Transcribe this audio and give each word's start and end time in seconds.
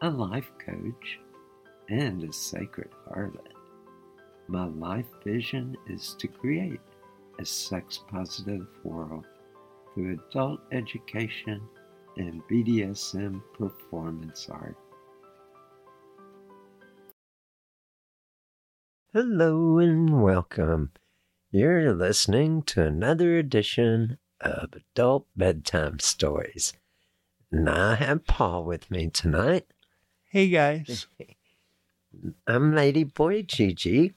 a 0.00 0.08
life 0.08 0.52
coach, 0.64 1.18
and 1.88 2.22
a 2.22 2.32
sacred 2.32 2.90
harlot. 3.08 3.52
My 4.46 4.66
life 4.66 5.08
vision 5.24 5.76
is 5.88 6.14
to 6.20 6.28
create 6.28 6.80
a 7.40 7.44
sex 7.44 7.98
positive 8.08 8.68
world 8.84 9.26
through 9.92 10.20
adult 10.30 10.60
education 10.70 11.60
and 12.16 12.42
BDSM 12.48 13.42
performance 13.54 14.48
art. 14.48 14.76
Hello 19.12 19.78
and 19.78 20.22
welcome. 20.22 20.92
You're 21.50 21.92
listening 21.92 22.62
to 22.64 22.84
another 22.84 23.36
edition 23.36 24.18
of 24.40 24.74
Adult 24.74 25.26
Bedtime 25.34 25.98
Stories. 25.98 26.72
And 27.50 27.68
I 27.68 27.96
have 27.96 28.26
Paul 28.26 28.64
with 28.64 28.92
me 28.92 29.08
tonight. 29.08 29.66
Hey 30.30 30.50
guys. 30.50 31.06
I'm 32.46 32.74
Lady 32.74 33.02
Boy 33.02 33.40
Gigi. 33.40 34.12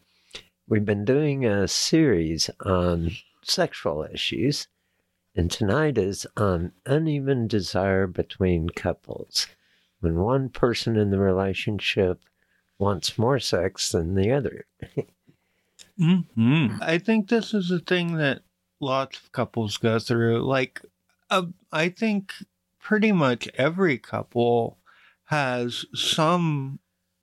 We've 0.68 0.84
been 0.84 1.06
doing 1.06 1.46
a 1.46 1.70
series 1.70 2.50
on 2.66 3.12
sexual 3.44 4.06
issues, 4.14 4.68
and 5.38 5.50
tonight 5.50 5.98
is 5.98 6.28
on 6.36 6.74
uneven 6.86 7.48
desire 7.48 8.08
between 8.08 8.72
couples. 8.72 9.48
When 10.02 10.16
one 10.16 10.50
person 10.50 10.98
in 10.98 11.12
the 11.12 11.18
relationship 11.18 12.20
wants 12.78 13.18
more 13.18 13.40
sex 13.40 13.94
than 13.94 14.16
the 14.16 14.34
other. 14.34 14.66
hmm 15.98 16.76
I 16.82 16.98
think 16.98 17.30
this 17.30 17.54
is 17.54 17.72
a 17.72 17.80
thing 17.80 18.18
that 18.18 18.42
lots 18.82 19.18
of 19.18 19.32
couples 19.32 19.78
go 19.78 19.98
through. 19.98 20.42
Like, 20.42 20.82
uh, 21.30 21.46
I 21.72 21.88
think 21.88 22.34
pretty 22.82 23.14
much 23.14 23.48
every 23.56 23.98
couple 23.98 24.78
has 25.32 25.86
some. 25.96 26.80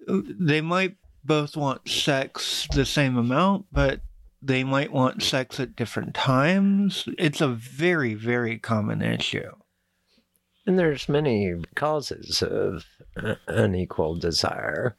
They 0.09 0.61
might 0.61 0.97
both 1.23 1.57
want 1.57 1.89
sex 1.89 2.67
the 2.75 2.87
same 2.87 3.17
amount, 3.17 3.67
but 3.71 4.01
they 4.41 4.65
might 4.65 4.93
want 4.93 5.23
sex 5.23 5.61
at 5.61 5.77
different 5.77 6.15
times. 6.15 7.07
It's 7.19 7.41
a 7.41 7.49
very, 7.49 8.15
very 8.15 8.59
common 8.59 9.03
issue. 9.03 9.53
And 10.67 10.79
there's 10.79 11.09
many 11.09 11.55
causes 11.75 12.43
of 12.43 12.85
unequal 13.47 14.17
desire. 14.17 14.97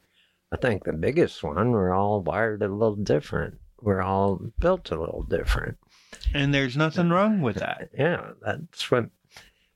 I 0.52 0.56
think 0.56 0.84
the 0.84 0.92
biggest 0.92 1.42
one, 1.42 1.70
we're 1.70 1.94
all 1.94 2.22
wired 2.22 2.62
a 2.62 2.68
little 2.68 2.96
different. 2.96 3.58
We're 3.80 4.02
all 4.02 4.40
built 4.58 4.90
a 4.90 4.98
little 4.98 5.22
different. 5.22 5.78
And 6.34 6.52
there's 6.52 6.76
nothing 6.76 7.10
wrong 7.10 7.40
with 7.40 7.56
that. 7.56 7.90
Yeah, 7.96 8.32
that's 8.44 8.90
what 8.90 9.10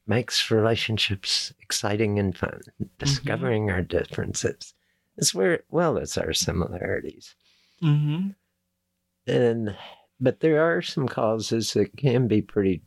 makes 0.06 0.50
relationships 0.50 1.53
exciting 1.60 2.19
and 2.19 2.37
fun. 2.37 2.60
Discovering 2.98 3.70
our 3.70 3.82
differences 3.82 4.75
as 5.19 5.34
where, 5.34 5.62
well 5.70 5.97
as 5.98 6.19
our 6.19 6.32
similarities. 6.32 7.34
Mm-hmm. 7.82 8.31
And, 9.26 9.76
but 10.20 10.41
there 10.41 10.62
are 10.62 10.82
some 10.82 11.09
causes 11.09 11.72
that 11.75 11.97
can 11.97 12.28
be 12.28 12.42
pretty 12.42 12.82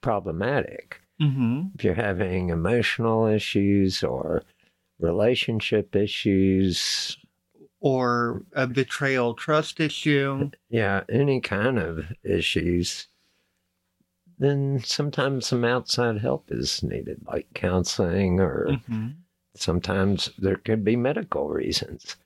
problematic. 0.00 1.00
Mm-hmm. 1.20 1.62
If 1.76 1.84
you're 1.84 1.94
having 1.94 2.50
emotional 2.50 3.26
issues 3.26 4.02
or 4.02 4.42
relationship 4.98 5.94
issues, 5.96 7.16
Or 7.80 8.42
a 8.54 8.66
betrayal 8.66 9.34
trust 9.34 9.80
issue. 9.80 10.50
yeah, 10.68 11.04
any 11.08 11.40
kind 11.40 11.78
of 11.78 12.12
issues, 12.24 13.08
then 14.38 14.80
sometimes 14.84 15.46
some 15.46 15.64
outside 15.64 16.18
help 16.18 16.50
is 16.50 16.82
needed, 16.82 17.20
like 17.26 17.46
counseling, 17.54 18.40
or 18.40 18.66
Mm-hmm. 18.68 19.08
sometimes 19.54 20.30
there 20.38 20.56
could 20.56 20.84
be 20.84 20.96
medical 20.96 21.48
reasons. 21.48 22.16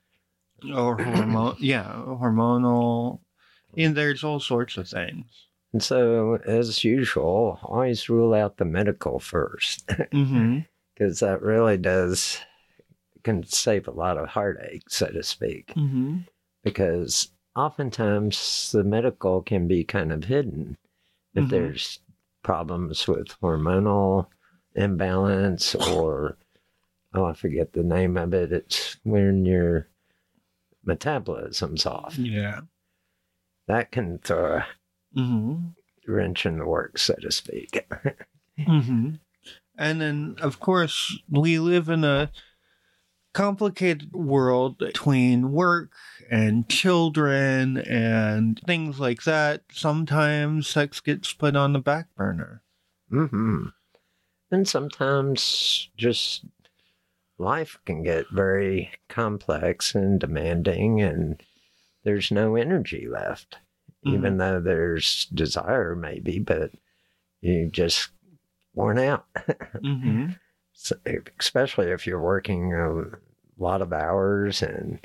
Or 0.75 0.97
hormone, 0.97 1.57
yeah, 1.61 1.93
hormonal. 2.07 3.21
And 3.77 3.95
there's 3.97 4.25
all 4.25 4.41
sorts 4.41 4.77
of 4.77 4.89
things. 4.89 5.27
And 5.73 5.83
so, 5.83 6.39
as 6.47 6.83
usual, 6.83 7.59
always 7.63 8.09
rule 8.09 8.33
out 8.35 8.57
the 8.57 8.65
medical 8.65 9.19
first, 9.21 9.87
Mm-hmm. 9.87 10.61
because 10.95 11.21
that 11.21 11.43
really 11.43 11.77
does 11.77 12.41
can 13.23 13.45
save 13.45 13.87
a 13.87 13.91
lot 13.93 14.17
of 14.17 14.29
heartache, 14.29 14.89
so 14.89 15.07
to 15.09 15.23
speak. 15.23 15.69
Mm-hmm. 15.77 16.19
because 16.65 17.29
oftentimes 17.55 18.71
the 18.73 18.85
medical 18.85 19.43
can 19.43 19.67
be 19.69 19.85
kind 19.85 20.13
of 20.13 20.25
hidden 20.25 20.77
if 21.35 21.45
Mhm. 21.45 21.51
there's 21.51 22.01
problems 22.43 23.07
with 23.09 23.29
hormonal 23.43 24.27
imbalance 24.75 25.75
or 25.93 26.37
oh 27.15 27.25
i 27.25 27.33
forget 27.33 27.73
the 27.73 27.83
name 27.83 28.17
of 28.17 28.33
it 28.35 28.53
it's 28.53 28.97
when 29.03 29.45
your 29.45 29.89
metabolism's 30.85 31.85
off 31.87 32.17
Yeah. 32.19 32.61
that 33.67 33.91
can 33.93 34.19
throw 34.19 34.57
a 34.59 34.67
Mm-hmm. 35.17 35.69
wrench 36.13 36.45
in 36.47 36.59
the 36.59 36.67
works 36.67 37.03
so 37.03 37.15
to 37.15 37.31
speak 37.33 37.87
Mm-hmm. 38.59 39.11
And 39.81 40.01
then, 40.01 40.35
of 40.41 40.59
course, 40.59 41.17
we 41.31 41.61
live 41.61 41.89
in 41.89 42.03
a 42.03 42.33
complicated 43.33 44.13
world 44.13 44.79
between 44.79 45.53
work 45.53 45.93
and 46.31 46.69
children 46.69 47.79
and 47.79 48.61
things 48.67 48.99
like 48.99 49.23
that. 49.25 49.63
Sometimes 49.73 50.69
sex 50.69 51.01
gets 51.01 51.33
put 51.33 51.57
on 51.57 51.73
the 51.73 51.79
back 51.79 52.15
burner. 52.17 52.63
hmm 53.11 53.67
and 54.51 54.67
sometimes 54.67 55.91
just 55.97 56.45
life 57.39 57.79
can 57.85 58.03
get 58.03 58.27
very 58.33 58.91
complex 59.09 59.95
and 59.95 60.19
demanding, 60.19 61.01
and 61.01 61.43
there's 62.05 62.31
no 62.31 62.57
energy 62.57 63.07
left, 63.09 63.59
even 64.05 64.39
though 64.39 64.61
there's 64.61 65.27
desire, 65.27 65.95
maybe, 65.95 66.39
but 66.39 66.71
you 67.41 67.69
just 67.71 68.11
worn 68.75 68.99
out. 68.99 69.27
Mm-hmm. 69.85 70.31
Especially 71.39 71.91
if 71.91 72.07
you're 72.07 72.21
working 72.21 72.75
a 72.75 73.63
lot 73.63 73.83
of 73.83 73.93
hours 73.93 74.63
and 74.63 75.05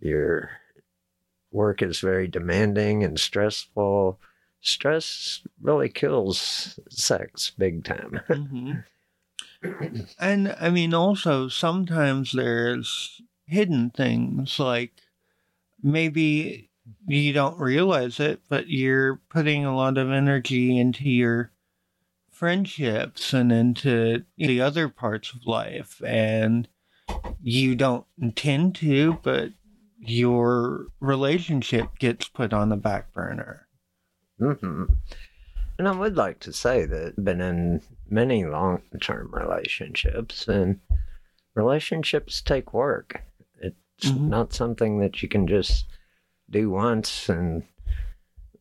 your 0.00 0.50
work 1.50 1.82
is 1.82 2.00
very 2.00 2.28
demanding 2.28 3.02
and 3.02 3.18
stressful. 3.18 4.20
Stress 4.60 5.42
really 5.62 5.88
kills 5.88 6.78
sex 6.90 7.52
big 7.56 7.84
time. 7.84 8.20
hmm 8.28 8.72
and 10.18 10.54
I 10.60 10.70
mean, 10.70 10.94
also 10.94 11.48
sometimes 11.48 12.32
there's 12.32 13.20
hidden 13.46 13.90
things 13.90 14.58
like 14.58 14.92
maybe 15.82 16.70
you 17.06 17.32
don't 17.32 17.58
realize 17.58 18.20
it, 18.20 18.40
but 18.48 18.68
you're 18.68 19.16
putting 19.28 19.64
a 19.64 19.76
lot 19.76 19.98
of 19.98 20.10
energy 20.10 20.78
into 20.78 21.08
your 21.08 21.50
friendships 22.38 23.32
and 23.32 23.50
into 23.50 24.24
the 24.36 24.60
other 24.60 24.88
parts 24.88 25.32
of 25.32 25.44
life, 25.44 26.00
and 26.06 26.68
you 27.42 27.74
don't 27.74 28.06
intend 28.20 28.76
to, 28.76 29.18
but 29.24 29.50
your 29.98 30.86
relationship 31.00 31.88
gets 31.98 32.28
put 32.28 32.52
on 32.52 32.68
the 32.68 32.76
back 32.76 33.12
burner. 33.12 33.66
hmm 34.38 34.84
And 35.78 35.88
I 35.88 35.90
would 35.90 36.16
like 36.16 36.38
to 36.40 36.52
say 36.52 36.84
that 36.86 37.14
I've 37.18 37.24
been 37.24 37.40
in 37.40 37.82
many 38.08 38.44
long 38.44 38.82
term 39.00 39.34
relationships, 39.34 40.46
and 40.46 40.80
relationships 41.54 42.40
take 42.40 42.72
work. 42.72 43.24
It's 43.60 44.12
Mhm. 44.12 44.28
not 44.28 44.52
something 44.52 45.00
that 45.00 45.22
you 45.22 45.28
can 45.28 45.48
just 45.48 45.86
do 46.50 46.70
once 46.70 47.28
and 47.28 47.64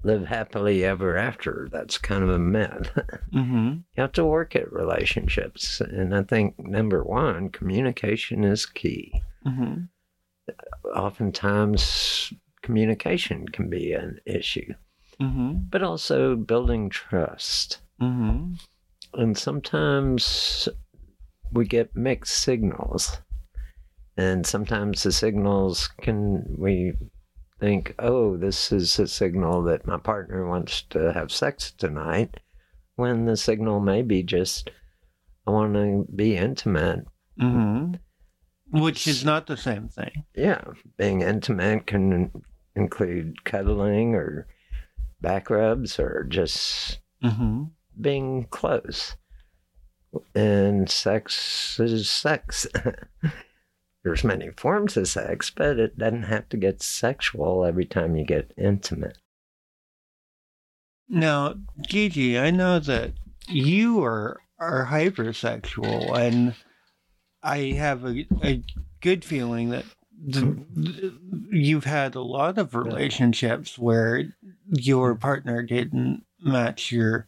live 0.04 0.26
happily 0.26 0.84
ever 0.86 1.18
after. 1.18 1.68
That's 1.72 1.98
kind 1.98 2.24
of 2.24 2.30
a 2.30 2.40
myth. 2.40 2.92
Mm-hmm. 3.34 3.68
you 3.68 4.02
have 4.02 4.14
to 4.14 4.26
work 4.26 4.56
at 4.56 4.72
relationships. 4.72 5.82
And 5.82 6.16
I 6.16 6.24
think 6.24 6.58
number 6.58 7.04
one, 7.04 7.50
communication 7.50 8.44
is 8.44 8.66
key. 8.66 9.22
Mm-hmm. 9.46 9.84
Oftentimes, 10.96 12.34
communication 12.62 13.48
can 13.48 13.70
be 13.70 13.94
an 13.94 14.20
issue, 14.26 14.74
Mm-hmm. 15.22 15.54
but 15.72 15.82
also 15.84 16.36
building 16.36 16.90
trust. 16.90 17.80
Mm-hmm. 18.02 18.54
And 19.20 19.38
sometimes 19.38 20.70
we 21.52 21.66
get 21.66 21.96
mixed 21.96 22.38
signals. 22.38 23.18
And 24.16 24.46
sometimes 24.46 25.04
the 25.04 25.12
signals 25.12 25.90
can, 26.02 26.44
we 26.58 26.94
think, 27.60 27.96
oh, 28.00 28.38
this 28.38 28.72
is 28.72 28.98
a 29.00 29.08
signal 29.08 29.64
that 29.64 29.88
my 29.88 29.98
partner 29.98 30.48
wants 30.48 30.84
to 30.90 31.12
have 31.14 31.32
sex 31.32 31.72
tonight, 31.72 32.38
when 32.96 33.26
the 33.26 33.38
signal 33.38 33.80
may 33.80 34.02
be 34.02 34.24
just, 34.24 34.70
I 35.46 35.52
want 35.52 35.74
to 35.76 36.06
be 36.16 36.36
intimate. 36.36 37.06
Mm-hmm. 37.42 37.96
Which 38.80 39.08
is 39.08 39.24
not 39.24 39.48
the 39.48 39.58
same 39.58 39.88
thing. 39.88 40.26
Yeah, 40.36 40.62
being 40.98 41.22
intimate 41.22 41.88
can 41.88 42.32
include 42.76 43.44
cuddling 43.46 44.14
or 44.14 44.48
back 45.22 45.50
rubs 45.50 46.00
or 46.00 46.26
just 46.30 47.00
Mm-hmm. 47.24 47.64
being 48.00 48.46
close. 48.52 49.16
And 50.36 50.88
sex 50.90 51.80
is 51.80 52.10
sex. 52.10 52.68
There's 54.04 54.24
many 54.24 54.52
forms 54.52 54.96
of 54.96 55.08
sex, 55.08 55.50
but 55.50 55.80
it 55.80 55.98
doesn't 55.98 56.24
have 56.24 56.48
to 56.50 56.58
get 56.58 56.82
sexual 56.82 57.66
every 57.66 57.86
time 57.86 58.16
you 58.16 58.26
get 58.26 58.54
intimate. 58.58 59.18
Now, 61.10 61.56
Gigi, 61.82 62.38
I 62.38 62.52
know 62.52 62.80
that 62.80 63.14
you 63.48 64.04
are 64.04 64.40
are 64.60 64.88
hypersexual, 64.88 66.18
and 66.18 66.56
I 67.44 67.74
have 67.78 68.04
a, 68.06 68.26
a 68.44 68.64
good 69.02 69.24
feeling 69.24 69.70
that 69.70 69.86
the, 70.12 70.42
the- 70.74 71.18
you've 71.52 71.86
had 71.86 72.16
a 72.16 72.22
lot 72.22 72.58
of 72.58 72.76
relationships 72.76 73.78
where 73.78 74.34
your 74.70 75.14
mm-hmm. 75.14 75.22
partner 75.22 75.64
didn't 75.64 76.24
match 76.42 76.92
your 76.92 77.28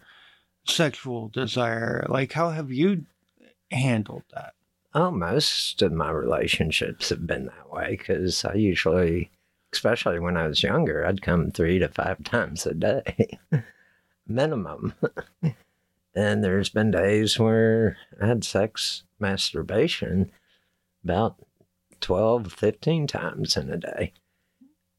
sexual 0.65 1.29
desire. 1.29 2.05
Like, 2.09 2.33
how 2.33 2.49
have 2.49 2.71
you 2.71 3.05
handled 3.71 4.23
that? 4.33 4.53
Oh, 4.93 5.11
most 5.11 5.81
of 5.81 5.91
my 5.91 6.09
relationships 6.09 7.09
have 7.09 7.27
been 7.27 7.45
that 7.45 7.71
way 7.71 7.95
because 7.97 8.43
I 8.43 8.53
usually, 8.55 9.29
especially 9.71 10.19
when 10.19 10.35
I 10.35 10.47
was 10.47 10.63
younger, 10.63 11.05
I'd 11.05 11.21
come 11.21 11.51
three 11.51 11.77
to 11.79 11.87
five 11.89 12.23
times 12.23 12.65
a 12.65 12.73
day, 12.73 13.37
minimum. 14.27 14.93
and 16.15 16.43
there's 16.43 16.69
been 16.69 16.91
days 16.91 17.37
where 17.37 17.97
I 18.21 18.25
had 18.27 18.43
sex, 18.43 19.03
masturbation, 19.19 20.31
about 21.03 21.35
12, 22.01 22.51
15 22.51 23.07
times 23.07 23.57
in 23.57 23.69
a 23.69 23.77
day. 23.77 24.13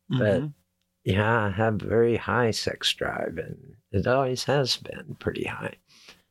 But- 0.09 0.41
Mhm. 0.43 0.55
Yeah, 1.03 1.47
I 1.47 1.51
have 1.53 1.77
very 1.77 2.17
high 2.19 2.51
sex 2.51 2.93
drive, 2.93 3.39
and 3.39 3.77
it 3.91 4.07
always 4.07 4.45
has 4.45 4.77
been 4.77 5.17
pretty 5.19 5.45
high. 5.45 5.77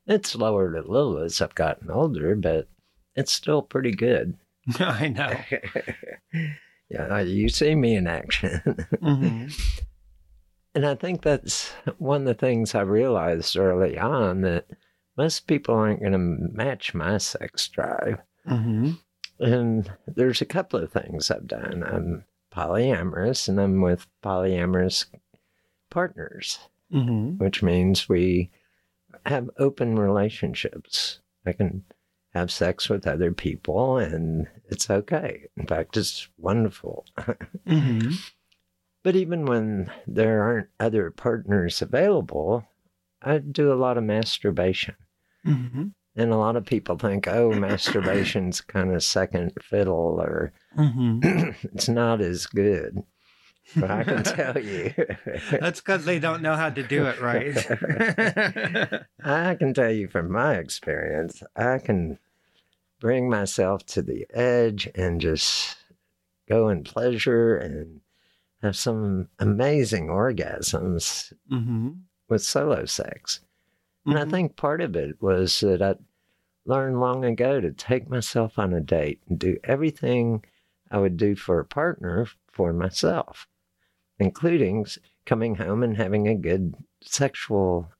It's 0.06 0.36
lowered 0.36 0.76
a 0.76 0.82
little 0.88 1.18
as 1.18 1.40
I've 1.40 1.56
gotten 1.56 1.90
older, 1.90 2.36
but 2.36 2.68
it's 3.14 3.32
still 3.32 3.62
pretty 3.62 3.92
good. 3.92 4.36
I 4.78 5.08
know. 5.08 5.36
yeah, 6.90 7.20
you 7.20 7.48
see 7.48 7.74
me 7.74 7.96
in 7.96 8.06
action. 8.06 8.60
hmm 9.02 9.46
and 10.74 10.86
I 10.86 10.94
think 10.94 11.22
that's 11.22 11.70
one 11.98 12.20
of 12.22 12.26
the 12.28 12.34
things 12.34 12.74
I 12.76 12.82
realized 12.82 13.56
early 13.56 13.98
on 13.98 14.42
that 14.42 14.66
most 15.16 15.48
people 15.48 15.74
aren't 15.74 16.00
going 16.00 16.12
to 16.12 16.18
match 16.18 16.94
my 16.94 17.18
sex 17.18 17.66
drive. 17.68 18.18
hmm 18.46 18.92
And 19.40 19.90
there's 20.06 20.40
a 20.40 20.46
couple 20.46 20.78
of 20.80 20.92
things 20.92 21.30
I've 21.30 21.48
done. 21.48 21.82
I'm 21.84 22.24
polyamorous 22.54 23.48
and 23.48 23.60
I'm 23.60 23.80
with 23.80 24.06
polyamorous 24.22 25.06
partners, 25.90 26.58
hmm 26.90 27.30
which 27.38 27.62
means 27.62 28.08
we 28.08 28.50
have 29.26 29.50
open 29.58 29.98
relationships. 29.98 31.18
I 31.44 31.52
can 31.52 31.84
have 32.32 32.50
sex 32.50 32.88
with 32.88 33.06
other 33.06 33.32
people 33.32 33.98
and 33.98 34.46
it's 34.68 34.88
okay. 34.88 35.46
In 35.56 35.66
fact, 35.66 35.96
it's 35.96 36.28
wonderful. 36.38 37.04
hmm 37.66 38.10
But 39.02 39.16
even 39.16 39.46
when 39.46 39.90
there 40.06 40.42
aren't 40.42 40.68
other 40.78 41.10
partners 41.10 41.82
available, 41.82 42.64
I 43.22 43.38
do 43.38 43.72
a 43.72 43.74
lot 43.74 43.98
of 43.98 44.04
masturbation. 44.04 44.96
hmm 45.44 45.88
And 46.16 46.32
a 46.32 46.36
lot 46.36 46.56
of 46.56 46.66
people 46.66 46.98
think, 46.98 47.26
oh, 47.28 47.50
masturbation's 47.54 48.60
kind 48.60 48.94
of 48.94 49.02
second 49.02 49.52
fiddle 49.60 50.20
or 50.20 50.52
hmm 50.74 51.20
it's 51.22 51.88
not 51.88 52.20
as 52.20 52.46
good. 52.46 53.02
But 53.76 53.90
I 53.90 54.04
can 54.04 54.22
tell 54.22 54.58
you, 54.58 54.92
That's 55.50 55.80
because 55.80 56.04
they 56.04 56.18
don't 56.18 56.42
know 56.42 56.56
how 56.56 56.70
to 56.70 56.82
do 56.82 57.06
it 57.06 57.20
right. 57.20 57.56
I 59.24 59.54
can 59.54 59.74
tell 59.74 59.90
you 59.90 60.08
from 60.08 60.30
my 60.30 60.56
experience, 60.56 61.42
I 61.54 61.78
can 61.78 62.18
bring 63.00 63.30
myself 63.30 63.86
to 63.86 64.02
the 64.02 64.26
edge 64.34 64.88
and 64.94 65.20
just 65.20 65.76
go 66.48 66.68
in 66.68 66.84
pleasure 66.84 67.56
and 67.56 68.00
have 68.62 68.76
some 68.76 69.28
amazing 69.38 70.08
orgasms 70.08 71.32
hmm 71.48 71.90
with 72.28 72.42
solo 72.42 72.84
sex. 72.84 73.40
And 74.06 74.16
I 74.16 74.24
think 74.24 74.56
part 74.56 74.80
of 74.80 74.94
it 74.96 75.20
was 75.20 75.60
that 75.60 75.82
I 75.82 75.96
learned 76.64 77.00
long 77.00 77.24
ago 77.24 77.60
to 77.60 77.72
take 77.72 78.08
myself 78.08 78.58
on 78.58 78.72
a 78.72 78.80
date 78.80 79.20
and 79.28 79.38
do 79.38 79.58
everything 79.64 80.44
I 80.90 80.98
would 80.98 81.16
do 81.16 81.34
for 81.34 81.58
a 81.58 81.64
partner 81.64 82.26
for 82.50 82.72
myself, 82.72 83.48
including 84.20 84.86
coming 85.26 85.54
home 85.56 85.82
and 85.82 85.96
having 85.96 86.28
a 86.28 86.34
good 86.36 86.74
sexual 87.02 87.90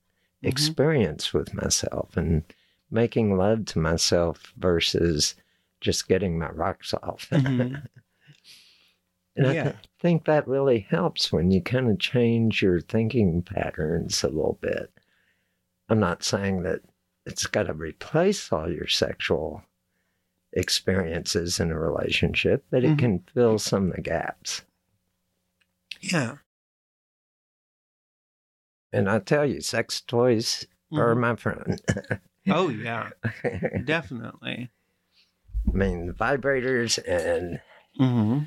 Mhm. 0.42 0.48
experience 0.48 1.32
with 1.34 1.52
myself 1.54 2.16
and 2.16 2.42
making 2.90 3.36
love 3.36 3.64
to 3.66 3.78
myself 3.78 4.52
versus 4.56 5.34
just 5.80 6.08
getting 6.08 6.38
my 6.38 6.50
rocks 6.50 6.94
off. 6.94 7.28
Mhm. 7.30 7.86
And 9.36 9.46
I 9.46 9.52
th- 9.62 9.76
think 10.00 10.24
that 10.24 10.46
really 10.48 10.80
helps 10.80 11.32
when 11.32 11.50
you 11.50 11.62
kind 11.62 11.88
of 11.88 11.98
change 11.98 12.62
your 12.62 12.80
thinking 12.80 13.42
patterns 13.42 14.22
a 14.24 14.28
little 14.28 14.58
bit. 14.60 14.92
I'm 15.88 16.00
not 16.00 16.22
saying 16.24 16.62
that 16.64 16.80
it's 17.24 17.46
got 17.46 17.64
to 17.64 17.72
replace 17.72 18.52
all 18.52 18.70
your 18.70 18.88
sexual 18.88 19.62
experiences 20.52 21.60
in 21.60 21.70
a 21.70 21.78
relationship, 21.78 22.64
but 22.70 22.82
it 22.84 22.96
Mhm. 22.96 22.98
can 22.98 23.18
fill 23.32 23.58
some 23.58 23.90
of 23.90 23.96
the 23.96 24.02
gaps. 24.02 24.62
Yeah. 26.00 26.36
And 28.92 29.08
I 29.08 29.20
tell 29.20 29.46
you, 29.46 29.60
sex 29.60 30.00
toys 30.00 30.66
are 30.92 31.14
Mhm. 31.14 31.20
my 31.20 31.36
friend. 31.36 31.80
Oh 32.48 32.68
yeah, 32.70 33.10
definitely. 33.84 34.70
I 35.68 35.72
mean, 35.72 36.12
vibrators 36.12 36.98
and 37.06 37.60
Mm-hmm. 38.00 38.44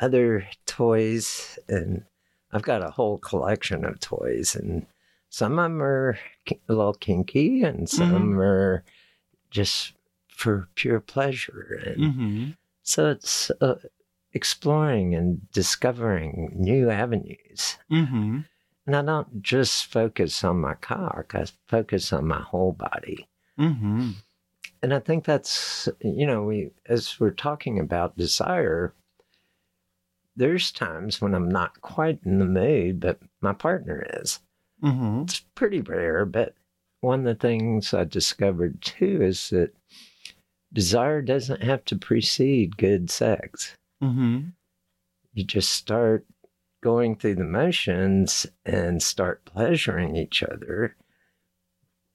other 0.00 0.46
toys, 0.66 1.58
and 1.68 2.04
I've 2.52 2.62
got 2.62 2.82
a 2.84 2.90
whole 2.90 3.16
collection 3.18 3.84
of 3.84 4.00
toys, 4.00 4.54
and 4.56 4.86
some 5.30 5.58
of 5.58 5.64
them 5.64 5.82
are 5.82 6.18
a 6.48 6.54
little 6.74 6.92
kinky, 6.94 7.62
and 7.62 7.88
some 7.88 8.38
are 8.40 8.84
just 9.50 9.94
for 10.28 10.68
pure 10.74 11.00
pleasure. 11.00 11.80
And 11.86 12.02
Mm-hmm. 12.02 12.50
so 12.82 13.10
it's 13.10 13.50
uh, 13.60 13.76
exploring 14.34 15.14
and 15.14 15.50
discovering 15.52 16.52
new 16.54 16.90
avenues. 16.90 17.78
Mm-hmm. 17.90 18.40
And 18.86 18.96
I 18.96 19.02
don't 19.02 19.42
just 19.42 19.86
focus 19.86 20.42
on 20.42 20.60
my 20.60 20.74
cock, 20.74 21.34
I 21.34 21.46
focus 21.68 22.12
on 22.12 22.26
my 22.26 22.40
whole 22.40 22.72
body. 22.72 23.28
Mm-hmm. 23.58 24.10
And 24.82 24.94
I 24.94 24.98
think 24.98 25.24
that's, 25.24 25.88
you 26.00 26.26
know, 26.26 26.42
we, 26.42 26.70
as 26.86 27.20
we're 27.20 27.30
talking 27.30 27.78
about 27.78 28.18
desire, 28.18 28.94
there's 30.34 30.72
times 30.72 31.20
when 31.20 31.34
I'm 31.34 31.48
not 31.48 31.80
quite 31.82 32.18
in 32.24 32.38
the 32.38 32.44
mood, 32.44 32.98
but 32.98 33.20
my 33.40 33.52
partner 33.52 34.04
is. 34.20 34.40
Mm-hmm. 34.82 35.22
It's 35.22 35.44
pretty 35.54 35.80
rare, 35.80 36.24
but 36.24 36.54
one 37.00 37.20
of 37.20 37.24
the 37.26 37.34
things 37.34 37.94
I 37.94 38.04
discovered 38.04 38.80
too 38.82 39.22
is 39.22 39.50
that 39.50 39.72
desire 40.72 41.22
doesn't 41.22 41.62
have 41.62 41.84
to 41.86 41.96
precede 41.96 42.76
good 42.76 43.10
sex. 43.10 43.76
Mm-hmm. 44.02 44.40
You 45.34 45.44
just 45.44 45.70
start 45.70 46.26
going 46.82 47.16
through 47.16 47.36
the 47.36 47.44
motions 47.44 48.46
and 48.66 49.02
start 49.02 49.44
pleasuring 49.44 50.16
each 50.16 50.42
other. 50.42 50.96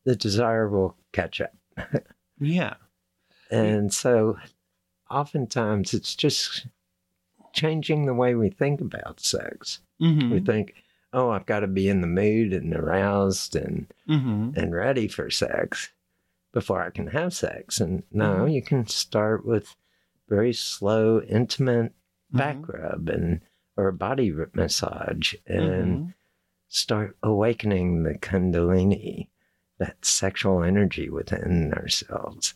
The 0.06 0.16
desire 0.16 0.68
will 0.70 0.96
catch 1.14 1.42
up. 1.42 1.54
Yeah. 2.40 2.76
And 3.50 3.92
so 3.92 4.38
oftentimes 5.10 5.96
it's 5.96 6.14
just 6.16 6.68
changing 7.54 8.06
the 8.06 8.14
way 8.14 8.36
we 8.36 8.50
think 8.52 8.80
about 8.80 9.20
sex. 9.20 9.80
Mm-hmm. 10.00 10.30
We 10.32 10.40
think, 10.42 10.76
oh, 11.14 11.32
I've 11.32 11.48
got 11.48 11.62
to 11.62 11.68
be 11.68 11.90
in 11.90 12.02
the 12.02 12.08
mood 12.08 12.54
and 12.54 12.76
aroused 12.76 13.56
and, 13.56 13.88
Mm-hmm. 14.08 14.52
and 14.60 14.76
ready 14.76 15.08
for 15.08 15.32
sex 15.32 15.90
before 16.54 16.84
I 16.84 16.92
can 16.92 17.08
have 17.08 17.34
sex. 17.34 17.80
And 17.82 18.04
no, 18.12 18.42
Mhm. 18.46 18.54
you 18.54 18.62
can 18.62 18.86
start 18.86 19.44
with 19.44 19.76
very 20.28 20.54
slow, 20.54 21.22
intimate 21.22 21.94
Mm-hmm. 22.34 22.38
back 22.40 22.68
rub 22.68 23.08
and 23.08 23.40
or 23.78 23.92
body 23.94 24.34
massage 24.54 25.34
and 25.46 25.64
Mm-hmm. 25.98 26.10
start 26.68 27.16
awakening 27.24 28.04
the 28.04 28.16
kundalini, 28.16 29.30
that 29.80 30.04
sexual 30.04 30.62
energy 30.62 31.10
within 31.10 31.74
ourselves. 31.74 32.54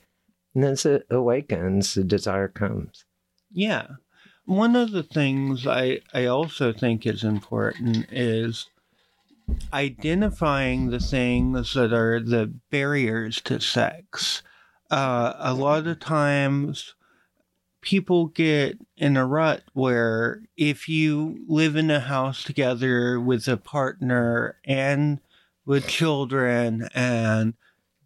And 0.53 0.65
as 0.65 0.85
it 0.85 1.07
awakens, 1.09 1.93
the 1.93 2.03
desire 2.03 2.49
comes. 2.49 3.05
Yeah. 3.49 3.87
One 4.45 4.75
of 4.75 4.91
the 4.91 5.03
things 5.03 5.65
I, 5.65 6.01
I 6.13 6.25
also 6.25 6.73
think 6.73 7.05
is 7.05 7.23
important 7.23 8.11
is 8.11 8.65
identifying 9.73 10.89
the 10.89 10.99
things 10.99 11.73
that 11.73 11.93
are 11.93 12.19
the 12.19 12.53
barriers 12.69 13.41
to 13.41 13.59
sex. 13.59 14.41
Uh, 14.89 15.33
a 15.37 15.53
lot 15.53 15.87
of 15.87 15.99
times, 15.99 16.93
people 17.81 18.27
get 18.27 18.77
in 18.97 19.17
a 19.17 19.25
rut 19.25 19.63
where 19.73 20.43
if 20.55 20.87
you 20.87 21.43
live 21.47 21.75
in 21.75 21.89
a 21.89 21.99
house 21.99 22.43
together 22.43 23.19
with 23.19 23.47
a 23.47 23.57
partner 23.57 24.57
and 24.65 25.19
with 25.65 25.87
children 25.87 26.87
and 26.93 27.53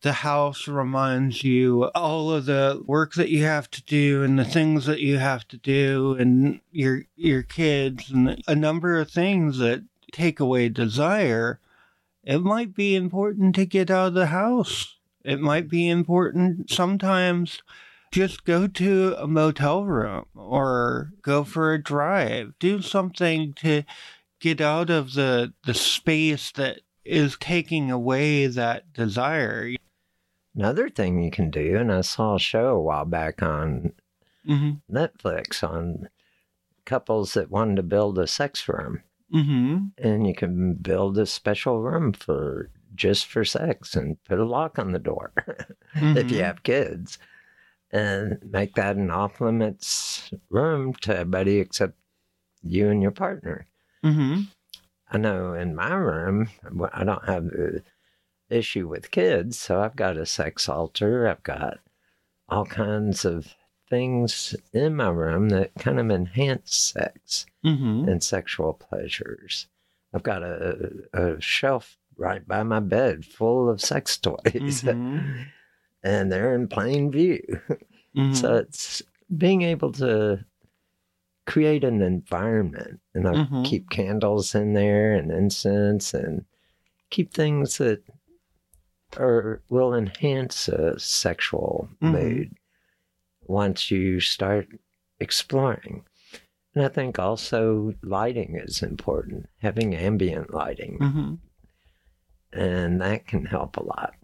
the 0.02 0.14
house 0.14 0.68
reminds 0.68 1.44
you 1.44 1.86
all 1.96 2.32
of 2.32 2.46
the 2.46 2.82
work 2.86 3.14
that 3.16 3.30
you 3.30 3.44
have 3.44 3.70
to 3.72 3.82
do 3.84 4.24
and 4.24 4.38
the 4.38 4.46
things 4.46 4.86
that 4.86 5.00
you 5.00 5.18
have 5.18 5.48
to 5.48 5.58
do 5.58 6.16
and 6.20 6.60
your 6.72 7.04
your 7.16 7.42
kids 7.42 8.12
and 8.12 8.42
a 8.48 8.56
number 8.56 9.00
of 9.00 9.10
things 9.10 9.58
that 9.58 9.84
take 10.12 10.40
away 10.40 10.70
desire 10.70 11.60
it 12.26 12.40
might 12.40 12.74
be 12.74 12.96
important 12.96 13.54
to 13.56 13.66
get 13.68 13.92
out 13.92 14.08
of 14.08 14.14
the 14.16 14.28
house. 14.28 14.98
It 15.24 15.40
might 15.40 15.70
be 15.70 15.88
important 15.90 16.72
sometimes 16.72 17.62
just 18.16 18.46
go 18.46 18.68
to 18.68 19.16
a 19.18 19.28
motel 19.28 19.84
room 19.84 20.26
or 20.36 21.12
go 21.22 21.44
for 21.44 21.74
a 21.74 21.82
drive 21.82 22.54
do 22.60 22.82
something 22.82 23.54
to 23.54 23.84
get 24.40 24.62
out 24.62 24.90
of 24.90 25.14
the 25.14 25.54
the 25.66 25.74
space 25.74 26.52
that 26.52 26.82
is 27.04 27.38
taking 27.40 27.92
away 27.92 28.48
that 28.48 28.92
desire 28.94 29.70
Another 30.58 30.88
thing 30.88 31.22
you 31.22 31.32
can 31.32 31.50
do, 31.50 31.76
and 31.76 31.92
I 31.92 32.00
saw 32.00 32.36
a 32.36 32.40
show 32.40 32.68
a 32.68 32.82
while 32.82 33.04
back 33.04 33.44
on 33.44 33.92
Mm-hmm. 34.48 34.96
Netflix 34.96 35.68
on 35.68 36.10
couples 36.86 37.34
that 37.34 37.50
wanted 37.50 37.78
to 37.78 37.84
build 37.84 38.20
a 38.20 38.28
sex 38.28 38.68
room. 38.68 39.02
Mm-hmm. 39.34 39.78
And 39.98 40.28
you 40.28 40.36
can 40.36 40.76
build 40.76 41.18
a 41.18 41.26
special 41.26 41.82
room 41.82 42.14
for 42.14 42.70
just 42.94 43.26
for 43.26 43.44
sex 43.44 43.96
and 43.96 44.24
put 44.24 44.40
a 44.40 44.46
lock 44.46 44.78
on 44.80 44.92
the 44.92 45.00
door 45.00 45.34
if 45.96 46.32
you 46.32 46.44
have 46.44 46.64
kids 46.64 47.18
and 47.92 48.40
make 48.44 48.76
that 48.76 48.96
an 48.96 49.12
off 49.12 49.40
limits 49.42 50.32
room 50.50 50.94
to 51.02 51.14
everybody 51.14 51.60
except 51.60 51.94
you 52.64 52.90
and 52.90 53.02
your 53.02 53.12
partner. 53.12 53.66
Mm-hmm. 54.04 54.42
I 55.12 55.18
know 55.18 55.54
in 55.54 55.76
my 55.76 55.94
room, 55.94 56.50
I 56.94 57.04
don't 57.04 57.26
have 57.26 57.46
the 57.46 57.84
issue 58.50 58.88
with 58.88 59.12
kids, 59.12 59.58
so 59.60 59.82
I've 59.82 59.96
got 59.96 60.18
a 60.18 60.26
sex 60.26 60.68
altar. 60.68 61.28
I've 61.28 61.44
got 61.44 61.80
all 62.50 62.66
kinds 62.66 63.24
of 63.26 63.54
things 63.90 64.56
in 64.74 64.96
my 64.96 65.10
room 65.10 65.50
that 65.50 65.72
kind 65.76 66.00
of 66.00 66.10
enhance 66.12 66.76
sex 66.76 67.46
Mm-hmm. 67.64 68.08
and 68.10 68.24
sexual 68.24 68.74
pleasures. 68.74 69.68
I've 70.14 70.22
got 70.24 70.44
a, 70.44 70.92
a 71.14 71.42
shelf 71.42 71.98
right 72.18 72.48
by 72.48 72.62
my 72.64 72.80
bed 72.80 73.26
full 73.26 73.70
of 73.70 73.82
sex 73.82 74.18
toys, 74.18 74.82
Mhm. 74.84 75.46
and 76.06 76.32
they're 76.32 76.54
in 76.56 76.68
plain 76.70 77.12
view. 77.12 77.42
Mm-hmm. 78.16 78.34
So 78.34 78.56
it's 78.56 79.02
being 79.38 79.64
able 79.64 79.92
to 79.92 80.46
create 81.46 81.84
an 81.84 82.02
environment, 82.02 83.02
and 83.14 83.28
I 83.28 83.34
Mhm. 83.34 83.66
keep 83.66 83.90
candles 83.90 84.56
in 84.56 84.72
there 84.72 85.12
and 85.12 85.30
incense, 85.32 86.14
and 86.14 86.46
keep 87.10 87.34
things 87.34 87.78
that 87.80 88.02
are 89.18 89.62
will 89.68 89.94
enhance 89.94 90.70
a 90.70 90.98
sexual 90.98 91.90
Mhm. 92.02 92.12
mood 92.14 92.58
once 93.48 93.92
you 93.92 94.22
start 94.22 94.70
exploring. 95.20 96.06
And 96.74 96.86
I 96.86 96.88
think 96.88 97.20
also 97.20 97.96
lighting 98.02 98.56
is 98.56 98.82
important, 98.82 99.48
having 99.58 99.94
ambient 99.94 100.54
lighting, 100.54 101.00
Mm-hmm. 101.00 101.34
and 102.54 103.02
that 103.02 103.28
can 103.28 103.46
help 103.46 103.76
a 103.76 103.84
lot. 103.84 104.16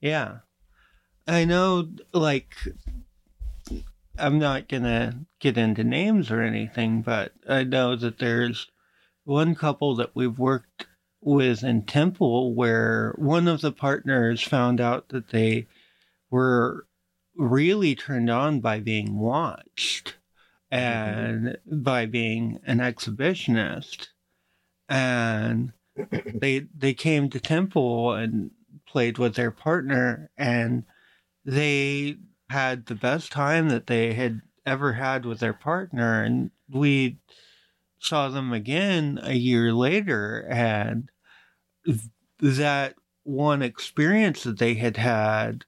Yeah. 0.00 0.40
I 1.26 1.44
know, 1.44 1.88
like, 2.12 2.54
I'm 4.18 4.38
not 4.38 4.68
to 4.84 5.26
get 5.40 5.58
into 5.58 5.84
names 5.84 6.30
or 6.30 6.40
anything, 6.40 7.02
but 7.02 7.32
I 7.48 7.64
know 7.64 7.96
that 7.96 8.18
there's 8.18 8.70
one 9.24 9.54
couple 9.54 9.96
that 9.96 10.14
we've 10.14 10.38
worked 10.38 10.86
with 11.20 11.64
in 11.64 11.82
Temple 11.82 12.54
where 12.54 13.12
one 13.18 13.48
of 13.48 13.60
the 13.60 13.72
partners 13.72 14.40
found 14.40 14.80
out 14.80 15.08
that 15.08 15.30
they 15.30 15.66
were 16.30 16.86
really 17.36 17.94
turned 17.94 18.30
on 18.30 18.60
by 18.60 18.80
being 18.80 19.18
watched 19.18 20.16
and 20.70 21.58
by 21.66 22.06
being 22.06 22.58
an 22.64 22.78
exhibitionist. 22.78 24.08
And 24.88 25.72
they 25.96 26.66
they 26.76 26.94
came 26.94 27.30
to 27.30 27.40
temple 27.40 28.12
and 28.12 28.50
played 28.86 29.18
with 29.18 29.34
their 29.34 29.50
partner 29.50 30.30
and 30.36 30.84
they 31.46 32.16
had 32.50 32.86
the 32.86 32.94
best 32.94 33.32
time 33.32 33.68
that 33.68 33.86
they 33.86 34.12
had 34.12 34.42
ever 34.66 34.92
had 34.94 35.24
with 35.24 35.38
their 35.38 35.52
partner 35.52 36.22
and 36.22 36.50
we 36.68 37.18
saw 38.00 38.28
them 38.28 38.52
again 38.52 39.18
a 39.22 39.34
year 39.34 39.72
later 39.72 40.46
and 40.50 41.08
that 42.40 42.94
one 43.22 43.62
experience 43.62 44.42
that 44.42 44.58
they 44.58 44.74
had 44.74 44.96
had 44.96 45.64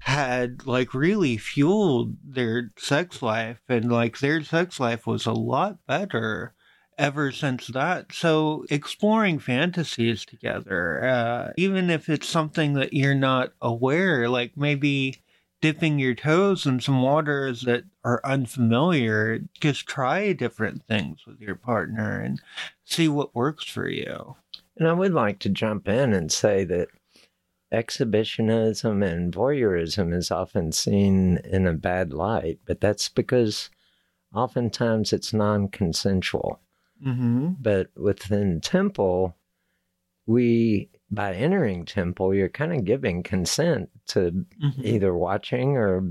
had 0.00 0.66
like 0.66 0.92
really 0.92 1.36
fueled 1.36 2.16
their 2.24 2.72
sex 2.76 3.22
life 3.22 3.60
and 3.68 3.90
like 3.90 4.18
their 4.18 4.42
sex 4.42 4.80
life 4.80 5.06
was 5.06 5.24
a 5.24 5.32
lot 5.32 5.78
better 5.86 6.52
ever 6.98 7.32
since 7.32 7.68
that. 7.68 8.12
So 8.12 8.64
exploring 8.70 9.38
fantasies 9.38 10.24
together, 10.24 11.04
uh, 11.04 11.52
even 11.56 11.90
if 11.90 12.08
it's 12.08 12.28
something 12.28 12.74
that 12.74 12.92
you're 12.92 13.14
not 13.14 13.52
aware, 13.60 14.28
like 14.28 14.56
maybe 14.56 15.22
dipping 15.60 15.98
your 15.98 16.14
toes 16.14 16.66
in 16.66 16.80
some 16.80 17.02
waters 17.02 17.62
that 17.62 17.84
are 18.04 18.20
unfamiliar, 18.24 19.40
just 19.60 19.86
try 19.86 20.32
different 20.32 20.84
things 20.84 21.24
with 21.26 21.40
your 21.40 21.54
partner 21.54 22.20
and 22.20 22.42
see 22.84 23.08
what 23.08 23.34
works 23.34 23.64
for 23.64 23.88
you. 23.88 24.36
And 24.76 24.88
I 24.88 24.92
would 24.92 25.12
like 25.12 25.38
to 25.40 25.48
jump 25.48 25.88
in 25.88 26.12
and 26.12 26.32
say 26.32 26.64
that 26.64 26.88
exhibitionism 27.70 29.02
and 29.02 29.32
voyeurism 29.32 30.12
is 30.14 30.30
often 30.30 30.72
seen 30.72 31.38
in 31.38 31.66
a 31.66 31.72
bad 31.72 32.12
light, 32.12 32.58
but 32.66 32.80
that's 32.80 33.08
because 33.08 33.70
oftentimes 34.34 35.12
it's 35.12 35.32
non 35.32 35.68
consensual. 35.68 36.60
Mm-hmm. 37.04 37.50
But 37.60 37.88
within 37.96 38.60
temple, 38.60 39.36
we, 40.26 40.88
by 41.10 41.34
entering 41.34 41.84
temple, 41.84 42.34
you're 42.34 42.48
kind 42.48 42.72
of 42.72 42.84
giving 42.84 43.22
consent 43.22 43.90
to 44.08 44.46
Mm-hmm. 44.62 44.86
either 44.86 45.14
watching 45.14 45.76
or 45.76 46.04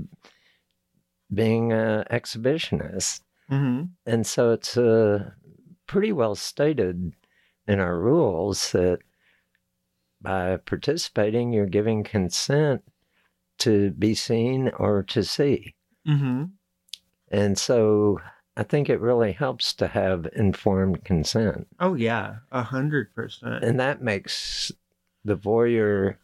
being 1.32 1.72
an 1.72 2.04
exhibitionist. 2.10 3.20
Mm-hmm. 3.50 3.84
And 4.06 4.26
so 4.26 4.50
it's 4.52 4.76
uh, 4.76 5.30
pretty 5.86 6.12
well 6.12 6.34
stated 6.34 7.14
in 7.66 7.80
our 7.80 7.98
rules 7.98 8.72
that 8.72 8.98
by 10.20 10.56
participating, 10.58 11.52
you're 11.52 11.66
giving 11.66 12.04
consent 12.04 12.82
to 13.58 13.90
be 13.92 14.14
seen 14.14 14.70
or 14.78 15.02
to 15.04 15.24
see. 15.24 15.74
Mm-hmm. 16.06 16.44
And 17.30 17.58
so 17.58 18.20
I 18.56 18.62
think 18.62 18.90
it 18.90 19.00
really 19.00 19.32
helps 19.32 19.72
to 19.74 19.88
have 19.88 20.28
informed 20.34 21.04
consent. 21.04 21.68
Oh 21.80 21.94
yeah, 21.94 22.36
a 22.50 22.62
hundred 22.62 23.14
percent. 23.14 23.64
And 23.64 23.80
that 23.80 24.02
makes 24.02 24.70
the 25.24 25.36
voyeur 25.36 26.16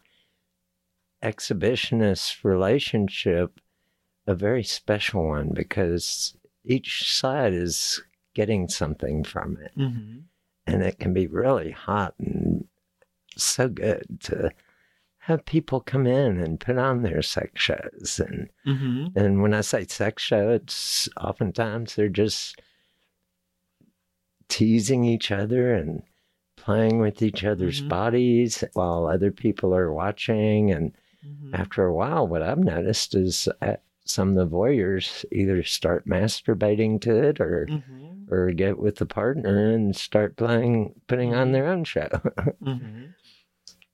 exhibitionist 1.23 2.43
relationship 2.43 3.59
a 4.27 4.35
very 4.35 4.63
special 4.63 5.27
one 5.27 5.51
because 5.53 6.35
each 6.63 7.11
side 7.11 7.53
is 7.53 8.03
getting 8.35 8.67
something 8.67 9.23
from 9.23 9.57
it. 9.57 9.71
Mm-hmm. 9.77 10.19
And 10.67 10.83
it 10.83 10.99
can 10.99 11.13
be 11.13 11.25
really 11.25 11.71
hot 11.71 12.13
and 12.19 12.65
so 13.35 13.67
good 13.67 14.05
to 14.25 14.51
have 15.29 15.45
people 15.45 15.79
come 15.79 16.05
in 16.05 16.39
and 16.39 16.59
put 16.59 16.77
on 16.77 17.01
their 17.03 17.21
sex 17.21 17.61
shows. 17.61 18.19
And, 18.19 18.49
Mm-hmm. 18.65 19.17
and 19.17 19.41
when 19.41 19.53
I 19.53 19.61
say 19.61 19.85
sex 19.85 20.21
show, 20.21 20.49
it's 20.49 21.07
oftentimes 21.21 21.95
they're 21.95 22.09
just 22.09 22.59
teasing 24.47 25.05
each 25.05 25.31
other 25.31 25.73
and 25.73 26.01
playing 26.57 26.99
with 26.99 27.21
each 27.21 27.43
other's 27.43 27.81
Mhm. 27.81 27.89
bodies 27.89 28.63
while 28.73 29.05
other 29.07 29.31
people 29.31 29.73
are 29.73 29.93
watching. 29.93 30.71
And 30.71 30.91
Mm-hmm. 31.25 31.55
after 31.55 31.83
a 31.85 31.93
while, 31.93 32.27
what 32.27 32.41
I've 32.41 32.57
noticed 32.59 33.15
is 33.15 33.47
some 34.05 34.29
of 34.29 34.35
the 34.35 34.47
voyeurs 34.47 35.23
either 35.31 35.61
start 35.63 36.05
masturbating 36.07 36.99
to 37.01 37.15
it 37.15 37.39
or 37.39 37.67
Mm-hmm. 37.69 38.33
or 38.33 38.51
get 38.51 38.77
with 38.79 38.95
the 38.97 39.05
partner 39.05 39.71
and 39.71 39.95
start 39.95 40.35
playing, 40.35 40.93
putting 41.07 41.33
on 41.33 41.49
Mhm. 41.49 41.51
their 41.53 41.67
own 41.67 41.83
show. 41.83 42.09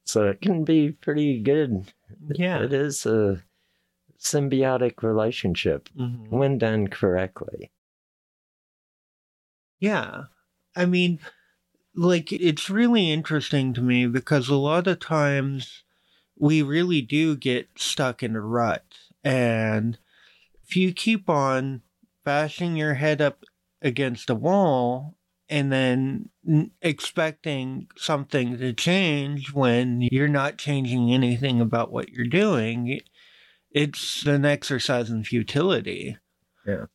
So 0.05 0.27
it 0.27 0.39
can 0.41 0.63
be 0.63 0.91
pretty 0.91 1.41
good. 1.41 1.91
Yeah. 2.29 2.61
It 2.63 2.73
is 2.73 3.05
a 3.05 3.43
symbiotic 4.19 5.03
relationship 5.03 5.89
Mm-hmm. 5.97 6.35
when 6.35 6.57
done 6.57 6.87
correctly. 6.87 7.71
Yeah. 9.79 10.25
I 10.75 10.85
mean, 10.85 11.19
like, 11.95 12.31
it's 12.31 12.69
really 12.69 13.11
interesting 13.11 13.73
to 13.73 13.81
me 13.81 14.07
because 14.07 14.47
a 14.47 14.55
lot 14.55 14.87
of 14.87 14.99
times 14.99 15.83
we 16.37 16.61
really 16.61 17.01
do 17.01 17.35
get 17.35 17.69
stuck 17.75 18.21
in 18.21 18.35
a 18.35 18.41
rut. 18.41 18.85
And 19.23 19.97
if 20.63 20.75
you 20.75 20.93
keep 20.93 21.29
on 21.29 21.81
bashing 22.23 22.75
your 22.75 22.95
head 22.95 23.21
up 23.21 23.43
against 23.81 24.29
a 24.29 24.35
wall 24.35 25.15
and 25.49 25.71
then 25.71 26.29
expecting 26.81 27.87
something 27.97 28.57
to 28.57 28.73
change 28.73 29.53
when 29.53 30.01
you're 30.11 30.27
not 30.27 30.57
changing 30.57 31.11
anything 31.13 31.61
about 31.61 31.91
what 31.91 32.09
you're 32.09 32.25
doing, 32.27 32.99
it's 33.71 34.25
an 34.25 34.45
exercise 34.45 35.09
in 35.09 35.23
futility. 35.23 36.17
Yeah. 36.65 36.85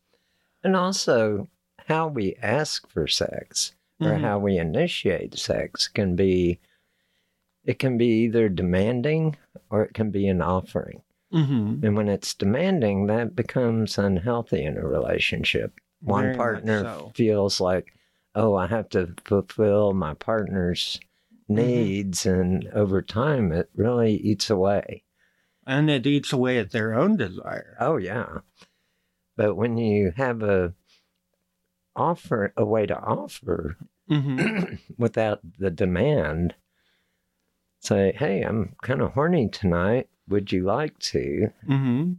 And 0.65 0.75
also, 0.77 1.49
how 1.87 2.09
we 2.09 2.35
ask 2.43 2.89
for 2.91 3.07
sex 3.07 3.75
or 4.01 4.13
Mhm. 4.13 4.21
how 4.21 4.39
we 4.39 4.59
initiate 4.59 5.39
sex 5.39 5.89
can 5.89 6.17
be. 6.17 6.59
It 7.65 7.79
can 7.79 7.99
be 7.99 8.25
either 8.25 8.49
demanding 8.49 9.37
or 9.69 9.83
it 9.85 9.93
can 9.95 10.11
be 10.11 10.27
an 10.29 10.41
offering. 10.41 11.03
Mhm. 11.33 11.85
And 11.85 11.97
when 11.97 12.09
it's 12.09 12.35
demanding, 12.35 13.07
that 13.07 13.37
becomes 13.37 13.99
unhealthy 13.99 14.65
in 14.65 14.77
a 14.77 14.87
relationship. 14.87 15.75
One 16.01 16.25
Very 16.25 16.37
partner 16.37 16.83
so. 16.83 17.13
feels 17.15 17.61
like, 17.61 17.93
oh, 18.35 18.55
I 18.55 18.67
have 18.69 18.89
to 18.91 19.15
fulfill 19.25 19.93
my 19.95 20.15
partner's 20.15 20.99
Mm-hmm. 21.49 21.57
needs. 21.67 22.27
And 22.27 22.69
over 22.75 23.03
time, 23.03 23.51
it 23.51 23.69
really 23.75 24.15
eats 24.15 24.51
away. 24.51 25.03
and 25.67 25.91
it 25.91 26.07
eats 26.07 26.33
away 26.33 26.59
at 26.59 26.71
their 26.71 26.95
own 26.95 27.17
desire. 27.17 27.77
Oh, 27.81 27.97
yeah. 27.97 28.39
But 29.37 29.57
when 29.57 29.77
you 29.77 30.13
have 30.17 30.43
a 30.45 30.75
offer, 31.97 32.53
a 32.57 32.65
way 32.65 32.87
to 32.87 32.97
offer 32.99 33.77
Mm-hmm. 34.09 34.75
without 34.99 35.41
the 35.59 35.71
demand, 35.71 36.55
say, 37.81 38.13
hey, 38.17 38.43
I'm 38.43 38.75
kind 38.83 39.01
of 39.03 39.13
horny 39.13 39.49
tonight. 39.49 40.09
Would 40.29 40.51
you 40.53 40.65
like 40.65 40.99
to 41.11 41.49
Mm-hmm. 41.69 42.13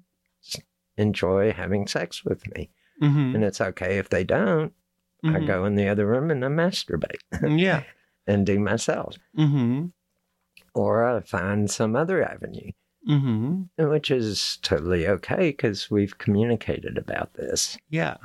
enjoy 0.97 1.52
having 1.54 1.88
sex 1.88 2.24
with 2.26 2.45
me? 2.56 2.69
Mm-hmm. 3.02 3.36
And 3.36 3.43
it's 3.43 3.62
okay 3.62 3.97
if 3.97 4.10
they 4.10 4.24
don't. 4.24 4.74
I 5.23 5.39
go 5.39 5.65
in 5.65 5.75
the 5.75 5.88
other 5.88 6.07
room 6.07 6.31
and 6.31 6.43
I 6.43 6.47
masturbate 6.47 7.19
Yeah. 7.60 7.84
and 8.25 8.45
do 8.45 8.60
myself. 8.60 9.15
Mm-hmm. 9.38 9.88
Or 10.73 11.05
I 11.05 11.19
find 11.21 11.69
some 11.69 11.95
other 11.95 12.23
avenue, 12.23 12.71
Mm-hmm. 13.10 13.88
which 13.89 14.10
is 14.12 14.57
totally 14.62 15.07
okay 15.07 15.49
because 15.51 15.89
we've 15.91 16.17
communicated 16.17 16.97
about 16.97 17.34
this. 17.34 17.77
Yeah. 17.89 18.17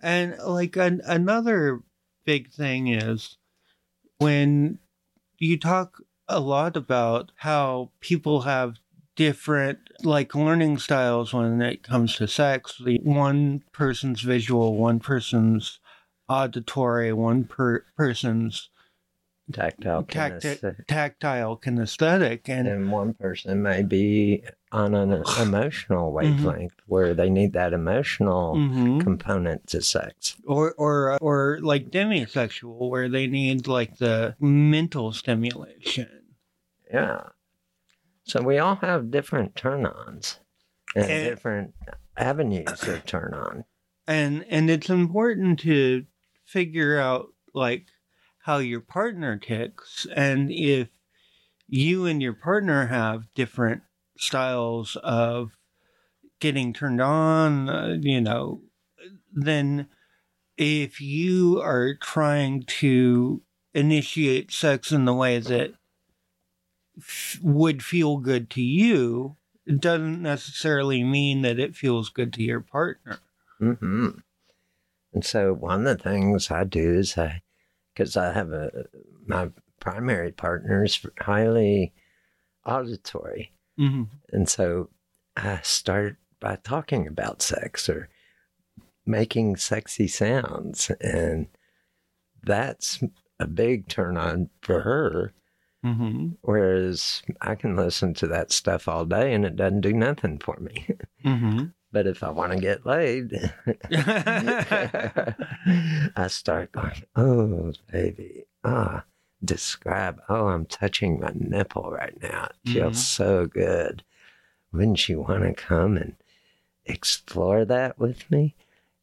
And 0.00 0.36
like 0.38 0.76
an, 0.76 1.00
another 1.04 1.82
big 2.24 2.50
thing 2.50 2.88
is 2.88 3.36
when 4.18 4.78
you 5.38 5.58
talk 5.58 5.98
a 6.28 6.38
lot 6.40 6.76
about 6.76 7.32
how 7.36 7.90
people 8.00 8.42
have 8.42 8.76
different 9.16 9.78
like 10.04 10.34
learning 10.34 10.78
styles 10.78 11.32
when 11.34 11.60
it 11.60 11.82
comes 11.82 12.16
to 12.16 12.26
sex 12.26 12.80
the 12.84 12.98
one 13.02 13.62
person's 13.72 14.22
visual 14.22 14.76
one 14.76 14.98
person's 15.00 15.79
auditory 16.30 17.12
one 17.12 17.44
per 17.44 17.84
person's 17.96 18.70
Tactile 19.52 20.04
Tacti- 20.04 20.60
kinesthetic. 20.60 20.86
tactile 20.86 21.56
kinesthetic 21.56 22.48
and 22.48 22.68
And 22.68 22.92
one 22.92 23.14
person 23.14 23.62
may 23.64 23.82
be 23.82 24.44
on 24.70 24.94
an 24.94 25.10
emotional 25.40 26.12
wavelength 26.12 26.74
where 26.86 27.14
they 27.14 27.28
need 27.28 27.52
that 27.54 27.72
emotional 27.72 28.54
Mhm. 28.54 29.00
component 29.00 29.66
to 29.68 29.82
sex. 29.82 30.36
or 30.46 30.72
or 30.74 31.18
or 31.20 31.58
like 31.62 31.90
demisexual 31.90 32.88
where 32.88 33.08
they 33.08 33.26
need 33.26 33.66
like 33.66 33.98
the 33.98 34.36
mental 34.38 35.12
stimulation 35.12 36.08
Yeah. 36.92 37.30
So 38.22 38.40
we 38.42 38.58
all 38.58 38.76
have 38.76 39.10
different 39.10 39.56
turn 39.56 39.84
ons 39.84 40.38
and 40.94 41.10
And- 41.10 41.24
different 41.28 41.74
avenues 42.16 42.86
of 42.86 43.04
turn 43.04 43.34
on. 43.34 43.64
and 44.06 44.44
and 44.48 44.70
it's 44.70 44.90
important 44.90 45.58
to 45.60 46.06
figure 46.50 46.98
out 46.98 47.28
like 47.54 47.86
how 48.40 48.58
your 48.58 48.80
partner 48.80 49.36
ticks 49.36 50.04
and 50.16 50.50
if 50.50 50.88
you 51.68 52.06
and 52.06 52.20
your 52.20 52.32
partner 52.32 52.86
have 52.86 53.32
different 53.34 53.82
styles 54.18 54.96
of 54.96 55.56
getting 56.40 56.72
turned 56.72 57.00
on 57.00 57.68
uh, 57.68 57.96
you 58.00 58.20
know 58.20 58.60
then 59.32 59.86
if 60.56 61.00
you 61.00 61.60
are 61.62 61.94
trying 61.94 62.64
to 62.64 63.42
initiate 63.72 64.50
sex 64.50 64.90
in 64.90 65.04
the 65.04 65.14
way 65.14 65.38
that 65.38 65.72
f- 66.98 67.38
would 67.40 67.84
feel 67.84 68.16
good 68.16 68.50
to 68.50 68.60
you 68.60 69.36
it 69.66 69.80
doesn't 69.80 70.20
necessarily 70.20 71.04
mean 71.04 71.42
that 71.42 71.60
it 71.60 71.76
feels 71.76 72.08
good 72.08 72.32
to 72.32 72.42
your 72.42 72.60
partner. 72.60 73.20
Hmm 73.60 74.08
And 75.12 75.24
so 75.24 75.52
one 75.52 75.86
of 75.86 75.98
the 75.98 76.02
things 76.02 76.50
I 76.50 76.64
do 76.64 76.94
is 76.94 77.18
I, 77.18 77.42
because 77.92 78.16
I 78.16 78.32
have 78.32 78.52
a, 78.52 78.70
my 79.26 79.50
primary 79.80 80.32
partner 80.32 80.84
is 80.84 81.04
highly 81.20 81.92
auditory. 82.64 83.52
hmm 83.76 84.04
And 84.32 84.48
so 84.48 84.90
I 85.36 85.60
start 85.62 86.16
by 86.38 86.56
talking 86.56 87.06
about 87.06 87.42
sex 87.42 87.88
or 87.88 88.08
making 89.04 89.56
sexy 89.56 90.06
sounds. 90.06 90.90
And 91.00 91.48
that's 92.42 93.02
a 93.38 93.46
big 93.46 93.88
turn 93.88 94.16
on 94.16 94.50
for 94.62 94.82
her. 94.82 95.32
hmm 95.82 96.28
Whereas 96.42 97.22
I 97.40 97.54
can 97.54 97.74
listen 97.74 98.14
to 98.14 98.26
that 98.28 98.52
stuff 98.52 98.86
all 98.86 99.04
day 99.04 99.34
and 99.34 99.44
it 99.44 99.56
doesn't 99.56 99.80
do 99.80 99.92
nothing 99.92 100.38
for 100.38 100.58
me. 100.60 100.88
hmm 101.22 101.64
but 101.92 102.06
if 102.06 102.22
I 102.22 102.30
want 102.30 102.52
to 102.52 102.58
get 102.58 102.86
laid, 102.86 103.32
I 106.16 106.26
start 106.28 106.72
going, 106.72 107.02
oh, 107.16 107.72
baby, 107.90 108.44
ah, 108.64 109.04
describe, 109.44 110.20
oh, 110.28 110.48
I'm 110.48 110.66
touching 110.66 111.20
my 111.20 111.32
nipple 111.34 111.90
right 111.90 112.16
now. 112.22 112.44
It 112.64 112.70
feels 112.70 112.96
Mhm. 112.96 113.04
so 113.04 113.46
good. 113.46 114.02
Wouldn't 114.72 115.08
you 115.08 115.20
want 115.20 115.42
to 115.44 115.52
come 115.54 115.96
and 115.96 116.16
explore 116.84 117.64
that 117.64 117.98
with 117.98 118.30
me? 118.30 118.54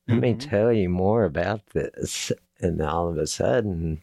Let 0.07 0.19
me 0.19 0.33
Mhm. 0.33 0.39
tell 0.39 0.71
you 0.71 0.89
more 0.89 1.25
about 1.25 1.65
this. 1.67 2.31
And 2.59 2.81
all 2.81 3.09
of 3.09 3.17
a 3.17 3.27
sudden, 3.27 4.01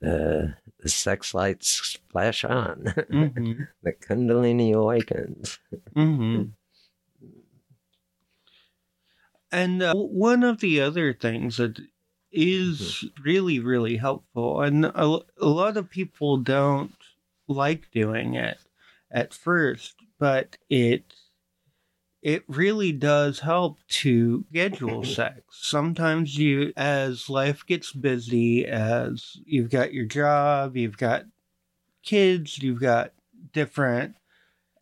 the, 0.00 0.56
the 0.80 0.88
sex 0.88 1.32
lights 1.34 1.98
flash 2.10 2.44
on. 2.44 2.84
Mhm. 3.10 3.68
the 3.82 3.92
Kundalini 3.92 4.72
awakens. 4.74 5.58
And 9.52 9.82
uh, 9.82 9.94
one 9.94 10.42
of 10.44 10.60
the 10.60 10.80
other 10.80 11.12
things 11.12 11.56
that 11.56 11.80
is 12.32 13.04
really, 13.22 13.58
really 13.58 13.96
helpful, 13.96 14.62
and 14.62 14.84
a, 14.84 15.20
a 15.40 15.46
lot 15.46 15.76
of 15.76 15.90
people 15.90 16.36
don't 16.36 16.92
like 17.48 17.90
doing 17.90 18.34
it 18.34 18.58
at 19.10 19.34
first, 19.34 19.96
but 20.18 20.56
it 20.68 21.02
it 22.22 22.44
really 22.46 22.92
does 22.92 23.40
help 23.40 23.78
to 23.88 24.44
schedule 24.50 25.02
sex. 25.04 25.42
Sometimes 25.52 26.36
you, 26.36 26.72
as 26.76 27.30
life 27.30 27.64
gets 27.66 27.92
busy, 27.92 28.66
as 28.66 29.38
you've 29.44 29.70
got 29.70 29.94
your 29.94 30.04
job, 30.04 30.76
you've 30.76 30.98
got 30.98 31.24
kids, 32.02 32.58
you've 32.58 32.80
got 32.80 33.12
different 33.52 34.16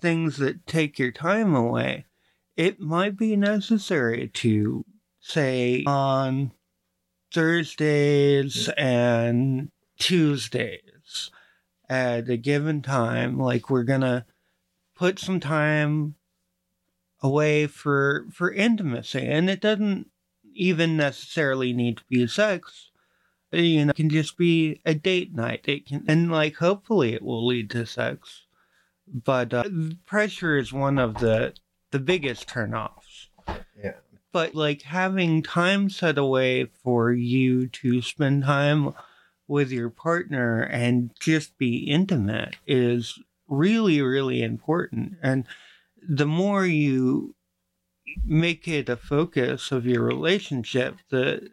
things 0.01 0.37
that 0.39 0.67
take 0.67 0.99
your 0.99 1.13
time 1.13 1.55
away, 1.55 2.07
it 2.59 2.81
might 2.81 3.17
be 3.17 3.37
necessary 3.37 4.29
to 4.35 4.85
say 5.21 5.85
on 5.87 6.51
Thursdays 7.33 8.69
and 8.77 9.71
Tuesdays 10.01 11.31
at 11.89 12.29
a 12.29 12.37
given 12.37 12.83
time, 12.83 13.39
like 13.39 13.71
we're 13.71 13.85
gonna 13.85 14.27
put 14.97 15.21
some 15.21 15.39
time 15.39 16.17
away 17.23 17.69
for 17.69 18.27
for 18.33 18.51
intimacy, 18.53 19.25
and 19.25 19.49
it 19.49 19.61
doesn't 19.61 20.11
even 20.53 20.97
necessarily 20.97 21.73
need 21.73 21.99
to 21.99 22.05
be 22.11 22.27
sex. 22.27 22.91
You 23.53 23.87
know, 23.87 23.91
it 23.91 23.97
can 23.97 24.11
just 24.11 24.37
be 24.37 24.81
a 24.85 24.95
date 24.95 25.33
night. 25.33 25.69
It 25.69 25.87
can, 25.87 26.05
and 26.09 26.31
like 26.31 26.57
hopefully 26.57 27.15
it 27.15 27.23
will 27.23 27.47
lead 27.47 27.71
to 27.71 27.87
sex 27.87 28.47
but 29.11 29.55
uh, 29.55 29.65
pressure 30.07 30.57
is 30.57 30.73
one 30.73 30.99
of 30.99 31.15
the 31.15 31.55
the 31.91 31.99
biggest 31.99 32.49
turnoffs. 32.49 33.29
Yeah. 33.83 33.95
But 34.33 34.55
like 34.55 34.83
having 34.83 35.43
time 35.43 35.91
set 35.91 36.19
away 36.19 36.67
for 36.67 37.13
you 37.13 37.69
to 37.69 38.03
spend 38.03 38.45
time 38.45 38.95
with 39.47 39.71
your 39.71 39.89
partner 39.89 40.61
and 40.63 41.11
just 41.19 41.57
be 41.57 41.79
intimate 41.91 42.57
is 42.67 43.19
really 43.49 44.03
really 44.03 44.43
important 44.43 45.15
and 45.23 45.47
the 46.07 46.27
more 46.27 46.67
you 46.67 47.35
make 48.27 48.69
it 48.69 48.91
a 48.91 48.97
focus 48.97 49.73
of 49.73 49.87
your 49.87 50.03
relationship 50.03 50.97
the 51.09 51.49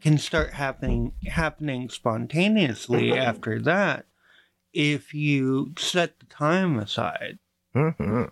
can 0.00 0.16
start 0.16 0.54
happening 0.54 1.12
happening 1.26 1.90
spontaneously 1.90 3.12
after 3.12 3.60
that 3.60 4.06
if 4.72 5.14
you 5.14 5.72
set 5.78 6.18
the 6.20 6.26
time 6.26 6.78
aside. 6.78 7.38
hmm 7.74 8.24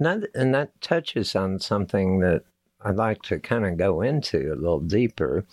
That, 0.00 0.30
and 0.34 0.54
that 0.54 0.80
touches 0.80 1.36
on 1.36 1.60
something 1.60 2.20
that 2.20 2.44
I'd 2.80 2.96
like 2.96 3.22
to 3.24 3.38
kind 3.38 3.66
of 3.66 3.76
go 3.76 4.00
into 4.00 4.52
a 4.52 4.56
little 4.56 4.80
deeper. 4.80 5.44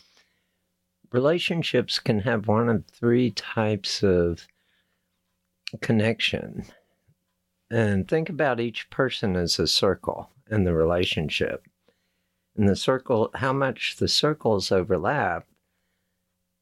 Relationships 1.12 2.00
can 2.00 2.22
have 2.22 2.48
one 2.48 2.70
of 2.70 2.86
three 2.88 3.32
types 3.32 4.04
of 4.04 4.48
connection. 5.82 6.64
And 7.70 8.08
think 8.08 8.30
about 8.30 8.62
each 8.62 8.90
person 8.90 9.36
as 9.36 9.60
a 9.60 9.68
circle 9.68 10.30
in 10.50 10.64
the 10.64 10.74
relationship. 10.74 11.66
And 12.56 12.70
the 12.70 12.76
circle, 12.78 13.30
how 13.36 13.52
much 13.52 13.98
the 13.98 14.08
circles 14.08 14.72
overlap 14.72 15.46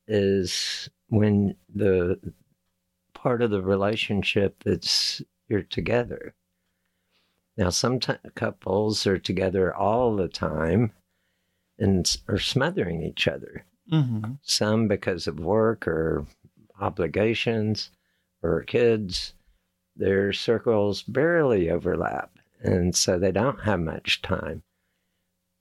is 0.07 0.89
when 1.09 1.55
the 1.73 2.19
part 3.13 3.43
of 3.43 3.51
the 3.51 3.61
relationship 3.61 4.63
that's 4.63 5.21
you're 5.47 5.61
together. 5.61 6.33
Now, 7.57 7.69
some 7.69 7.99
t- 7.99 8.13
couples 8.35 9.07
are 9.07 9.17
together 9.17 9.73
all 9.73 10.15
the 10.15 10.27
time 10.27 10.91
and 11.77 12.05
s- 12.05 12.17
are 12.27 12.39
smothering 12.39 13.01
each 13.01 13.27
other. 13.27 13.65
Mm-hmm. 13.91 14.33
Some 14.41 14.87
because 14.87 15.27
of 15.27 15.39
work 15.39 15.87
or 15.87 16.25
obligations 16.79 17.91
or 18.41 18.63
kids. 18.63 19.33
Their 19.95 20.33
circles 20.33 21.03
barely 21.03 21.69
overlap, 21.69 22.31
and 22.59 22.93
so 22.93 23.17
they 23.17 23.31
don't 23.31 23.61
have 23.61 23.79
much 23.79 24.21
time. 24.21 24.63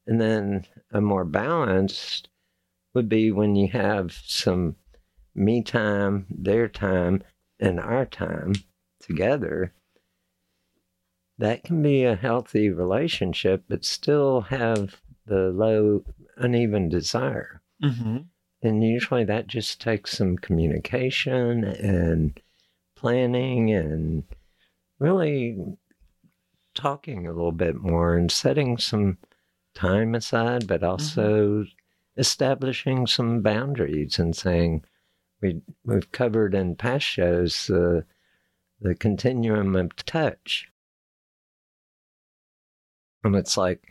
And 0.07 0.21
then 0.21 0.67
a 0.91 1.01
more 1.01 1.25
balanced 1.25 2.29
would 2.95 3.09
be 3.09 3.31
when 3.31 3.55
you 3.55 3.69
have 3.69 4.13
some 4.13 4.77
me 5.35 5.63
time, 5.63 6.27
their 6.29 6.69
time, 6.69 7.23
and 7.61 7.79
our 7.79 8.05
time 8.07 8.55
together. 9.01 9.73
That 11.39 11.65
can 11.65 11.83
be 11.83 12.05
a 12.05 12.15
healthy 12.15 12.71
relationship, 12.71 13.65
but 13.69 13.85
still 13.85 14.43
have 14.43 15.01
the 15.27 15.51
low, 15.51 16.05
uneven 16.37 16.89
desire. 16.89 17.61
Mm-hmm. 17.83 18.19
And 18.63 18.85
usually 18.85 19.25
that 19.25 19.47
just 19.47 19.81
takes 19.81 20.17
some 20.17 20.39
communication 20.39 21.65
and 21.65 22.41
planning 22.97 23.73
and 23.73 24.25
really 24.99 25.59
talking 26.75 27.27
a 27.27 27.33
little 27.33 27.53
bit 27.53 27.77
more 27.77 28.17
and 28.17 28.31
setting 28.31 28.79
some 28.79 29.19
time 29.75 30.15
aside, 30.15 30.67
but 30.67 30.83
also 30.83 31.65
establishing 32.17 33.07
some 33.07 33.43
boundaries 33.43 34.19
and 34.19 34.37
saying, 34.37 34.85
we, 35.41 35.61
we've 35.85 36.11
covered 36.13 36.55
in 36.55 36.77
past 36.77 37.05
shows 37.05 37.67
the, 37.67 38.05
the 38.81 38.95
continuum 38.95 39.77
of 39.77 39.95
touch. 39.97 40.69
And 43.25 43.35
it's 43.37 43.57
like 43.57 43.83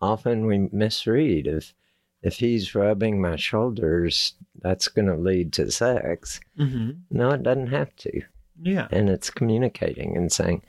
often 0.00 0.46
we 0.46 0.68
misread 0.72 1.46
if 1.46 1.74
if 2.22 2.36
he's 2.36 2.74
rubbing 2.74 3.20
my 3.20 3.36
shoulders, 3.36 4.32
that's 4.62 4.88
going 4.88 5.06
to 5.08 5.14
lead 5.16 5.52
to 5.52 5.70
sex. 5.70 6.40
Mm-hmm. 6.58 6.90
No, 7.10 7.30
it 7.32 7.42
doesn't 7.42 7.66
have 7.66 7.94
to. 7.96 8.22
Yeah. 8.62 8.88
And 8.90 9.10
it's 9.10 9.28
communicating 9.28 10.16
and 10.16 10.32
saying, 10.32 10.62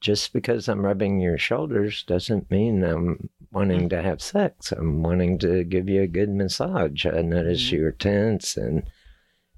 just 0.00 0.32
because 0.32 0.68
I'm 0.68 0.84
rubbing 0.86 1.18
your 1.18 1.36
shoulders 1.36 2.04
doesn't 2.04 2.48
mean 2.50 2.84
I'm 2.84 3.28
wanting 3.50 3.88
to 3.88 4.02
have 4.02 4.22
sex. 4.22 4.70
I'm 4.70 5.02
wanting 5.02 5.38
to 5.40 5.64
give 5.64 5.88
you 5.88 6.02
a 6.02 6.06
good 6.06 6.28
massage. 6.30 7.06
I 7.06 7.22
notice 7.22 7.62
Mhm. 7.62 7.72
you're 7.72 7.90
tense 7.92 8.56
and 8.56 8.84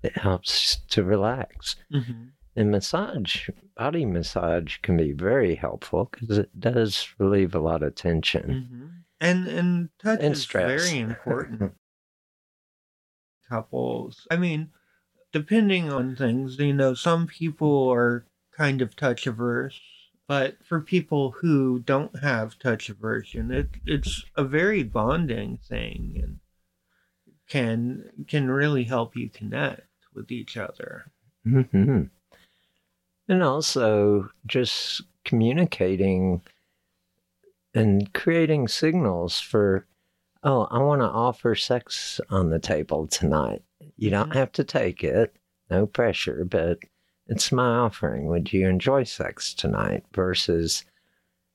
it 0.03 0.17
helps 0.17 0.77
to 0.91 1.05
relax. 1.05 1.77
Mm-hmm. 1.93 2.29
And 2.57 2.71
massage, 2.71 3.51
body 3.77 4.07
massage 4.07 4.79
can 4.79 4.97
be 4.97 5.13
very 5.13 5.55
helpful 5.57 6.09
because 6.11 6.39
it 6.39 6.59
does 6.59 7.07
relieve 7.19 7.55
a 7.55 7.61
lot 7.61 7.83
of 7.83 7.95
tension. 7.95 8.69
Mm-hmm. 8.73 8.87
And 9.21 9.47
and 9.47 9.89
touch 9.99 10.21
And 10.23 10.33
is 10.35 10.43
stress. 10.43 10.89
very 10.89 10.99
important. 11.01 11.75
Couples. 13.49 14.27
I 14.31 14.37
mean, 14.37 14.71
depending 15.33 15.93
on 15.93 16.17
things, 16.17 16.59
you 16.59 16.73
know, 16.73 16.95
some 16.95 17.27
people 17.27 17.89
are 17.91 18.27
kind 18.57 18.81
of 18.81 18.97
touch 18.97 19.27
averse, 19.27 19.81
but 20.27 20.57
for 20.65 20.81
people 20.81 21.33
who 21.33 21.79
don't 21.79 22.19
have 22.21 22.59
touch 22.59 22.89
aversion, 22.89 23.51
it 23.53 23.69
it's 23.85 24.25
a 24.35 24.45
very 24.45 24.83
bonding 24.83 25.59
thing 25.59 26.19
and 26.23 26.41
can 27.49 28.11
can 28.27 28.51
really 28.51 28.85
help 28.85 29.15
you 29.15 29.29
connect 29.29 29.89
with 30.15 30.31
each 30.33 30.57
other. 30.57 31.13
hmm 31.45 32.05
And 33.29 33.43
also 33.43 34.31
just 34.47 35.03
communicating 35.25 36.43
and 37.75 38.13
creating 38.15 38.69
signals 38.69 39.41
for, 39.41 39.87
oh, 40.43 40.69
I 40.71 40.79
want 40.79 41.03
to 41.03 41.07
offer 41.07 41.55
sex 41.55 42.21
on 42.31 42.51
the 42.51 42.59
table 42.59 43.07
tonight. 43.07 43.63
You 43.97 44.11
don't 44.11 44.35
have 44.35 44.53
to 44.53 44.65
take 44.65 45.03
it, 45.05 45.37
no 45.71 45.87
pressure, 45.87 46.45
but 46.45 46.79
it's 47.27 47.51
my 47.51 47.67
offering. 47.67 48.27
Would 48.27 48.53
you 48.53 48.69
enjoy 48.69 49.05
sex 49.05 49.53
tonight? 49.53 50.05
Versus 50.15 50.85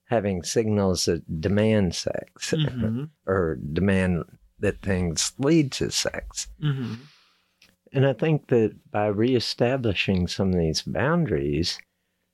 having 0.05 0.43
signals 0.43 1.05
that 1.05 1.41
demand 1.41 1.95
sex 1.95 2.51
Mm-hmm. 2.51 3.05
or 3.25 3.57
demand 3.71 4.25
that 4.59 4.81
things 4.81 5.33
lead 5.39 5.71
to 5.71 5.89
sex. 5.89 6.47
Mm-hmm. 6.61 6.95
And 7.93 8.05
I 8.05 8.13
think 8.13 8.47
that 8.47 8.75
by 8.91 9.07
reestablishing 9.07 10.27
some 10.27 10.53
of 10.53 10.59
these 10.59 10.81
boundaries, 10.81 11.79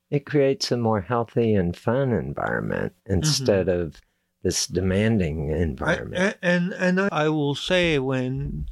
it 0.09 0.25
creates 0.25 0.71
a 0.71 0.77
more 0.77 1.01
healthy 1.01 1.53
and 1.53 1.75
fun 1.75 2.11
environment 2.11 2.93
mm-hmm. 3.03 3.15
instead 3.15 3.67
of 3.67 3.99
this 4.43 4.67
demanding 4.67 5.49
environment. 5.49 6.37
a- 6.41 6.45
and 6.45 6.73
and 6.73 7.01
I 7.11 7.29
will 7.29 7.55
say 7.55 7.99
when 7.99 8.67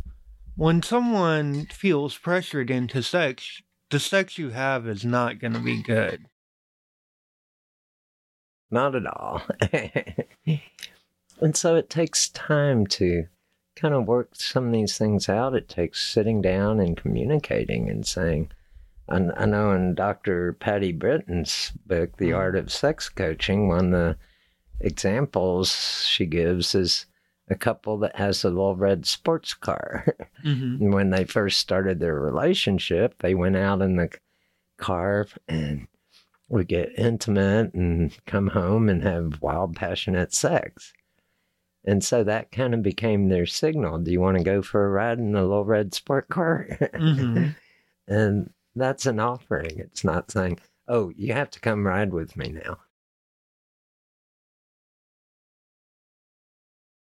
when 0.55 0.81
someone 0.81 1.65
feels 1.65 2.17
pressured 2.17 2.69
into 2.69 3.03
sex, 3.03 3.61
the 3.89 3.99
sex 3.99 4.37
you 4.37 4.51
have 4.51 4.87
is 4.87 5.03
not 5.03 5.39
going 5.39 5.53
to 5.53 5.59
be 5.59 5.81
good. 5.81 6.25
Not 8.71 8.95
at 8.95 9.05
all. 9.05 9.41
and 11.41 11.55
so 11.55 11.75
it 11.75 11.89
takes 11.89 12.29
time 12.29 12.87
to 12.87 13.25
kind 13.75 13.93
of 13.93 14.07
work 14.07 14.29
some 14.33 14.67
of 14.67 14.73
these 14.73 14.97
things 14.97 15.29
out. 15.29 15.55
It 15.55 15.67
takes 15.67 16.05
sitting 16.05 16.41
down 16.41 16.79
and 16.79 16.97
communicating 16.97 17.89
and 17.89 18.05
saying, 18.05 18.51
I, 19.09 19.17
I 19.35 19.45
know 19.45 19.71
in 19.71 19.95
Dr. 19.95 20.53
Patti 20.53 20.91
Britton's 20.91 21.71
book, 21.85 22.17
The 22.17 22.33
Art 22.33 22.55
of 22.55 22.71
Sex 22.71 23.09
Coaching, 23.09 23.67
one 23.67 23.85
of 23.85 23.91
the 23.91 24.17
examples 24.79 26.05
she 26.05 26.25
gives 26.25 26.75
is 26.75 27.05
a 27.49 27.55
couple 27.55 27.97
that 27.99 28.15
has 28.15 28.43
a 28.43 28.49
little 28.49 28.75
red 28.75 29.05
sports 29.05 29.53
car. 29.53 30.15
Mm-hmm. 30.45 30.83
and 30.83 30.93
when 30.93 31.09
they 31.09 31.23
first 31.23 31.57
started 31.59 31.99
their 31.99 32.13
relationship, 32.13 33.15
they 33.17 33.33
went 33.33 33.55
out 33.55 33.81
in 33.81 33.95
the 33.95 34.11
car 34.77 35.25
and 35.47 35.87
would 36.49 36.67
get 36.67 36.99
intimate 36.99 37.73
and 37.73 38.15
come 38.27 38.47
home 38.47 38.87
and 38.87 39.01
have 39.01 39.41
wild, 39.41 39.75
passionate 39.75 40.35
sex. 40.35 40.93
And 41.85 42.03
so 42.03 42.23
that 42.23 42.51
kind 42.51 42.73
of 42.73 42.81
became 42.81 43.29
their 43.29 43.45
signal. 43.45 43.99
Do 43.99 44.11
you 44.11 44.19
want 44.19 44.37
to 44.37 44.43
go 44.43 44.61
for 44.61 44.85
a 44.85 44.89
ride 44.89 45.19
in 45.19 45.35
a 45.35 45.41
little 45.41 45.65
red 45.65 45.93
sport 45.93 46.29
car? 46.29 46.67
Mm-hmm. 46.81 47.49
and 48.07 48.49
that's 48.75 49.05
an 49.05 49.19
offering. 49.19 49.77
It's 49.77 50.03
not 50.03 50.31
saying, 50.31 50.59
oh, 50.87 51.11
you 51.15 51.33
have 51.33 51.51
to 51.51 51.59
come 51.59 51.85
ride 51.85 52.11
with 52.11 52.35
me 52.35 52.49
now. 52.49 52.77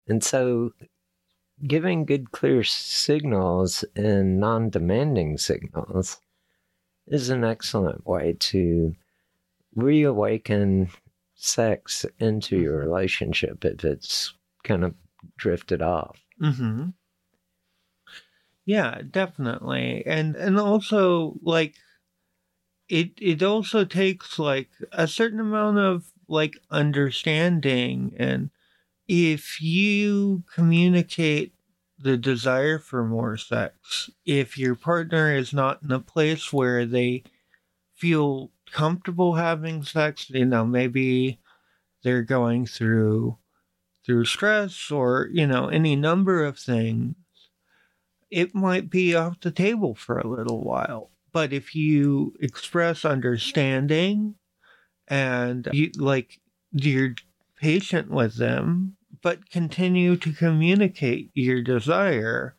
And 0.06 0.22
so 0.22 0.72
giving 1.66 2.04
good, 2.04 2.30
clear 2.30 2.62
signals 2.62 3.84
and 3.96 4.38
non 4.38 4.70
demanding 4.70 5.38
signals 5.38 6.20
is 7.06 7.30
an 7.30 7.44
excellent 7.44 8.06
way 8.06 8.36
to 8.38 8.94
reawaken 9.74 10.88
sex 11.34 12.06
into 12.18 12.58
your 12.58 12.78
relationship 12.78 13.64
if 13.64 13.84
it's 13.84 14.34
kind 14.64 14.84
of 14.84 14.94
drifted 15.36 15.82
off. 15.82 16.18
Mm-hmm. 16.40 16.90
Yeah, 18.64 19.00
definitely. 19.10 20.04
And 20.06 20.36
and 20.36 20.58
also 20.58 21.38
like 21.42 21.74
it 22.88 23.12
it 23.18 23.42
also 23.42 23.84
takes 23.84 24.38
like 24.38 24.68
a 24.92 25.06
certain 25.06 25.40
amount 25.40 25.78
of 25.78 26.12
like 26.28 26.58
understanding 26.70 28.14
and 28.18 28.50
if 29.08 29.60
you 29.62 30.44
communicate 30.54 31.54
the 31.98 32.16
desire 32.16 32.78
for 32.78 33.04
more 33.04 33.36
sex, 33.36 34.10
if 34.26 34.58
your 34.58 34.74
partner 34.74 35.34
is 35.34 35.52
not 35.52 35.82
in 35.82 35.92
a 35.92 36.00
place 36.00 36.52
where 36.52 36.86
they 36.86 37.24
feel 37.94 38.50
comfortable 38.72 39.34
having 39.34 39.82
sex, 39.82 40.30
you 40.30 40.44
know, 40.44 40.64
maybe 40.64 41.40
they're 42.02 42.22
going 42.22 42.66
through 42.66 43.38
through 44.08 44.24
stress 44.24 44.90
or, 44.90 45.28
you 45.32 45.46
know, 45.46 45.68
any 45.68 45.94
number 45.94 46.42
of 46.42 46.58
things, 46.58 47.14
it 48.30 48.54
might 48.54 48.88
be 48.88 49.14
off 49.14 49.38
the 49.40 49.50
table 49.50 49.94
for 49.94 50.18
a 50.18 50.26
little 50.26 50.62
while. 50.62 51.10
But 51.30 51.52
if 51.52 51.74
you 51.74 52.34
express 52.40 53.04
understanding 53.04 54.36
and 55.06 55.68
you 55.72 55.90
like 55.98 56.40
you're 56.72 57.14
patient 57.60 58.10
with 58.10 58.36
them, 58.36 58.96
but 59.22 59.50
continue 59.50 60.16
to 60.16 60.32
communicate 60.32 61.30
your 61.34 61.60
desire, 61.62 62.56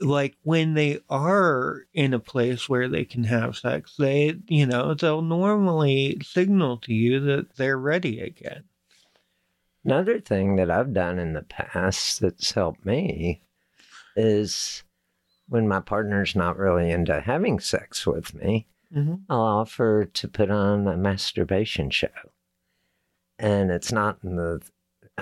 like 0.00 0.36
when 0.42 0.74
they 0.74 1.00
are 1.08 1.86
in 1.94 2.12
a 2.12 2.20
place 2.20 2.68
where 2.68 2.88
they 2.88 3.06
can 3.06 3.24
have 3.24 3.56
sex, 3.56 3.94
they, 3.98 4.34
you 4.48 4.66
know, 4.66 4.92
they'll 4.92 5.22
normally 5.22 6.18
signal 6.22 6.76
to 6.78 6.92
you 6.92 7.20
that 7.20 7.56
they're 7.56 7.78
ready 7.78 8.20
again. 8.20 8.64
Another 9.88 10.20
thing 10.20 10.56
that 10.56 10.70
I've 10.70 10.92
done 10.92 11.18
in 11.18 11.32
the 11.32 11.42
past 11.42 12.20
that's 12.20 12.52
helped 12.52 12.84
me 12.84 13.40
is 14.16 14.82
when 15.48 15.66
my 15.66 15.80
partner's 15.80 16.36
not 16.36 16.58
really 16.58 16.90
into 16.90 17.20
having 17.20 17.58
sex 17.60 18.06
with 18.06 18.34
me, 18.34 18.66
Mm-hmm. 18.94 19.16
I'll 19.28 19.40
offer 19.42 20.06
to 20.06 20.28
put 20.28 20.50
on 20.50 20.86
a 20.88 20.96
masturbation 20.96 21.90
show. 21.90 22.08
And 23.38 23.70
it's 23.70 23.92
not 23.92 24.16
in 24.24 24.36
the 24.36 24.62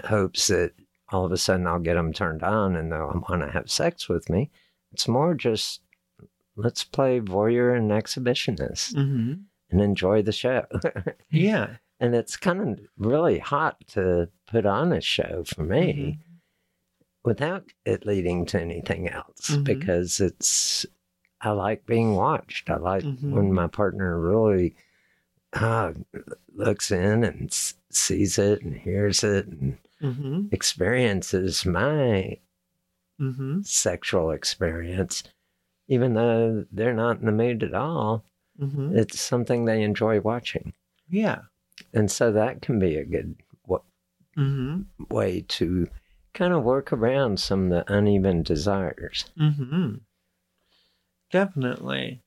hopes 0.05 0.47
that 0.47 0.71
all 1.11 1.25
of 1.25 1.33
a 1.33 1.37
sudden 1.37 1.67
I'll 1.67 1.81
get 1.81 1.95
them 1.95 2.13
turned 2.13 2.45
on 2.45 2.77
and 2.77 2.93
they'll 2.93 3.25
want 3.29 3.43
to 3.43 3.51
have 3.51 3.69
sex 3.69 4.09
with 4.09 4.31
me. 4.31 4.51
It's 4.93 5.09
more 5.09 5.35
just 5.35 5.81
let's 6.55 6.85
play 6.85 7.19
voyeur 7.21 7.77
and 7.77 7.91
exhibitionist 7.91 8.95
Mm-hmm. 8.95 9.33
and 9.71 9.81
enjoy 9.81 10.23
the 10.23 10.31
show. 10.31 10.65
Yeah. 11.31 11.79
And 12.01 12.15
it's 12.15 12.37
kind 12.37 12.61
of 12.61 12.81
really 12.99 13.39
hot 13.39 13.77
to 13.89 14.29
put 14.47 14.67
on 14.67 14.93
a 14.93 15.01
show 15.01 15.45
for 15.47 15.63
me 15.65 16.19
without 17.25 17.65
it 17.85 18.07
leading 18.07 18.47
to 18.47 18.61
anything 18.61 19.09
else 19.09 19.51
Mhm. 19.51 19.65
because 19.65 20.21
it's 20.21 20.87
I 21.41 21.51
like 21.51 21.85
being 21.87 22.15
watched. 22.15 22.71
I 22.71 22.77
like 22.77 23.05
Mhm. 23.05 23.31
when 23.33 23.53
my 23.53 23.67
partner 23.67 24.19
really 24.19 24.75
uh, 25.53 25.93
looks 26.55 26.91
in 26.91 27.25
and 27.25 27.51
s- 27.51 27.75
sees 27.91 28.37
it 28.39 28.63
and 28.63 28.75
hears 28.77 29.23
it 29.25 29.47
and 29.47 29.79
Mm-hmm. 30.03 30.49
experiences 30.53 31.65
my 31.65 32.39
Mm-hmm. 33.19 33.63
sexual 33.63 34.31
experience, 34.33 35.23
even 35.89 36.13
though 36.15 36.67
they're 36.71 36.93
not 36.93 37.21
in 37.21 37.27
the 37.27 37.33
mood 37.33 37.63
at 37.63 37.73
all. 37.73 38.25
Mm-hmm. 38.61 38.97
It's 38.97 39.19
something 39.19 39.65
they 39.65 39.83
enjoy 39.83 40.21
watching, 40.21 40.75
Yeah. 41.09 41.43
And 41.97 42.11
so 42.11 42.31
that 42.33 42.61
can 42.63 42.79
be 42.79 42.97
a 42.97 43.05
good 43.05 43.37
wa- 43.67 43.81
Mm-hmm. 44.37 44.83
way 45.15 45.41
to 45.49 45.89
kind 46.35 46.53
of 46.53 46.63
work 46.63 46.93
around 46.93 47.41
some 47.41 47.65
of 47.65 47.71
the 47.87 47.91
uneven 47.93 48.43
desires. 48.43 49.25
Mm-hmm. 49.41 49.95
Definitely. 51.31 52.23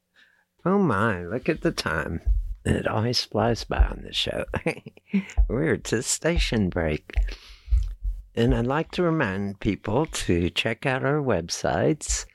Oh 0.66 0.80
my, 0.80 1.24
look 1.24 1.48
at 1.48 1.62
the 1.62 1.72
time. 1.72 2.20
It 2.66 2.88
always 2.88 3.24
flies 3.24 3.64
by 3.64 3.78
on 3.84 4.02
the 4.04 4.12
show. 4.14 4.46
We're 5.48 5.78
to 5.78 6.02
station 6.02 6.70
break. 6.70 7.14
And 8.36 8.54
I'd 8.56 8.66
like 8.68 8.90
to 8.94 9.04
remind 9.04 9.60
people 9.60 10.08
to 10.08 10.50
check 10.50 10.86
out 10.88 11.06
our 11.06 11.22
websites 11.22 12.26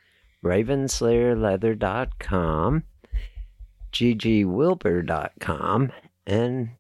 ravenslairleather.com, 0.45 2.83
ggwilbur.com, 3.93 5.93
and 6.27 6.71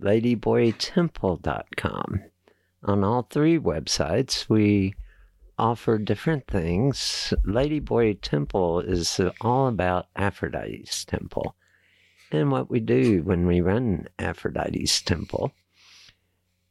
ladyboytemple.com. 0.00 2.22
On 2.84 3.04
all 3.04 3.22
three 3.22 3.58
websites, 3.58 4.48
we 4.48 4.94
offer 5.58 5.98
different 5.98 6.46
things. 6.46 7.34
Ladyboy 7.44 8.20
Temple 8.22 8.80
is 8.80 9.20
all 9.40 9.66
about 9.66 10.06
Aphrodite's 10.16 11.04
temple 11.04 11.56
and 12.30 12.52
what 12.52 12.70
we 12.70 12.80
do 12.80 13.22
when 13.22 13.46
we 13.46 13.60
run 13.60 14.06
Aphrodite's 14.18 15.02
temple. 15.02 15.52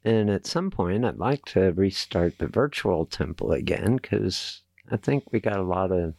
And 0.03 0.29
at 0.29 0.45
some 0.45 0.71
point, 0.71 1.03
I'd 1.03 1.17
like 1.17 1.43
to 1.45 1.73
restart 1.73 2.37
the 2.37 2.47
virtual 2.47 3.05
temple 3.05 3.51
again 3.51 3.97
because 3.97 4.61
I 4.89 4.97
think 4.97 5.25
we 5.31 5.39
got 5.39 5.57
a 5.57 5.63
lot 5.63 5.91
of 5.91 6.13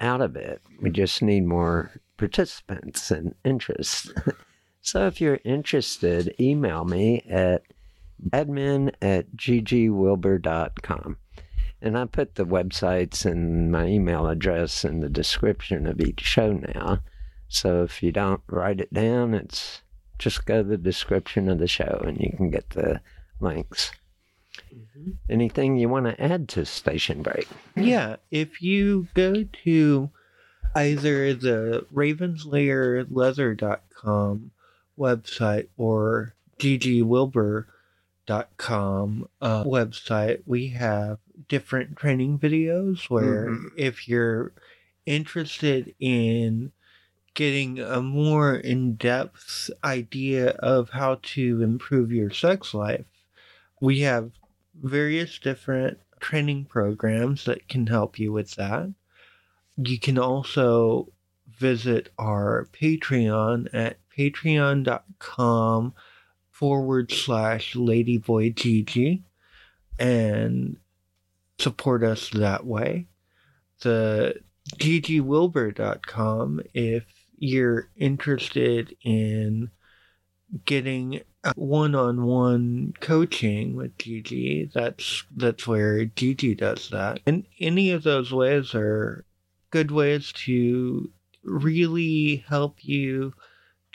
out 0.00 0.20
of 0.20 0.36
it. 0.36 0.62
We 0.80 0.90
just 0.90 1.20
need 1.20 1.44
more 1.44 2.00
participants 2.16 3.10
and 3.10 3.34
interest. 3.44 4.12
so 4.86 5.06
if 5.08 5.20
you're 5.20 5.40
interested, 5.44 6.32
email 6.38 6.84
me 6.84 7.24
at 7.28 7.64
admin 8.30 8.94
at 9.02 9.36
ggwilbur.com. 9.36 11.16
And 11.82 11.98
I 11.98 12.04
put 12.04 12.36
the 12.36 12.46
websites 12.46 13.26
and 13.26 13.72
my 13.72 13.86
email 13.86 14.28
address 14.28 14.84
in 14.84 15.00
the 15.00 15.08
description 15.08 15.88
of 15.88 16.00
each 16.00 16.20
show 16.20 16.52
now. 16.52 17.00
So 17.48 17.82
if 17.82 18.00
you 18.00 18.12
don't 18.12 18.42
write 18.46 18.80
it 18.80 18.94
down, 18.94 19.34
it's 19.34 19.82
just 20.20 20.46
go 20.46 20.62
to 20.62 20.68
the 20.68 20.76
description 20.76 21.48
of 21.48 21.58
the 21.58 21.66
show 21.66 22.04
and 22.06 22.20
you 22.20 22.32
can 22.36 22.50
get 22.50 22.70
the 22.70 23.00
links. 23.40 23.90
Mm-hmm. 24.72 25.10
Anything 25.28 25.76
you 25.76 25.88
want 25.88 26.06
to 26.06 26.22
add 26.22 26.48
to 26.50 26.64
Station 26.64 27.22
Break? 27.22 27.48
Yeah. 27.74 28.18
If 28.30 28.62
you 28.62 29.08
go 29.14 29.46
to 29.64 30.10
either 30.76 31.34
the 31.34 31.84
ravenslairleather.com 31.92 34.52
website 34.98 35.68
or 35.76 36.34
ggwilbur.com 38.28 39.28
uh, 39.40 39.64
website, 39.64 40.42
we 40.46 40.68
have 40.68 41.18
different 41.48 41.96
training 41.96 42.38
videos 42.38 43.04
where 43.10 43.50
Mhm. 43.50 43.70
if 43.76 44.08
you're 44.08 44.52
interested 45.04 45.94
in 46.00 46.72
getting 47.34 47.78
a 47.78 48.00
more 48.02 48.56
in-depth 48.56 49.70
idea 49.84 50.50
of 50.50 50.90
how 50.90 51.16
to 51.22 51.62
improve 51.62 52.10
your 52.10 52.30
sex 52.30 52.72
life, 52.72 53.04
we 53.80 54.00
have 54.00 54.32
various 54.82 55.38
different 55.38 55.98
training 56.18 56.64
programs 56.64 57.44
that 57.44 57.68
can 57.68 57.86
help 57.86 58.18
you 58.18 58.32
with 58.32 58.54
that. 58.54 58.92
You 59.76 59.98
can 59.98 60.18
also 60.18 61.12
visit 61.46 62.10
our 62.18 62.66
Patreon 62.72 63.68
at 63.74 63.98
patreon.com 64.16 65.94
forward 66.50 67.12
slash 67.12 67.74
ladyboygigi 67.74 69.22
and 69.98 70.76
support 71.58 72.02
us 72.02 72.30
that 72.30 72.64
way. 72.64 73.06
The 73.82 74.40
ggwilbur.com 74.78 76.60
if 76.74 77.04
you're 77.38 77.88
interested 77.96 78.96
in 79.04 79.70
getting 80.64 81.20
one-on-one 81.54 82.94
coaching 83.00 83.76
with 83.76 83.96
Gigi. 83.98 84.70
That's 84.72 85.24
that's 85.36 85.66
where 85.66 86.04
Gigi 86.04 86.54
does 86.54 86.90
that. 86.90 87.20
And 87.26 87.44
any 87.60 87.90
of 87.90 88.02
those 88.02 88.32
ways 88.32 88.74
are 88.74 89.24
good 89.70 89.90
ways 89.90 90.32
to 90.32 91.10
really 91.44 92.44
help 92.48 92.84
you 92.84 93.32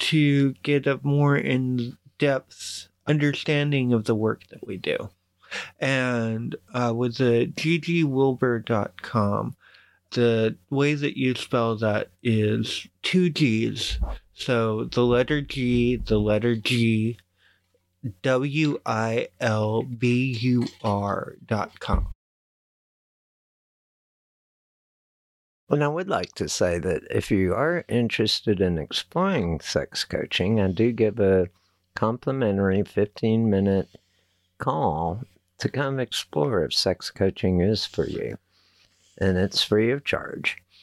to 0.01 0.53
get 0.63 0.87
a 0.87 0.99
more 1.03 1.37
in-depth 1.37 2.87
understanding 3.07 3.93
of 3.93 4.05
the 4.05 4.15
work 4.15 4.47
that 4.49 4.65
we 4.65 4.77
do. 4.77 5.09
And 5.79 6.55
uh, 6.73 6.93
with 6.95 7.17
the 7.17 7.51
ggwilbur.com, 7.55 9.55
the 10.11 10.55
way 10.69 10.93
that 10.93 11.17
you 11.17 11.35
spell 11.35 11.75
that 11.77 12.09
is 12.23 12.87
two 13.01 13.29
G's. 13.29 13.99
So 14.33 14.85
the 14.85 15.05
letter 15.05 15.41
G, 15.41 15.97
the 15.97 16.19
letter 16.19 16.55
G, 16.55 17.17
W 18.23 18.79
I 18.85 19.27
L 19.39 19.83
B 19.83 20.37
U 20.41 20.65
R 20.83 21.35
dot 21.45 21.79
com. 21.79 22.07
Well, 25.71 25.83
I 25.83 25.87
would 25.87 26.09
like 26.09 26.35
to 26.35 26.49
say 26.49 26.79
that 26.79 27.03
if 27.09 27.31
you 27.31 27.53
are 27.53 27.85
interested 27.87 28.59
in 28.59 28.77
exploring 28.77 29.61
sex 29.61 30.03
coaching, 30.03 30.59
I 30.59 30.67
do 30.67 30.91
give 30.91 31.17
a 31.17 31.47
complimentary 31.95 32.83
15 32.83 33.49
minute 33.49 33.87
call 34.57 35.23
to 35.59 35.69
come 35.69 35.97
explore 35.97 36.65
if 36.65 36.73
sex 36.73 37.09
coaching 37.09 37.61
is 37.61 37.85
for 37.85 38.05
you. 38.05 38.37
And 39.17 39.37
it's 39.37 39.63
free 39.63 39.91
of 39.91 40.03
charge. 40.03 40.57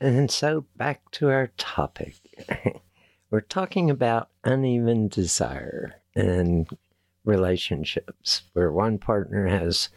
And 0.00 0.30
so 0.30 0.66
back 0.76 1.10
to 1.12 1.30
our 1.30 1.48
topic. 1.56 2.16
We're 3.30 3.40
talking 3.40 3.90
about 3.90 4.28
uneven 4.44 5.08
desire 5.08 6.00
and 6.14 6.68
relationships 7.24 8.42
where 8.52 8.70
one 8.70 8.98
partner 8.98 9.46
has 9.46 9.88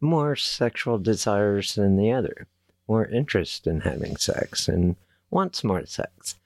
more 0.00 0.36
sexual 0.36 0.98
desires 0.98 1.74
than 1.74 1.96
the 1.96 2.10
other, 2.12 2.46
more 2.88 3.06
interest 3.06 3.66
in 3.66 3.80
having 3.80 4.16
sex, 4.16 4.68
and 4.68 4.96
wants 5.30 5.62
more 5.62 5.86
sex. 5.86 6.36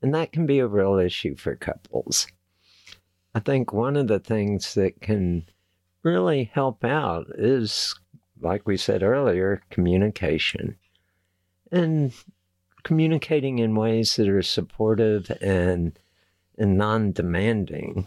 And 0.00 0.14
that 0.14 0.32
can 0.32 0.46
be 0.46 0.60
a 0.60 0.66
real 0.66 0.96
issue 0.96 1.36
for 1.36 1.56
couples. 1.56 2.28
I 3.34 3.40
think 3.40 3.72
one 3.72 3.96
of 3.96 4.06
the 4.06 4.20
things 4.20 4.74
that 4.74 5.00
can 5.00 5.44
really 6.02 6.44
help 6.44 6.84
out 6.84 7.26
is, 7.36 7.94
like 8.40 8.66
we 8.66 8.76
said 8.76 9.02
earlier, 9.02 9.62
communication 9.70 10.76
and 11.72 12.12
communicating 12.82 13.58
in 13.58 13.74
ways 13.74 14.16
that 14.16 14.28
are 14.28 14.42
supportive 14.42 15.30
and, 15.40 15.98
and 16.58 16.78
non 16.78 17.12
demanding 17.12 18.06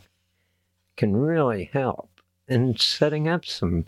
can 0.97 1.15
really 1.15 1.69
help 1.71 2.09
in 2.47 2.77
setting 2.77 3.27
up 3.27 3.45
some 3.45 3.85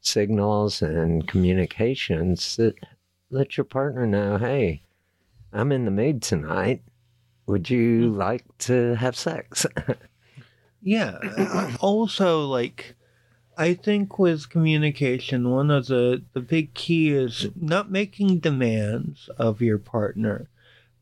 signals 0.00 0.82
and 0.82 1.28
communications 1.28 2.56
that 2.56 2.74
let 3.30 3.56
your 3.56 3.64
partner 3.64 4.06
know 4.06 4.38
hey, 4.38 4.82
I'm 5.52 5.72
in 5.72 5.84
the 5.84 5.90
mood 5.90 6.22
tonight. 6.22 6.82
Would 7.46 7.68
you 7.68 8.10
hmm. 8.10 8.18
like 8.18 8.44
to 8.58 8.94
have 8.94 9.16
sex? 9.16 9.66
Yeah. 10.82 11.76
also, 11.80 12.46
like, 12.46 12.94
I 13.60 13.74
think 13.74 14.18
with 14.18 14.48
communication, 14.48 15.50
one 15.50 15.70
of 15.70 15.88
the, 15.88 16.22
the 16.32 16.40
big 16.40 16.72
key 16.72 17.10
is 17.10 17.48
not 17.54 17.90
making 17.90 18.38
demands 18.38 19.28
of 19.36 19.60
your 19.60 19.76
partner, 19.76 20.48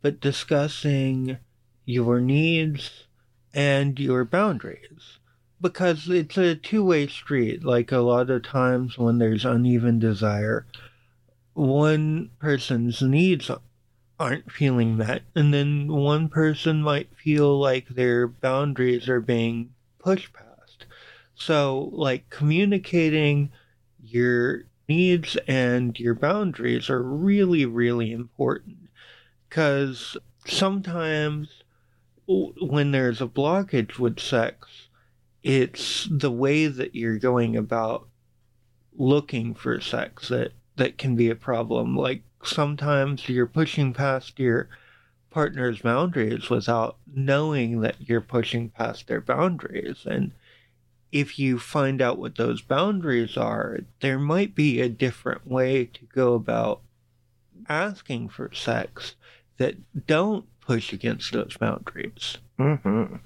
but 0.03 0.21
discussing 0.21 1.39
your 1.85 2.21
needs 2.21 3.05
and 3.55 3.97
your 4.01 4.25
boundaries. 4.25 5.21
Because 5.61 6.09
it's 6.09 6.37
a 6.37 6.57
two 6.57 6.83
way 6.83 7.07
street. 7.07 7.63
Like 7.63 7.93
a 7.93 7.99
lot 7.99 8.29
of 8.29 8.43
times 8.43 8.99
when 8.99 9.19
there's 9.19 9.45
uneven 9.45 10.01
desire, 10.01 10.67
one 11.55 12.31
person's 12.41 13.01
needs 13.01 13.53
aren't 14.19 14.51
feeling 14.51 14.97
met, 14.97 15.23
and 15.37 15.55
then 15.55 15.87
one 15.87 16.29
person 16.29 16.83
might 16.83 17.17
feel 17.17 17.57
like 17.57 17.87
their 17.87 18.27
boundaries 18.27 19.09
are 19.09 19.21
being 19.21 19.71
pushed 20.01 20.33
past. 20.33 20.48
So, 21.39 21.91
like, 21.93 22.29
communicating 22.31 23.51
your 24.03 24.65
needs 24.89 25.37
and 25.47 25.99
your 25.99 26.15
boundaries 26.15 26.91
are 26.91 27.03
really, 27.03 27.65
really 27.65 28.11
important 28.11 28.89
because 29.49 30.17
sometimes 30.47 31.63
when 32.27 32.91
there's 32.91 33.21
a 33.21 33.27
blockage 33.27 33.99
with 33.99 34.19
sex, 34.19 34.89
it's 35.45 36.09
the 36.11 36.33
way 36.33 36.67
that 36.67 36.97
you're 36.97 37.19
going 37.19 37.57
about 37.57 38.09
looking 38.97 39.55
for 39.55 39.81
sex 39.81 40.29
that, 40.29 40.53
that 40.75 40.99
can 40.99 41.15
be 41.15 41.31
a 41.31 41.37
problem. 41.37 41.97
Like, 41.97 42.23
sometimes 42.43 43.29
you're 43.29 43.47
pushing 43.47 43.95
past 43.95 44.41
your 44.41 44.69
partner's 45.31 45.83
boundaries 45.83 46.51
without 46.51 46.97
knowing 47.15 47.81
that 47.83 47.97
you're 48.01 48.21
pushing 48.21 48.71
past 48.71 49.07
their 49.07 49.21
boundaries. 49.21 50.05
And 50.05 50.33
if 51.13 51.39
you 51.39 51.59
find 51.59 52.03
out 52.03 52.19
what 52.19 52.37
those 52.37 52.61
boundaries 52.61 53.37
are, 53.37 53.81
there 54.01 54.19
might 54.19 54.55
be 54.55 54.81
a 54.81 54.89
different 54.89 55.47
way 55.47 55.87
to 55.87 56.05
go 56.07 56.35
about 56.35 56.81
asking 57.69 58.29
for 58.29 58.51
sex 58.53 59.15
that 59.57 59.77
don't 60.07 60.47
push 60.61 60.93
against 60.93 61.33
those 61.33 61.57
boundaries. 61.57 62.39
Mm-hmm. 62.59 63.17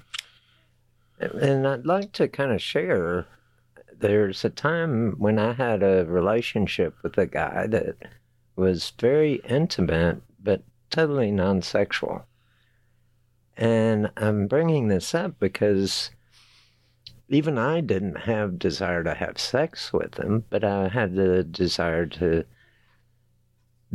And 1.20 1.66
I'd 1.68 1.86
like 1.86 2.12
to 2.12 2.28
kind 2.28 2.52
of 2.52 2.62
share. 2.62 3.26
There's 3.96 4.44
a 4.44 4.50
time 4.50 5.14
when 5.18 5.38
I 5.38 5.52
had 5.52 5.82
a 5.82 6.04
relationship 6.04 6.96
with 7.02 7.16
a 7.18 7.26
guy 7.26 7.66
that 7.68 7.96
was 8.56 8.92
very 8.98 9.34
intimate, 9.48 10.22
but 10.42 10.62
totally 10.90 11.30
non 11.30 11.62
sexual. 11.62 12.24
And 13.56 14.10
I'm 14.16 14.46
bringing 14.46 14.88
this 14.88 15.14
up 15.14 15.38
because 15.38 16.10
even 17.34 17.58
I 17.58 17.80
didn't 17.80 18.18
have 18.22 18.58
desire 18.58 19.02
to 19.04 19.14
have 19.14 19.38
sex 19.38 19.92
with 19.92 20.16
him, 20.18 20.44
but 20.50 20.64
I 20.64 20.88
had 20.88 21.14
the 21.14 21.42
desire 21.42 22.06
to 22.06 22.44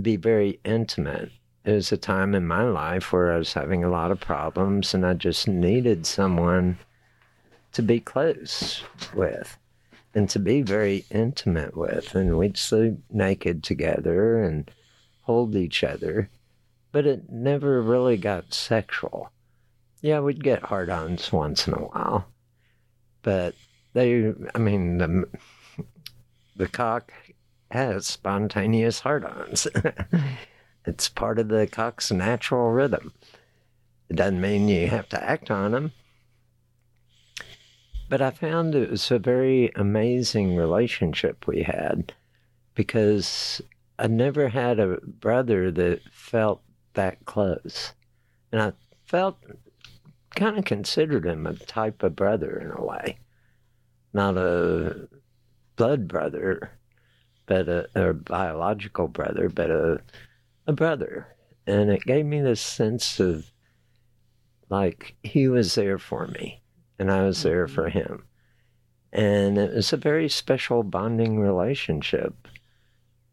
be 0.02 0.16
very 0.16 0.60
intimate. 0.64 1.32
It 1.66 1.72
was 1.72 1.92
a 1.92 1.98
time 1.98 2.34
in 2.36 2.48
my 2.48 2.64
life 2.64 3.12
where 3.12 3.34
I 3.34 3.38
was 3.38 3.54
having 3.54 3.84
a 3.84 3.90
lot 3.90 4.12
of 4.12 4.20
problems 4.20 4.94
and 4.94 5.06
I 5.06 5.14
just 5.14 5.48
needed 5.48 6.06
someone 6.06 6.78
to 7.74 7.82
be 7.82 8.00
close 8.00 8.84
with. 9.14 9.58
and 10.18 10.30
to 10.32 10.40
be 10.40 10.64
very 10.64 11.06
intimate 11.12 11.78
with. 11.78 12.16
And 12.16 12.40
we'd 12.40 12.58
sleep 12.58 12.96
naked 13.12 13.64
together 13.64 14.42
and 14.42 14.70
hold 15.22 15.56
each 15.56 15.84
other, 15.84 16.30
but 16.92 17.06
it 17.06 17.30
never 17.30 17.82
really 17.84 18.18
got 18.18 18.52
sexual. 18.52 19.32
Yeah, 20.02 20.22
we'd 20.22 20.44
get 20.44 20.64
hard 20.64 20.90
ons 20.90 21.32
once 21.32 21.68
in 21.68 21.74
a 21.74 21.78
while, 21.78 22.28
but 23.22 23.56
they, 23.94 24.34
I 24.54 24.58
mean, 24.60 24.98
the, 24.98 25.28
the 26.56 26.68
cock 26.68 27.12
has 27.72 28.08
spontaneous 28.08 29.02
hard 29.02 29.26
ons. 29.26 29.68
it's 30.86 31.10
part 31.10 31.40
of 31.40 31.50
the 31.50 31.68
cock's 31.68 32.12
natural 32.12 32.72
rhythm. 32.72 33.14
It 34.10 34.16
doesn't 34.16 34.42
mean 34.42 34.68
you 34.68 34.88
have 34.88 35.10
to 35.10 35.24
act 35.24 35.52
on 35.52 35.72
them. 35.72 35.92
But 38.10 38.22
I 38.22 38.32
found 38.32 38.74
it 38.74 38.90
was 38.90 39.12
a 39.12 39.20
very 39.20 39.72
amazing 39.76 40.56
relationship 40.56 41.46
we 41.46 41.64
had 41.64 42.14
because 42.74 43.62
I 44.00 44.08
never 44.08 44.48
had 44.48 44.80
a 44.80 45.00
brother 45.02 45.72
that 45.72 46.02
felt 46.12 46.62
that 46.94 47.26
close. 47.26 47.94
And 48.52 48.62
I 48.62 48.74
felt 49.06 49.38
kind 50.36 50.58
of 50.58 50.66
considered 50.66 51.26
him 51.26 51.46
a 51.46 51.54
type 51.54 52.04
of 52.04 52.16
brother 52.16 52.60
in 52.60 52.72
a 52.72 52.86
way. 52.86 53.20
Not 54.14 54.38
a 54.38 55.08
blood 55.76 56.08
brother, 56.08 56.72
but 57.46 57.68
a, 57.70 57.88
a 57.96 58.14
biological 58.14 59.08
brother, 59.08 59.50
but 59.50 59.70
a, 59.70 60.02
a 60.66 60.74
brother. 60.74 61.28
And 61.66 61.90
it 61.90 62.04
gave 62.04 62.26
me 62.26 62.42
this 62.42 62.62
sense 62.62 63.20
of 63.20 63.52
like 64.70 65.16
he 65.24 65.48
was 65.48 65.76
there 65.76 65.98
for 65.98 66.28
me 66.28 66.62
and 67.00 67.12
I 67.12 67.24
was 67.24 67.44
there 67.44 67.68
for 67.68 67.90
mm-hmm. 67.90 68.00
him. 68.00 68.24
And 69.14 69.58
it 69.58 69.74
was 69.74 69.94
a 69.94 69.98
very 69.98 70.30
special 70.30 70.84
bonding 70.84 71.40
relationship. 71.40 72.48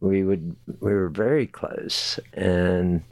We 0.01 0.22
would 0.22 0.55
we 0.80 0.92
were 0.92 1.09
very 1.09 1.47
close 1.47 2.20
and 2.32 3.03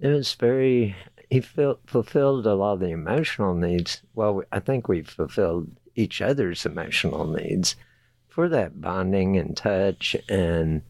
it 0.00 0.08
was 0.08 0.34
very 0.34 0.96
he 1.32 1.40
felt, 1.40 1.80
fulfilled 1.86 2.46
a 2.46 2.54
lot 2.54 2.74
of 2.74 2.80
the 2.80 2.90
emotional 2.90 3.54
needs. 3.54 4.02
Well, 4.14 4.42
I 4.52 4.60
think 4.60 4.86
we 4.86 5.00
fulfilled 5.00 5.70
each 5.94 6.20
other's 6.20 6.66
emotional 6.66 7.26
needs 7.26 7.74
for 8.28 8.50
that 8.50 8.82
bonding 8.82 9.38
and 9.38 9.56
touch 9.56 10.14
and 10.28 10.82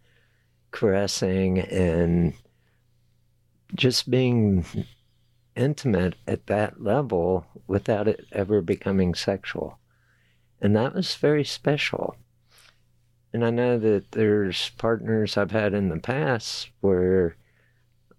caressing 0.73 1.61
and 1.61 2.35
just 3.77 4.11
being 4.11 4.65
intimate 5.55 6.17
at 6.27 6.49
that 6.49 6.83
level 6.83 7.47
without 7.69 8.09
it 8.09 8.27
ever 8.33 8.61
becoming 8.61 9.15
sexual. 9.15 9.79
And 10.61 10.75
that 10.75 10.95
was 10.95 11.15
very 11.15 11.45
special. 11.45 12.17
And 13.33 13.45
I 13.45 13.51
know 13.51 13.79
that 13.79 14.11
there's 14.11 14.71
partners 14.71 15.37
I've 15.37 15.53
had 15.53 15.73
in 15.73 15.89
the 15.89 16.01
past 16.01 16.71
where 16.81 17.37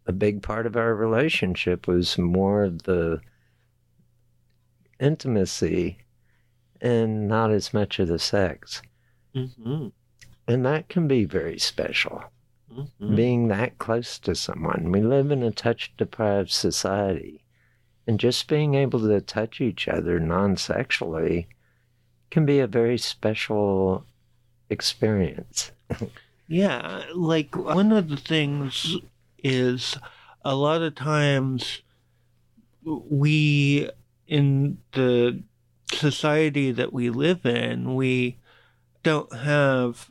a 0.05 0.11
big 0.11 0.41
part 0.41 0.65
of 0.65 0.75
our 0.75 0.93
relationship 0.93 1.87
was 1.87 2.17
more 2.17 2.63
of 2.63 2.83
the 2.83 3.21
intimacy 4.99 5.97
and 6.81 7.27
not 7.27 7.51
as 7.51 7.73
much 7.73 7.99
of 7.99 8.07
the 8.07 8.19
sex. 8.19 8.81
Mm-hmm. 9.35 9.87
And 10.47 10.65
that 10.65 10.89
can 10.89 11.07
be 11.07 11.25
very 11.25 11.57
special 11.57 12.23
Mm-hmm. 12.77 13.15
being 13.15 13.47
that 13.49 13.77
close 13.77 14.17
to 14.19 14.33
someone. 14.33 14.91
We 14.91 15.01
live 15.01 15.29
in 15.29 15.43
a 15.43 15.51
touch 15.51 15.93
deprived 15.95 16.49
society, 16.49 17.43
and 18.07 18.19
just 18.19 18.47
being 18.47 18.73
able 18.73 18.99
to 19.01 19.21
touch 19.21 19.61
each 19.61 19.87
other 19.87 20.19
non 20.19 20.57
sexually 20.57 21.47
can 22.31 22.47
be 22.47 22.59
a 22.59 22.65
very 22.67 22.97
special 22.97 24.05
experience. 24.69 25.71
Yeah, 26.49 27.05
like 27.15 27.55
one 27.55 27.93
of 27.93 28.09
the 28.09 28.17
things 28.17 28.97
is 29.43 29.97
a 30.43 30.55
lot 30.55 30.81
of 30.81 30.95
times 30.95 31.81
we, 32.83 33.89
in 34.27 34.77
the 34.93 35.41
society 35.91 36.71
that 36.71 36.91
we 36.91 37.09
live 37.09 37.45
in, 37.45 37.95
we 37.95 38.37
don't 39.03 39.33
have 39.35 40.09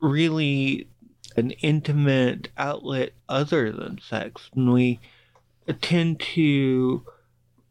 really 0.00 0.88
an 1.36 1.50
intimate 1.52 2.48
outlet 2.56 3.12
other 3.28 3.70
than 3.70 4.00
sex. 4.00 4.50
And 4.54 4.72
we 4.72 5.00
tend 5.80 6.20
to 6.20 7.04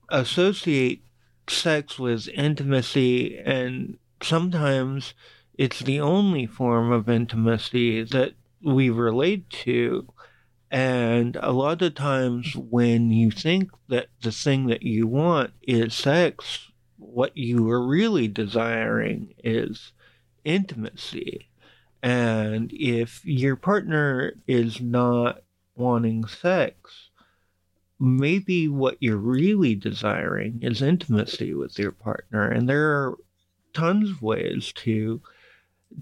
associate 0.10 1.04
sex 1.50 1.98
with 1.98 2.28
intimacy, 2.30 3.38
and 3.40 3.98
sometimes 4.22 5.14
it's 5.58 5.80
the 5.80 6.00
only 6.00 6.46
form 6.46 6.92
of 6.92 7.10
intimacy 7.10 8.04
that 8.04 8.34
we 8.62 8.90
relate 8.90 9.50
to. 9.50 10.08
And 10.70 11.38
a 11.42 11.52
lot 11.52 11.82
of 11.82 11.96
times, 11.96 12.56
when 12.56 13.10
you 13.10 13.32
think 13.32 13.72
that 13.88 14.08
the 14.22 14.32
thing 14.32 14.68
that 14.68 14.84
you 14.84 15.08
want 15.08 15.52
is 15.62 15.94
sex, 15.94 16.72
what 16.98 17.38
you 17.38 17.70
are 17.70 17.86
really 17.86 18.28
desiring 18.28 19.34
is 19.44 19.94
intimacy. 20.44 21.50
And 22.04 22.72
if 22.74 23.24
your 23.26 23.56
partner 23.56 24.34
is 24.48 24.82
not 24.82 25.42
wanting 25.76 26.28
sex, 26.28 27.10
maybe 28.00 28.68
what 28.68 28.98
you're 29.00 29.18
really 29.18 29.76
desiring 29.76 30.60
is 30.62 30.82
intimacy 30.82 31.54
with 31.54 31.80
your 31.80 31.92
partner. 31.92 32.50
And 32.50 32.68
there 32.68 32.90
are 32.90 33.18
tons 33.74 34.10
of 34.10 34.22
ways 34.22 34.72
to 34.74 35.22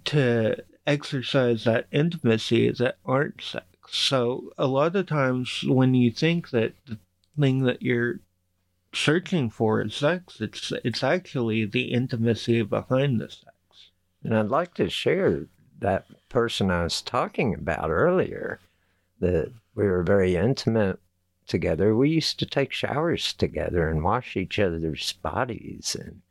to 0.05 0.57
exercise 0.88 1.63
that 1.63 1.88
intimacy 1.91 2.72
that 2.72 2.97
aren't 3.05 3.41
sex. 3.41 3.66
So 3.89 4.51
a 4.57 4.67
lot 4.67 4.95
of 4.95 5.07
times 5.07 5.63
when 5.65 5.93
you 5.93 6.11
think 6.11 6.49
that 6.49 6.73
the 6.86 6.97
thing 7.39 7.63
that 7.63 7.81
you're 7.81 8.19
searching 8.93 9.49
for 9.49 9.81
is 9.81 9.95
sex, 9.95 10.39
it's 10.41 10.71
it's 10.83 11.03
actually 11.03 11.65
the 11.65 11.91
intimacy 11.93 12.61
behind 12.61 13.19
the 13.19 13.29
sex. 13.29 13.91
And 14.23 14.36
I'd 14.36 14.47
like 14.47 14.73
to 14.75 14.89
share 14.89 15.47
that 15.79 16.05
person 16.29 16.71
I 16.71 16.83
was 16.83 17.01
talking 17.01 17.53
about 17.53 17.89
earlier, 17.89 18.59
that 19.19 19.51
we 19.75 19.86
were 19.86 20.03
very 20.03 20.36
intimate 20.36 20.99
together. 21.47 21.95
We 21.95 22.09
used 22.09 22.39
to 22.39 22.45
take 22.45 22.71
showers 22.71 23.33
together 23.33 23.89
and 23.89 24.03
wash 24.03 24.36
each 24.36 24.57
other's 24.57 25.13
bodies 25.13 25.95
and 25.99 26.21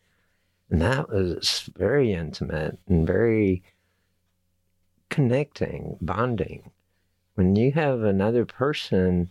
and 0.70 0.80
that 0.82 1.08
was 1.08 1.70
very 1.76 2.12
intimate 2.12 2.78
and 2.88 3.06
very 3.06 3.62
connecting, 5.08 5.98
bonding. 6.00 6.70
When 7.34 7.56
you 7.56 7.72
have 7.72 8.02
another 8.02 8.44
person 8.44 9.30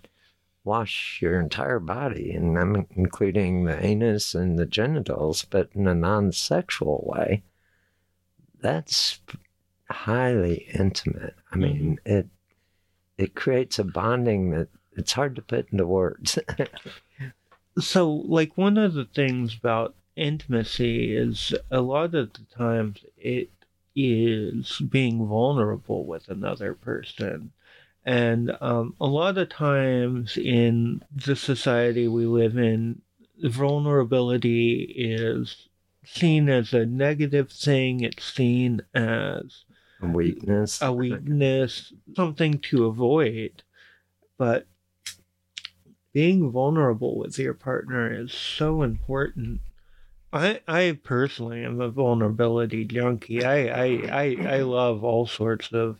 wash 0.64 1.20
your 1.22 1.40
entire 1.40 1.80
body, 1.80 2.32
and 2.32 2.58
I'm 2.58 2.88
including 2.92 3.66
the 3.66 3.84
anus 3.84 4.34
and 4.34 4.58
the 4.58 4.66
genitals, 4.66 5.46
but 5.50 5.70
in 5.74 5.88
a 5.88 5.96
non 5.96 6.32
sexual 6.32 7.04
way, 7.06 7.44
that's 8.62 9.20
highly 9.90 10.68
intimate. 10.74 11.36
I 11.52 11.56
mm-hmm. 11.56 11.62
mean, 11.62 12.00
it 12.06 12.28
it 13.18 13.36
creates 13.36 13.80
a 13.80 13.84
bonding 13.84 14.52
that 14.52 14.70
it's 14.94 15.14
hard 15.14 15.36
to 15.36 15.42
put 15.42 15.72
into 15.72 15.86
words. 15.86 16.40
so 17.80 18.12
like 18.12 18.58
one 18.58 18.78
of 18.78 18.94
the 18.94 19.06
things 19.06 19.56
about 19.56 19.96
intimacy 20.16 21.16
is 21.16 21.54
a 21.72 21.82
lot 21.82 22.14
of 22.16 22.34
the 22.34 22.46
times 22.56 23.04
it 23.18 23.50
is 23.96 24.80
being 24.90 25.26
vulnerable 25.26 26.06
with 26.06 26.28
another 26.28 26.74
person 26.74 27.52
and 28.06 28.56
um, 28.62 28.96
a 29.00 29.06
lot 29.06 29.38
of 29.38 29.50
times 29.50 30.38
in 30.38 31.02
the 31.14 31.36
society 31.36 32.08
we 32.08 32.26
live 32.26 32.58
in 32.58 33.02
vulnerability 33.44 34.82
is 34.98 35.68
seen 36.06 36.50
as 36.50 36.74
a 36.74 36.86
negative 36.86 37.50
thing 37.52 38.02
it's 38.02 38.24
seen 38.24 38.82
as 38.94 39.64
weakness. 40.02 40.82
a 40.82 40.92
weakness 40.92 41.94
something 42.16 42.60
to 42.60 42.86
avoid 42.86 43.64
but 44.38 44.68
being 46.14 46.52
vulnerable 46.52 47.18
with 47.18 47.40
your 47.40 47.54
partner 47.54 48.14
is 48.14 48.34
so 48.34 48.84
important 48.84 49.62
I, 50.34 50.62
I 50.68 51.00
personally 51.04 51.64
am 51.64 51.80
a 51.80 51.90
vulnerability 51.90 52.86
junkie. 52.86 53.46
I, 53.46 53.68
I, 53.68 53.86
I, 54.12 54.38
I 54.56 54.58
love 54.62 55.04
all 55.04 55.28
sorts 55.28 55.72
of 55.72 56.00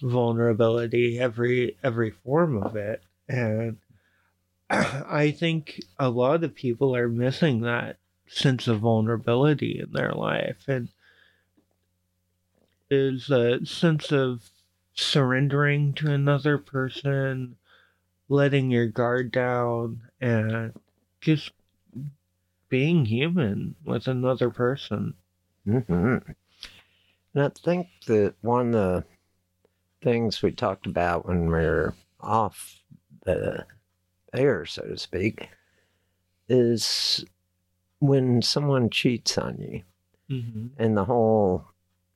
vulnerability, 0.00 1.18
every 1.18 1.76
every 1.82 2.10
form 2.10 2.62
of 2.62 2.76
it, 2.76 3.02
and 3.28 3.78
I 4.70 5.34
think 5.36 5.80
a 5.98 6.08
lot 6.08 6.44
of 6.44 6.54
people 6.54 6.94
are 6.96 7.08
missing 7.08 7.60
that 7.62 7.98
sense 8.26 8.68
of 8.68 8.80
vulnerability 8.80 9.80
in 9.80 9.92
their 9.92 10.12
life, 10.12 10.64
and 10.68 10.88
is 12.90 13.30
a 13.30 13.64
sense 13.64 14.12
of 14.12 14.50
surrendering 14.94 15.94
to 15.94 16.12
another 16.12 16.58
person, 16.58 17.56
letting 18.28 18.70
your 18.70 18.86
guard 18.86 19.32
down, 19.32 20.02
and 20.20 20.72
just 21.20 21.50
being 22.68 23.04
human 23.04 23.74
with 23.84 24.06
another 24.06 24.50
person. 24.50 25.14
hmm 25.64 26.16
And 27.34 27.44
I 27.44 27.48
think 27.48 27.88
that 28.06 28.34
one 28.42 28.72
the 28.72 29.04
things 30.02 30.42
we 30.42 30.50
talked 30.52 30.86
about 30.86 31.26
when 31.26 31.50
we 31.50 31.58
are 31.58 31.94
off 32.20 32.80
the 33.24 33.64
air, 34.34 34.66
so 34.66 34.82
to 34.82 34.98
speak, 34.98 35.48
is 36.48 37.24
when 38.00 38.42
someone 38.42 38.90
cheats 38.90 39.38
on 39.38 39.58
you 39.58 39.82
Mm-hmm. 40.30 40.68
and 40.78 40.96
the 40.96 41.04
whole 41.04 41.66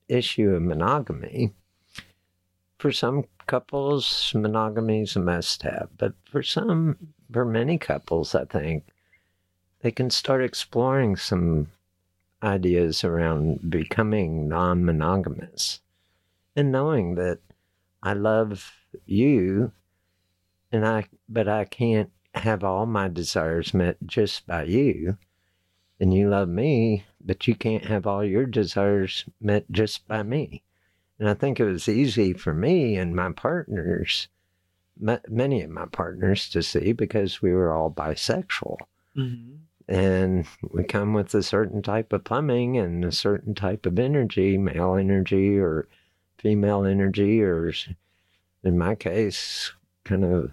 issue 0.09 0.55
of 0.55 0.62
monogamy. 0.62 1.53
For 2.78 2.91
some 2.91 3.24
couples, 3.47 4.32
monogamy 4.34 5.03
is 5.03 5.16
a 5.16 5.20
must 5.20 5.62
have, 5.62 5.89
but 5.99 6.14
for 6.24 6.43
some, 6.43 6.97
for 7.30 7.45
many 7.45 7.76
couples, 7.76 8.34
I 8.34 8.47
think 8.47 8.84
they 9.80 9.91
can 9.91 10.09
start 10.09 10.43
exploring 10.43 11.16
some 11.16 11.66
ideas 12.43 13.05
around 13.05 13.70
becoming 13.70 14.49
non 14.49 14.84
monogamous 14.84 15.80
and 16.55 16.72
knowing 16.72 17.16
that 17.16 17.41
I 18.07 18.12
love 18.12 18.72
you 19.04 19.72
and 20.70 20.86
I 20.86 21.07
but 21.28 21.48
I 21.48 21.64
can't 21.64 22.11
have 22.34 22.62
all 22.62 22.86
my 22.86 23.09
desires 23.09 23.74
met 23.74 23.96
just 24.07 24.46
by 24.46 24.62
you. 24.62 25.18
And 25.98 26.14
you 26.14 26.28
love 26.28 26.48
me 26.48 27.04
but 27.20 27.48
you 27.48 27.57
can't 27.57 27.86
have 27.86 28.07
all 28.07 28.24
your 28.24 28.46
desires 28.46 29.24
met 29.40 29.64
just 29.72 30.07
by 30.07 30.22
me. 30.22 30.62
And 31.18 31.28
I 31.28 31.34
think 31.34 31.59
it 31.59 31.64
was 31.64 31.88
easy 31.88 32.32
for 32.32 32.54
me 32.54 32.96
and 32.96 33.16
my 33.16 33.32
partners 33.32 34.28
ma- 35.00 35.26
many 35.28 35.62
of 35.62 35.70
my 35.70 35.86
partners 35.86 36.48
to 36.50 36.62
see 36.62 36.92
because 36.92 37.42
we 37.42 37.52
were 37.52 37.72
all 37.72 37.90
bisexual. 37.90 38.76
Mm-hmm. 39.16 39.54
and 39.88 40.46
we 40.70 40.84
come 40.84 41.12
with 41.12 41.34
a 41.34 41.42
certain 41.42 41.82
type 41.82 42.12
of 42.12 42.22
plumbing 42.22 42.76
and 42.76 43.04
a 43.04 43.11
certain 43.11 43.54
type 43.54 43.84
of 43.84 43.98
energy, 43.98 44.59
male 44.59 44.94
energy 44.94 45.59
or 45.59 45.88
female 46.47 46.84
energy, 46.84 47.42
or 47.42 47.72
in 48.62 48.78
my 48.78 48.94
case, 48.94 49.72
kind 50.05 50.24
of 50.24 50.53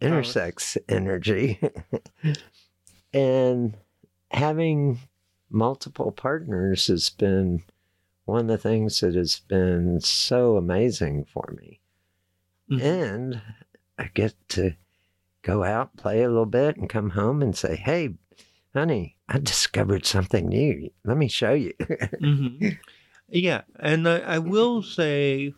intersex 0.00 0.76
energy. 0.88 1.58
and 3.12 3.76
having 4.30 5.00
multiple 5.50 6.12
partners 6.12 6.86
has 6.86 7.10
been 7.10 7.64
one 8.24 8.42
of 8.42 8.46
the 8.46 8.58
things 8.58 9.00
that 9.00 9.16
has 9.16 9.40
been 9.48 10.00
so 10.00 10.56
amazing 10.56 11.24
for 11.24 11.54
me 11.60 11.80
Mhm. 12.70 12.80
and 12.80 13.42
I 13.98 14.10
get 14.12 14.34
to 14.50 14.74
go 15.42 15.62
out, 15.64 15.96
play 15.96 16.22
a 16.22 16.28
little 16.28 16.46
bit, 16.46 16.76
and 16.76 16.88
come 16.88 17.10
home 17.10 17.40
and 17.42 17.56
say, 17.56 17.76
"Hey, 17.76 18.14
honey, 18.74 19.16
I 19.28 19.38
discovered 19.38 20.04
something 20.04 20.48
new. 20.48 20.90
Let 21.04 21.16
me 21.16 21.28
show 21.28 21.52
you." 21.52 21.72
hmm 22.20 22.68
Yeah, 23.28 23.62
and 23.78 24.08
I, 24.08 24.18
I 24.18 24.38
will 24.38 24.82
say, 24.82 25.52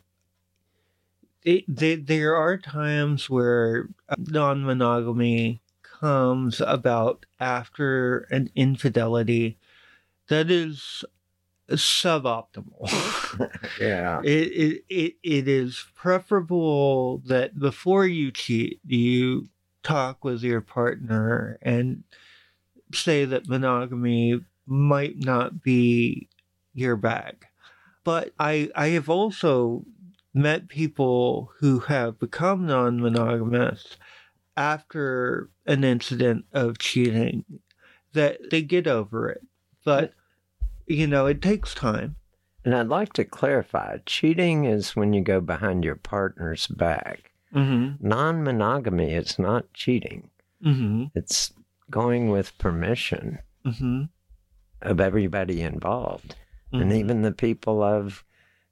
it, 1.42 1.64
there 1.68 1.96
there 1.96 2.36
are 2.36 2.56
times 2.56 3.28
where 3.28 3.88
non 4.16 4.64
monogamy 4.64 5.60
comes 5.82 6.60
about 6.60 7.26
after 7.40 8.20
an 8.30 8.50
infidelity 8.54 9.58
that 10.28 10.50
is 10.50 11.04
suboptimal. 11.70 12.88
yeah, 13.80 14.20
it, 14.24 14.28
it, 14.48 14.84
it, 14.88 15.14
it 15.22 15.48
is 15.48 15.86
preferable 15.94 17.18
that 17.26 17.58
before 17.58 18.06
you 18.06 18.30
cheat, 18.30 18.80
you 18.86 19.48
talk 19.82 20.24
with 20.24 20.42
your 20.42 20.60
partner 20.60 21.58
and 21.62 22.04
say 22.92 23.24
that 23.24 23.48
monogamy 23.48 24.40
might 24.66 25.18
not 25.18 25.62
be 25.62 26.28
your 26.74 26.96
bag. 26.96 27.47
But 28.08 28.32
I, 28.38 28.70
I 28.74 28.88
have 28.96 29.10
also 29.10 29.84
met 30.32 30.68
people 30.68 31.52
who 31.60 31.80
have 31.80 32.18
become 32.18 32.66
non 32.66 33.00
monogamous 33.02 33.98
after 34.56 35.50
an 35.66 35.84
incident 35.84 36.46
of 36.52 36.78
cheating 36.78 37.44
that 38.14 38.50
they 38.50 38.62
get 38.62 38.86
over 38.86 39.28
it. 39.28 39.42
But, 39.84 40.14
you 40.86 41.06
know, 41.06 41.26
it 41.26 41.42
takes 41.42 41.74
time. 41.74 42.16
and 42.64 42.74
I'd 42.74 42.88
like 42.88 43.12
to 43.14 43.24
clarify: 43.24 43.98
cheating 44.06 44.64
is 44.64 44.96
when 44.96 45.12
you 45.12 45.20
go 45.20 45.40
behind 45.42 45.84
your 45.84 45.96
partner's 45.96 46.66
back. 46.66 47.30
Mm-hmm. 47.54 48.06
Non-monogamy 48.08 49.12
is 49.12 49.38
not 49.38 49.70
cheating; 49.74 50.30
Mm-hmm. 50.64 51.04
it's 51.14 51.52
going 51.90 52.30
with 52.30 52.56
permission 52.56 53.38
Mm-hmm. 53.66 54.04
of 54.80 54.98
everybody 54.98 55.60
involved. 55.60 56.34
And 56.72 56.90
Mhm. 56.90 56.96
even 56.96 57.22
the 57.22 57.32
people 57.32 57.82
I've 57.82 58.24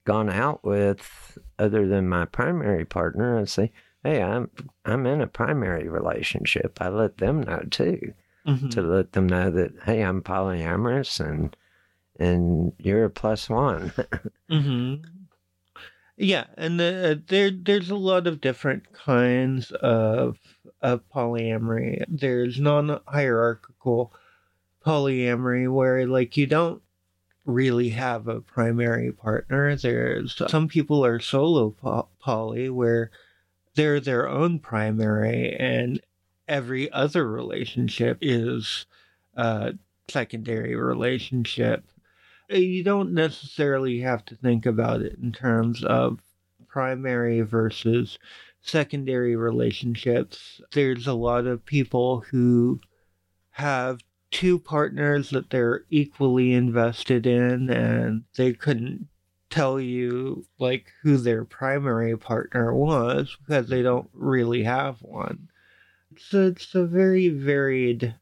gone 0.04 0.30
out 0.30 0.64
with, 0.64 1.36
other 1.58 1.86
than 1.86 2.08
my 2.08 2.24
primary 2.24 2.84
partner, 2.84 3.38
I 3.38 3.44
say, 3.44 3.72
"Hey, 4.02 4.22
I'm 4.22 4.50
I'm 4.84 5.06
in 5.06 5.20
a 5.20 5.26
primary 5.26 5.88
relationship." 5.88 6.78
I 6.80 6.88
let 6.88 7.18
them 7.18 7.42
know 7.42 7.62
too, 7.70 8.12
Mhm. 8.46 8.70
to 8.70 8.82
let 8.82 9.12
them 9.12 9.26
know 9.26 9.50
that, 9.50 9.72
"Hey, 9.84 10.02
I'm 10.02 10.22
polyamorous, 10.22 11.18
and 11.20 11.56
and 12.18 12.72
you're 12.78 13.04
a 13.04 13.10
plus 13.10 13.48
one." 13.50 13.92
hmm 14.48 14.94
Yeah, 16.18 16.46
and 16.56 16.80
uh, 16.80 17.16
there 17.26 17.50
there's 17.50 17.90
a 17.90 17.96
lot 17.96 18.26
of 18.26 18.40
different 18.40 18.92
kinds 18.92 19.70
of 19.72 20.38
of 20.80 21.06
polyamory. 21.10 22.04
There's 22.08 22.58
non-hierarchical 22.60 24.14
polyamory 24.84 25.72
where 25.72 26.06
like 26.06 26.36
you 26.36 26.46
don't 26.46 26.80
really 27.46 27.90
have 27.90 28.28
a 28.28 28.40
primary 28.40 29.12
partner. 29.12 29.76
There's 29.76 30.40
some 30.48 30.68
people 30.68 31.04
are 31.04 31.20
solo 31.20 31.70
poly 32.20 32.68
where 32.68 33.10
they're 33.74 34.00
their 34.00 34.28
own 34.28 34.58
primary 34.58 35.54
and 35.58 36.00
every 36.48 36.90
other 36.92 37.28
relationship 37.28 38.18
is 38.20 38.86
a 39.34 39.74
secondary 40.08 40.76
relationship 40.76 41.84
uh, 42.52 42.56
you 42.56 42.84
don't 42.84 43.12
necessarily 43.12 44.00
have 44.00 44.24
to 44.24 44.36
think 44.36 44.66
about 44.66 45.02
it 45.02 45.16
in 45.20 45.32
terms 45.32 45.82
of 45.84 46.20
primary 46.68 47.40
versus 47.40 48.18
secondary 48.62 49.36
relationships. 49.36 50.60
There's 50.72 51.06
a 51.06 51.14
lot 51.14 51.46
of 51.46 51.64
people 51.64 52.20
who 52.30 52.80
have 53.50 54.00
two 54.30 54.58
partners 54.58 55.30
that 55.30 55.50
they're 55.50 55.84
equally 55.90 56.52
invested 56.52 57.26
in, 57.26 57.70
and 57.70 58.24
they 58.36 58.52
couldn't 58.52 59.08
tell 59.48 59.80
you 59.80 60.44
like 60.58 60.92
who 61.02 61.16
their 61.16 61.44
primary 61.44 62.16
partner 62.18 62.74
was 62.74 63.36
because 63.46 63.68
they 63.68 63.82
don't 63.82 64.10
really 64.12 64.64
have 64.64 65.00
one. 65.00 65.48
So 66.18 66.46
it's 66.48 66.74
a 66.74 66.84
very 66.84 67.28
varied 67.28 68.14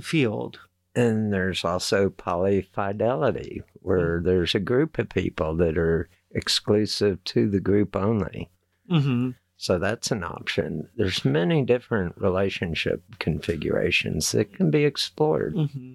field. 0.00 0.60
and 0.94 1.32
there's 1.32 1.64
also 1.64 2.10
polyfidelity, 2.10 3.62
where 3.74 4.20
there's 4.22 4.54
a 4.54 4.60
group 4.60 4.98
of 4.98 5.08
people 5.08 5.54
that 5.56 5.78
are 5.78 6.08
exclusive 6.32 7.22
to 7.24 7.48
the 7.48 7.60
group 7.60 7.94
only. 7.94 8.50
Mm-hmm. 8.90 9.30
So 9.60 9.76
that's 9.78 10.12
an 10.12 10.22
option. 10.22 10.88
There's 10.96 11.24
many 11.24 11.64
different 11.64 12.16
relationship 12.16 13.02
configurations 13.18 14.30
that 14.32 14.54
can 14.54 14.70
be 14.70 14.84
explored. 14.84 15.54
hmm 15.54 15.94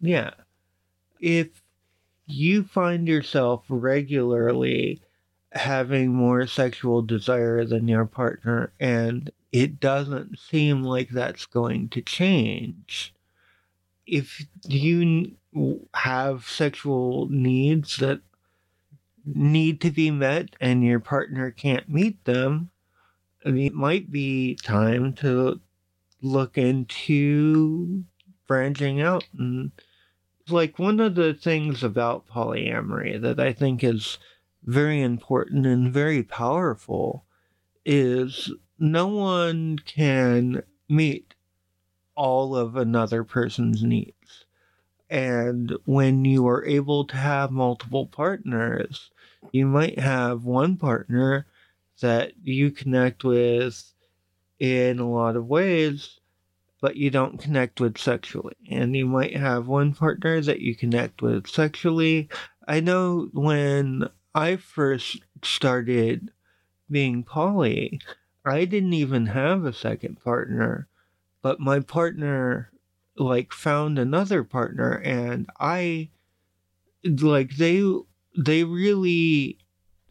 Yeah. 0.00 0.32
If 1.20 1.62
you 2.26 2.64
find 2.64 3.06
yourself 3.06 3.64
regularly 3.68 5.00
having 5.52 6.12
more 6.12 6.46
sexual 6.48 7.02
desire 7.02 7.64
than 7.64 7.86
your 7.86 8.04
partner 8.04 8.72
and 8.80 9.30
it 9.52 9.78
doesn't 9.78 10.36
seem 10.38 10.82
like 10.82 11.10
that's 11.10 11.46
going 11.46 11.88
to 11.90 12.02
change, 12.02 13.14
if 14.06 14.44
you 14.66 15.36
have 15.94 16.48
sexual 16.48 17.28
needs 17.30 17.98
that 17.98 18.20
need 19.24 19.80
to 19.80 19.90
be 19.90 20.10
met 20.10 20.56
and 20.60 20.84
your 20.84 21.00
partner 21.00 21.50
can't 21.50 21.88
meet 21.88 22.24
them, 22.24 22.70
I 23.44 23.50
mean, 23.50 23.66
it 23.66 23.74
might 23.74 24.10
be 24.10 24.56
time 24.56 25.12
to 25.14 25.60
look 26.22 26.56
into 26.56 28.04
branching 28.46 29.00
out 29.00 29.26
and 29.38 29.72
like 30.48 30.78
one 30.78 31.00
of 31.00 31.14
the 31.14 31.34
things 31.34 31.82
about 31.82 32.26
polyamory 32.26 33.20
that 33.20 33.40
I 33.40 33.52
think 33.52 33.82
is 33.82 34.18
very 34.64 35.00
important 35.02 35.66
and 35.66 35.92
very 35.92 36.22
powerful 36.22 37.24
is 37.84 38.50
no 38.78 39.06
one 39.08 39.78
can 39.78 40.62
meet 40.88 41.34
all 42.14 42.56
of 42.56 42.76
another 42.76 43.24
person's 43.24 43.82
needs. 43.82 44.44
And 45.10 45.76
when 45.84 46.24
you 46.24 46.46
are 46.46 46.64
able 46.64 47.04
to 47.06 47.16
have 47.16 47.50
multiple 47.50 48.06
partners, 48.06 49.10
you 49.52 49.66
might 49.66 49.98
have 49.98 50.44
one 50.44 50.76
partner 50.76 51.46
that 52.00 52.32
you 52.42 52.70
connect 52.70 53.24
with 53.24 53.92
in 54.58 54.98
a 54.98 55.10
lot 55.10 55.36
of 55.36 55.46
ways, 55.46 56.18
but 56.80 56.96
you 56.96 57.10
don't 57.10 57.38
connect 57.40 57.80
with 57.80 57.98
sexually. 57.98 58.56
And 58.70 58.94
you 58.96 59.06
might 59.06 59.36
have 59.36 59.66
one 59.66 59.94
partner 59.94 60.40
that 60.40 60.60
you 60.60 60.74
connect 60.74 61.22
with 61.22 61.46
sexually, 61.46 62.28
I 62.66 62.80
know 62.80 63.28
when 63.32 64.08
I 64.34 64.56
first 64.56 65.20
started 65.42 66.30
being 66.90 67.22
poly, 67.22 68.00
I 68.44 68.64
didn't 68.64 68.92
even 68.92 69.26
have 69.26 69.64
a 69.64 69.72
second 69.72 70.22
partner, 70.22 70.88
but 71.42 71.60
my 71.60 71.80
partner 71.80 72.70
like 73.16 73.52
found 73.52 73.98
another 73.98 74.42
partner 74.42 75.00
and 75.04 75.48
I 75.60 76.10
like 77.04 77.56
they 77.56 77.82
they 78.36 78.64
really 78.64 79.58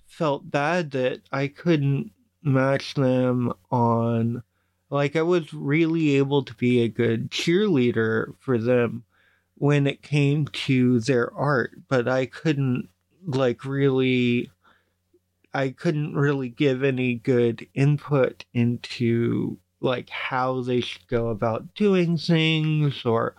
felt 0.07 0.49
bad 0.49 0.91
that 0.91 1.21
I 1.31 1.47
couldn't 1.47 2.11
match 2.43 2.93
them 2.93 3.53
on 3.71 4.43
like 4.89 5.15
I 5.15 5.23
was 5.23 5.51
really 5.53 6.17
able 6.17 6.43
to 6.43 6.53
be 6.53 6.81
a 6.81 6.87
good 6.87 7.31
cheerleader 7.31 8.35
for 8.39 8.59
them 8.59 9.03
when 9.55 9.87
it 9.87 10.03
came 10.03 10.45
to 10.47 10.99
their 10.99 11.33
art, 11.33 11.71
but 11.87 12.07
I 12.07 12.27
couldn't 12.27 12.89
like 13.25 13.65
really 13.65 14.51
I 15.51 15.69
couldn't 15.69 16.15
really 16.15 16.49
give 16.49 16.83
any 16.83 17.15
good 17.15 17.67
input 17.73 18.45
into 18.53 19.57
like 19.81 20.09
how 20.09 20.61
they 20.61 20.81
should 20.81 21.07
go 21.07 21.29
about 21.29 21.73
doing 21.73 22.17
things 22.17 23.03
or 23.03 23.35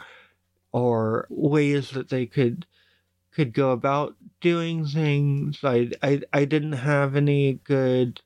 or 0.72 1.26
ways 1.30 1.90
that 1.90 2.08
they 2.08 2.26
could 2.26 2.66
could 3.32 3.52
go 3.52 3.70
about 3.70 4.16
doing 4.44 4.84
things. 4.84 5.60
I 5.64 5.90
I 6.02 6.20
I 6.30 6.44
didn't 6.44 6.74
have 6.74 7.16
any 7.16 7.54
good 7.64 8.20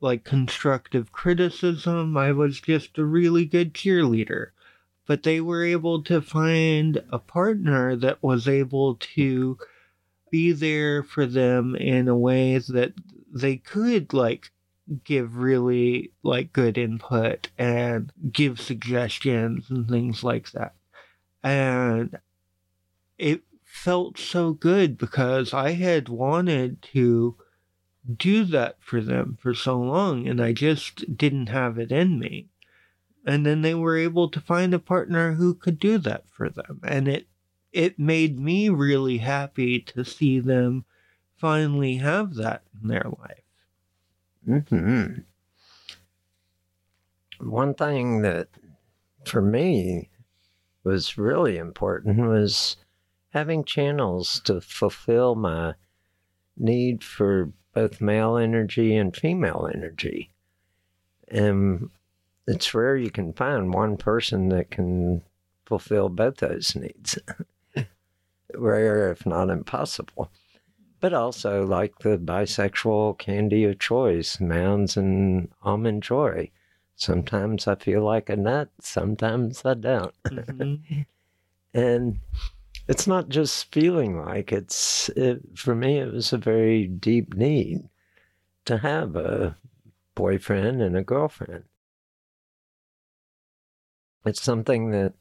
like 0.00 0.24
constructive 0.24 1.12
criticism. 1.12 2.16
I 2.16 2.32
was 2.32 2.60
just 2.60 2.98
a 2.98 3.04
really 3.04 3.44
good 3.44 3.72
cheerleader. 3.72 4.48
But 5.06 5.22
they 5.22 5.40
were 5.40 5.64
able 5.64 6.02
to 6.02 6.20
find 6.20 7.00
a 7.12 7.20
partner 7.20 7.94
that 7.94 8.24
was 8.24 8.48
able 8.48 8.96
to 9.14 9.56
be 10.32 10.50
there 10.50 11.04
for 11.04 11.26
them 11.26 11.76
in 11.76 12.08
a 12.08 12.18
way 12.18 12.58
that 12.58 12.92
they 13.32 13.56
could 13.56 14.12
like 14.12 14.50
give 15.04 15.36
really 15.36 16.10
like 16.24 16.52
good 16.52 16.76
input 16.76 17.50
and 17.56 18.12
give 18.32 18.60
suggestions 18.60 19.70
and 19.70 19.88
things 19.88 20.24
like 20.24 20.50
that. 20.50 20.74
And 21.44 22.18
it 23.16 23.42
felt 23.86 24.18
so 24.18 24.52
good 24.52 24.98
because 24.98 25.54
I 25.54 25.74
had 25.74 26.08
wanted 26.08 26.82
to 26.92 27.36
do 28.16 28.42
that 28.46 28.82
for 28.82 29.00
them 29.00 29.38
for 29.40 29.54
so 29.54 29.78
long 29.78 30.26
and 30.26 30.40
I 30.40 30.52
just 30.52 31.16
didn't 31.16 31.50
have 31.50 31.78
it 31.78 31.92
in 31.92 32.18
me. 32.18 32.48
And 33.24 33.46
then 33.46 33.62
they 33.62 33.76
were 33.76 33.96
able 33.96 34.28
to 34.30 34.40
find 34.40 34.74
a 34.74 34.80
partner 34.80 35.34
who 35.34 35.54
could 35.54 35.78
do 35.78 35.98
that 35.98 36.28
for 36.28 36.50
them. 36.50 36.80
And 36.82 37.06
it 37.06 37.28
it 37.72 37.96
made 37.96 38.40
me 38.40 38.68
really 38.70 39.18
happy 39.18 39.78
to 39.82 40.04
see 40.04 40.40
them 40.40 40.84
finally 41.36 41.98
have 41.98 42.34
that 42.34 42.64
in 42.82 42.88
their 42.88 43.06
life. 43.20 44.64
hmm 44.68 45.22
One 47.38 47.72
thing 47.72 48.22
that 48.22 48.48
for 49.24 49.40
me 49.40 50.10
was 50.82 51.16
really 51.16 51.56
important 51.56 52.18
was 52.18 52.78
having 53.36 53.62
channels 53.62 54.40
to 54.40 54.62
fulfill 54.62 55.34
my 55.34 55.74
need 56.56 57.04
for 57.04 57.52
both 57.74 58.00
male 58.00 58.38
energy 58.38 58.96
and 58.96 59.14
female 59.14 59.68
energy. 59.74 60.30
And 61.28 61.90
it's 62.46 62.72
rare 62.72 62.96
you 62.96 63.10
can 63.10 63.34
find 63.34 63.74
one 63.74 63.98
person 63.98 64.48
that 64.48 64.70
can 64.70 65.20
fulfill 65.66 66.08
both 66.08 66.38
those 66.38 66.74
needs. 66.74 67.18
rare, 68.54 69.12
if 69.12 69.26
not 69.26 69.50
impossible. 69.50 70.30
But 71.00 71.12
also, 71.12 71.62
like 71.66 71.98
the 71.98 72.16
bisexual 72.16 73.18
candy 73.18 73.64
of 73.64 73.78
choice, 73.78 74.40
Mounds 74.40 74.96
and 74.96 75.50
Almond 75.62 76.02
Joy. 76.02 76.50
Sometimes 76.94 77.68
I 77.68 77.74
feel 77.74 78.02
like 78.02 78.30
a 78.30 78.36
nut, 78.36 78.70
sometimes 78.80 79.62
I 79.62 79.74
don't. 79.74 80.14
Mhm. 80.24 81.04
and 81.74 82.18
it's 82.88 83.06
not 83.06 83.28
just 83.28 83.72
feeling 83.72 84.20
like 84.20 84.52
it's 84.52 85.08
it, 85.10 85.40
for 85.56 85.74
me 85.74 85.98
it 85.98 86.12
was 86.12 86.32
a 86.32 86.38
very 86.38 86.86
deep 86.86 87.34
need 87.34 87.88
to 88.64 88.78
have 88.78 89.16
a 89.16 89.56
boyfriend 90.14 90.80
and 90.82 90.96
a 90.96 91.02
girlfriend. 91.02 91.64
It's 94.24 94.42
something 94.42 94.90
that 94.90 95.14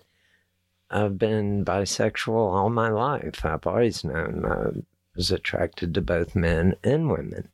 i've 0.92 1.18
been 1.18 1.66
bisexual 1.66 2.34
all 2.54 2.70
my 2.70 2.90
life. 2.90 3.44
I've 3.46 3.66
always 3.68 4.04
known 4.04 4.46
i 4.46 4.80
was 5.16 5.32
attracted 5.32 5.94
to 5.94 6.02
both 6.02 6.36
men 6.36 6.76
and 6.84 7.10
women 7.10 7.50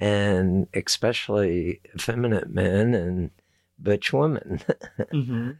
and 0.00 0.68
especially 0.74 1.80
effeminate 1.94 2.50
men 2.50 2.94
and 2.94 3.30
butch 3.78 4.12
women. 4.12 4.60
Mhm. 5.12 5.56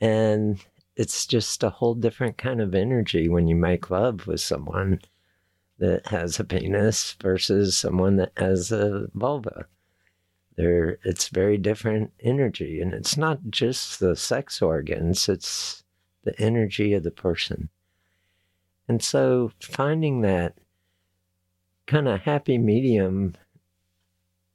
and 0.00 0.64
it's 0.96 1.26
just 1.26 1.62
a 1.62 1.70
whole 1.70 1.94
different 1.94 2.36
kind 2.38 2.60
of 2.60 2.74
energy 2.74 3.28
when 3.28 3.48
you 3.48 3.56
make 3.56 3.90
love 3.90 4.26
with 4.26 4.40
someone 4.40 5.00
that 5.78 6.06
has 6.08 6.38
a 6.38 6.44
penis 6.44 7.14
versus 7.20 7.76
someone 7.76 8.16
that 8.16 8.32
has 8.36 8.70
a 8.70 9.08
vulva. 9.14 9.66
There, 10.56 10.98
it's 11.02 11.28
very 11.28 11.56
different 11.56 12.12
energy, 12.20 12.80
and 12.80 12.92
it's 12.92 13.16
not 13.16 13.40
just 13.50 14.00
the 14.00 14.14
sex 14.14 14.60
organs; 14.60 15.28
it's 15.28 15.82
the 16.24 16.38
energy 16.40 16.92
of 16.92 17.02
the 17.02 17.10
person. 17.10 17.70
And 18.86 19.02
so, 19.02 19.50
finding 19.60 20.20
that 20.20 20.58
kind 21.86 22.06
of 22.06 22.20
happy 22.20 22.58
medium 22.58 23.34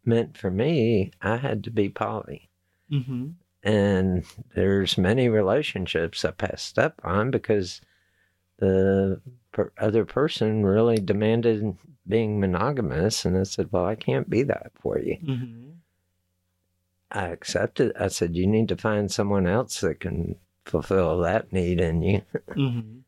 meant 0.06 0.38
for 0.38 0.52
me, 0.52 1.12
I 1.22 1.38
had 1.38 1.64
to 1.66 1.72
be 1.72 1.90
poly 1.90 2.50
Mhm. 2.92 3.34
And 3.68 4.24
there's 4.56 4.98
many 4.98 5.28
relationships 5.28 6.24
I 6.24 6.32
passed 6.32 6.80
up 6.80 7.02
on 7.04 7.32
because 7.32 7.82
the 8.60 9.20
per- 9.52 9.74
other 9.78 10.06
person 10.06 10.66
really 10.66 10.98
demanded 10.98 11.78
being 12.08 12.40
monogamous, 12.40 13.26
and 13.26 13.38
I 13.38 13.44
said, 13.44 13.70
"Well, 13.72 13.86
I 13.86 13.96
can't 13.96 14.30
be 14.30 14.44
that 14.44 14.72
for 14.82 14.98
you." 14.98 15.18
Mhm. 15.18 15.74
I 17.12 17.28
accepted. 17.28 17.92
I 18.00 18.08
said, 18.08 18.36
"You 18.36 18.48
need 18.48 18.70
to 18.70 18.78
find 18.78 19.12
someone 19.12 19.46
else 19.48 19.82
that 19.82 20.00
can 20.00 20.38
fulfill 20.66 21.20
that 21.20 21.52
need 21.52 21.80
in 21.82 22.02
you." 22.02 22.22
Mhm. 22.50 23.02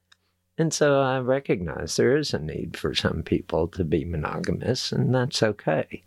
And 0.58 0.74
so 0.74 1.00
I 1.02 1.20
recognize 1.20 1.96
there 1.96 2.18
is 2.18 2.34
a 2.34 2.40
need 2.40 2.76
for 2.76 2.94
some 2.94 3.24
people 3.24 3.70
to 3.70 3.86
be 3.86 4.04
monogamous, 4.04 4.92
and 4.92 5.16
that's 5.16 5.42
okay. 5.42 6.04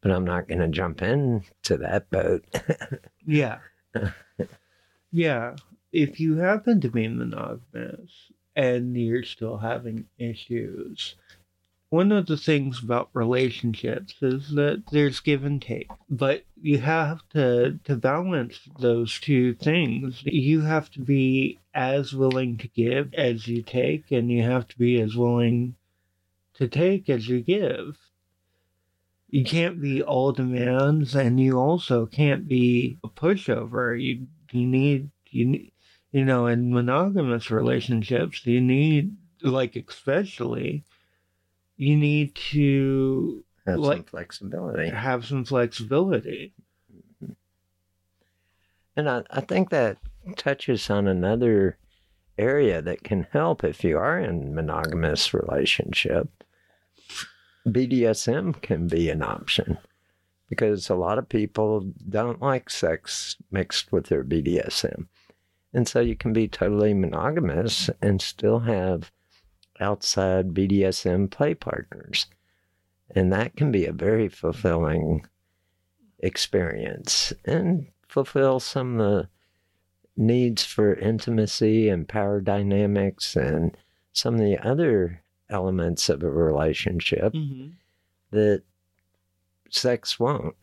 But 0.00 0.12
I'm 0.12 0.24
not 0.24 0.48
going 0.48 0.60
to 0.60 0.68
jump 0.68 1.02
into 1.02 1.76
that 1.76 2.08
boat. 2.10 2.44
Yeah. 3.26 3.58
yeah. 5.12 5.56
If 5.92 6.20
you 6.20 6.36
happen 6.36 6.80
to 6.80 6.88
be 6.88 7.08
monogamous 7.08 8.30
and 8.54 8.96
you're 8.96 9.24
still 9.24 9.58
having 9.58 10.06
issues, 10.18 11.16
one 11.90 12.12
of 12.12 12.26
the 12.26 12.36
things 12.36 12.82
about 12.82 13.10
relationships 13.12 14.14
is 14.20 14.50
that 14.50 14.84
there's 14.90 15.20
give 15.20 15.44
and 15.44 15.60
take. 15.62 15.88
But 16.10 16.44
you 16.60 16.78
have 16.78 17.20
to 17.30 17.78
to 17.84 17.96
balance 17.96 18.58
those 18.78 19.18
two 19.20 19.54
things. 19.54 20.20
You 20.24 20.62
have 20.62 20.90
to 20.92 21.00
be 21.00 21.58
as 21.74 22.12
willing 22.12 22.58
to 22.58 22.68
give 22.68 23.14
as 23.14 23.46
you 23.46 23.62
take, 23.62 24.10
and 24.10 24.30
you 24.30 24.42
have 24.42 24.66
to 24.68 24.78
be 24.78 25.00
as 25.00 25.16
willing 25.16 25.76
to 26.54 26.68
take 26.68 27.08
as 27.08 27.28
you 27.28 27.40
give 27.40 27.96
you 29.28 29.44
can't 29.44 29.80
be 29.80 30.02
all 30.02 30.32
demands 30.32 31.14
and 31.14 31.40
you 31.40 31.58
also 31.58 32.06
can't 32.06 32.46
be 32.46 32.98
a 33.04 33.08
pushover 33.08 34.00
you 34.00 34.26
you 34.52 34.66
need 34.66 35.10
you 35.30 35.44
need 35.44 35.72
you 36.12 36.24
know 36.24 36.46
in 36.46 36.72
monogamous 36.72 37.50
relationships 37.50 38.46
you 38.46 38.60
need 38.60 39.16
like 39.42 39.76
especially 39.76 40.84
you 41.76 41.96
need 41.96 42.34
to 42.34 43.44
Have 43.66 43.84
some 43.84 44.04
flexibility. 44.04 44.88
have 44.88 45.26
some 45.26 45.44
flexibility 45.44 46.52
mm-hmm. 46.92 47.32
And 48.96 49.10
I, 49.10 49.22
I 49.30 49.42
think 49.42 49.70
that 49.70 49.98
touches 50.36 50.88
on 50.88 51.06
another 51.06 51.76
area 52.38 52.82
that 52.82 53.04
can 53.04 53.26
help 53.30 53.62
if 53.62 53.84
you 53.84 53.98
are 53.98 54.18
in 54.18 54.54
monogamous 54.54 55.32
relationship. 55.34 56.28
BDSM 57.66 58.60
can 58.62 58.86
be 58.86 59.10
an 59.10 59.22
option 59.22 59.78
because 60.48 60.88
a 60.88 60.94
lot 60.94 61.18
of 61.18 61.28
people 61.28 61.92
don't 62.08 62.40
like 62.40 62.70
sex 62.70 63.36
mixed 63.50 63.90
with 63.90 64.06
their 64.06 64.22
BDSM. 64.22 65.08
And 65.74 65.88
so 65.88 66.00
you 66.00 66.16
can 66.16 66.32
be 66.32 66.48
totally 66.48 66.94
monogamous 66.94 67.90
and 68.00 68.22
still 68.22 68.60
have 68.60 69.10
outside 69.80 70.54
BDSM 70.54 71.30
play 71.30 71.54
partners. 71.54 72.26
And 73.14 73.32
that 73.32 73.56
can 73.56 73.72
be 73.72 73.84
a 73.84 73.92
very 73.92 74.28
fulfilling 74.28 75.26
experience 76.20 77.32
and 77.44 77.88
fulfill 78.08 78.60
some 78.60 79.00
of 79.00 79.06
the 79.06 79.28
needs 80.16 80.64
for 80.64 80.94
intimacy 80.94 81.88
and 81.88 82.08
power 82.08 82.40
dynamics 82.40 83.36
and 83.36 83.76
some 84.12 84.34
of 84.34 84.40
the 84.40 84.58
other 84.58 85.22
elements 85.48 86.08
of 86.08 86.22
a 86.22 86.30
relationship 86.30 87.32
Mm-hmm. 87.32 87.68
that 88.30 88.62
sex 89.70 90.18
won't. 90.18 90.54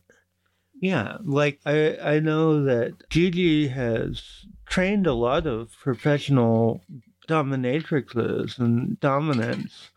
Yeah, 0.80 1.18
like 1.22 1.60
I 1.64 1.96
I 1.98 2.20
know 2.20 2.64
that 2.64 3.08
Gigi 3.08 3.68
has 3.68 4.44
trained 4.66 5.06
a 5.06 5.14
lot 5.14 5.46
of 5.46 5.72
professional 5.80 6.82
dominatrixes 7.28 8.58
and 8.58 8.98
dominants, 9.00 9.90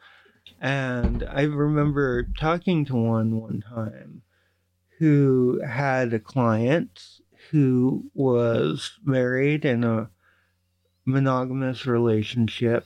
and 0.61 1.23
I 1.23 1.41
remember 1.43 2.23
talking 2.39 2.85
to 2.85 2.95
one 2.95 3.41
one 3.41 3.63
time 3.67 4.21
who 4.99 5.61
had 5.67 6.13
a 6.13 6.19
client 6.19 7.19
who 7.51 8.09
was 8.13 8.97
married 9.03 9.65
in 9.65 9.83
a 9.83 10.09
monogamous 11.05 11.85
relationship, 11.85 12.85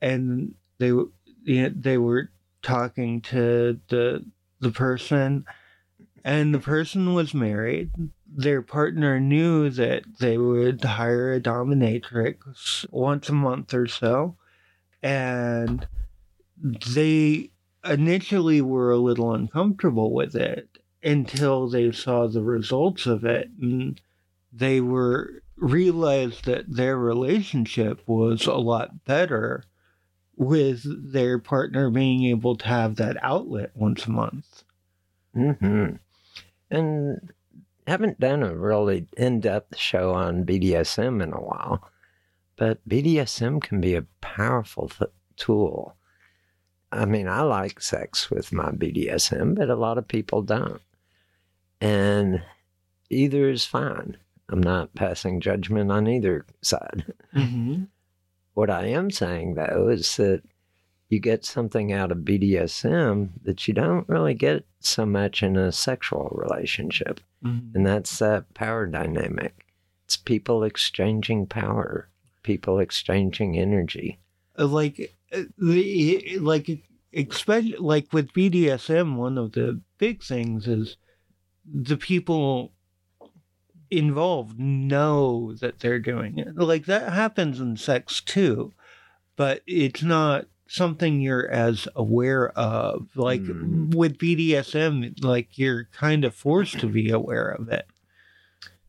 and 0.00 0.54
they 0.80 0.88
w- 0.88 1.12
they 1.46 1.98
were 1.98 2.30
talking 2.62 3.20
to 3.20 3.78
the 3.88 4.24
the 4.60 4.70
person 4.70 5.44
and 6.24 6.54
the 6.54 6.58
person 6.58 7.14
was 7.14 7.32
married. 7.32 7.90
Their 8.26 8.62
partner 8.62 9.20
knew 9.20 9.70
that 9.70 10.02
they 10.18 10.36
would 10.36 10.82
hire 10.82 11.32
a 11.32 11.40
dominatrix 11.40 12.86
once 12.90 13.28
a 13.28 13.32
month 13.32 13.72
or 13.72 13.86
so. 13.86 14.36
And 15.02 15.86
they 16.94 17.50
initially 17.84 18.60
were 18.60 18.90
a 18.90 18.98
little 18.98 19.32
uncomfortable 19.32 20.12
with 20.12 20.36
it 20.36 20.68
until 21.02 21.68
they 21.68 21.90
saw 21.92 22.26
the 22.26 22.42
results 22.42 23.06
of 23.06 23.24
it. 23.24 23.48
And 23.60 24.00
they 24.52 24.80
were 24.80 25.42
realized 25.56 26.44
that 26.44 26.64
their 26.68 26.98
relationship 26.98 28.02
was 28.06 28.46
a 28.46 28.54
lot 28.54 29.04
better 29.04 29.64
with 30.40 31.12
their 31.12 31.38
partner 31.38 31.90
being 31.90 32.24
able 32.24 32.56
to 32.56 32.66
have 32.66 32.96
that 32.96 33.22
outlet 33.22 33.70
once 33.74 34.06
a 34.06 34.10
month. 34.10 34.64
hmm 35.34 35.90
And 36.70 37.32
haven't 37.86 38.18
done 38.18 38.42
a 38.42 38.56
really 38.56 39.06
in 39.18 39.40
depth 39.40 39.76
show 39.76 40.14
on 40.14 40.46
BDSM 40.46 41.22
in 41.22 41.34
a 41.34 41.42
while, 41.42 41.86
but 42.56 42.80
BDSM 42.88 43.60
can 43.60 43.82
be 43.82 43.94
a 43.94 44.06
powerful 44.22 44.88
th- 44.88 45.10
tool. 45.36 45.94
I 46.90 47.04
mean, 47.04 47.28
I 47.28 47.42
like 47.42 47.82
sex 47.82 48.30
with 48.30 48.50
my 48.50 48.70
BDSM, 48.70 49.54
but 49.54 49.68
a 49.68 49.76
lot 49.76 49.98
of 49.98 50.08
people 50.08 50.40
don't. 50.40 50.80
And 51.82 52.42
either 53.10 53.50
is 53.50 53.66
fine. 53.66 54.16
I'm 54.48 54.62
not 54.62 54.94
passing 54.94 55.42
judgment 55.42 55.92
on 55.92 56.08
either 56.08 56.46
side. 56.62 57.12
Mm-hmm. 57.34 57.84
What 58.60 58.68
I 58.68 58.88
am 58.88 59.10
saying, 59.10 59.54
though, 59.54 59.88
is 59.88 60.18
that 60.18 60.42
you 61.08 61.18
get 61.18 61.46
something 61.46 61.94
out 61.94 62.12
of 62.12 62.18
BDSM 62.18 63.30
that 63.44 63.66
you 63.66 63.72
don't 63.72 64.06
really 64.06 64.34
get 64.34 64.66
so 64.80 65.06
much 65.06 65.42
in 65.42 65.56
a 65.56 65.72
sexual 65.72 66.28
relationship. 66.30 67.20
Mm-hmm. 67.42 67.74
And 67.74 67.86
that's 67.86 68.18
that 68.18 68.52
power 68.52 68.84
dynamic. 68.84 69.64
It's 70.04 70.18
people 70.18 70.62
exchanging 70.62 71.46
power, 71.46 72.10
people 72.42 72.80
exchanging 72.80 73.58
energy. 73.58 74.18
Uh, 74.58 74.66
like 74.66 75.10
uh, 75.32 75.44
the 75.56 76.38
like 76.40 76.82
especially 77.14 77.76
like 77.78 78.12
with 78.12 78.34
BDSM, 78.34 79.16
one 79.16 79.38
of 79.38 79.52
the 79.52 79.80
big 79.96 80.22
things 80.22 80.68
is 80.68 80.98
the 81.64 81.96
people 81.96 82.72
involved 83.90 84.58
know 84.58 85.54
that 85.60 85.80
they're 85.80 85.98
doing 85.98 86.38
it. 86.38 86.56
Like 86.56 86.86
that 86.86 87.12
happens 87.12 87.60
in 87.60 87.76
sex 87.76 88.20
too, 88.20 88.72
but 89.36 89.62
it's 89.66 90.02
not 90.02 90.46
something 90.68 91.20
you're 91.20 91.48
as 91.50 91.88
aware 91.96 92.50
of. 92.50 93.08
Like 93.16 93.40
Mm. 93.42 93.94
with 93.94 94.18
BDSM, 94.18 95.22
like 95.24 95.58
you're 95.58 95.88
kind 95.92 96.24
of 96.24 96.34
forced 96.34 96.78
to 96.80 96.86
be 96.86 97.10
aware 97.10 97.48
of 97.48 97.68
it. 97.68 97.86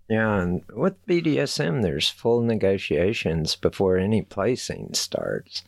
Yeah, 0.10 0.42
and 0.42 0.62
with 0.74 1.04
BDSM, 1.08 1.82
there's 1.82 2.10
full 2.10 2.42
negotiations 2.42 3.56
before 3.56 3.98
any 3.98 4.22
placing 4.22 4.94
starts. 4.94 5.64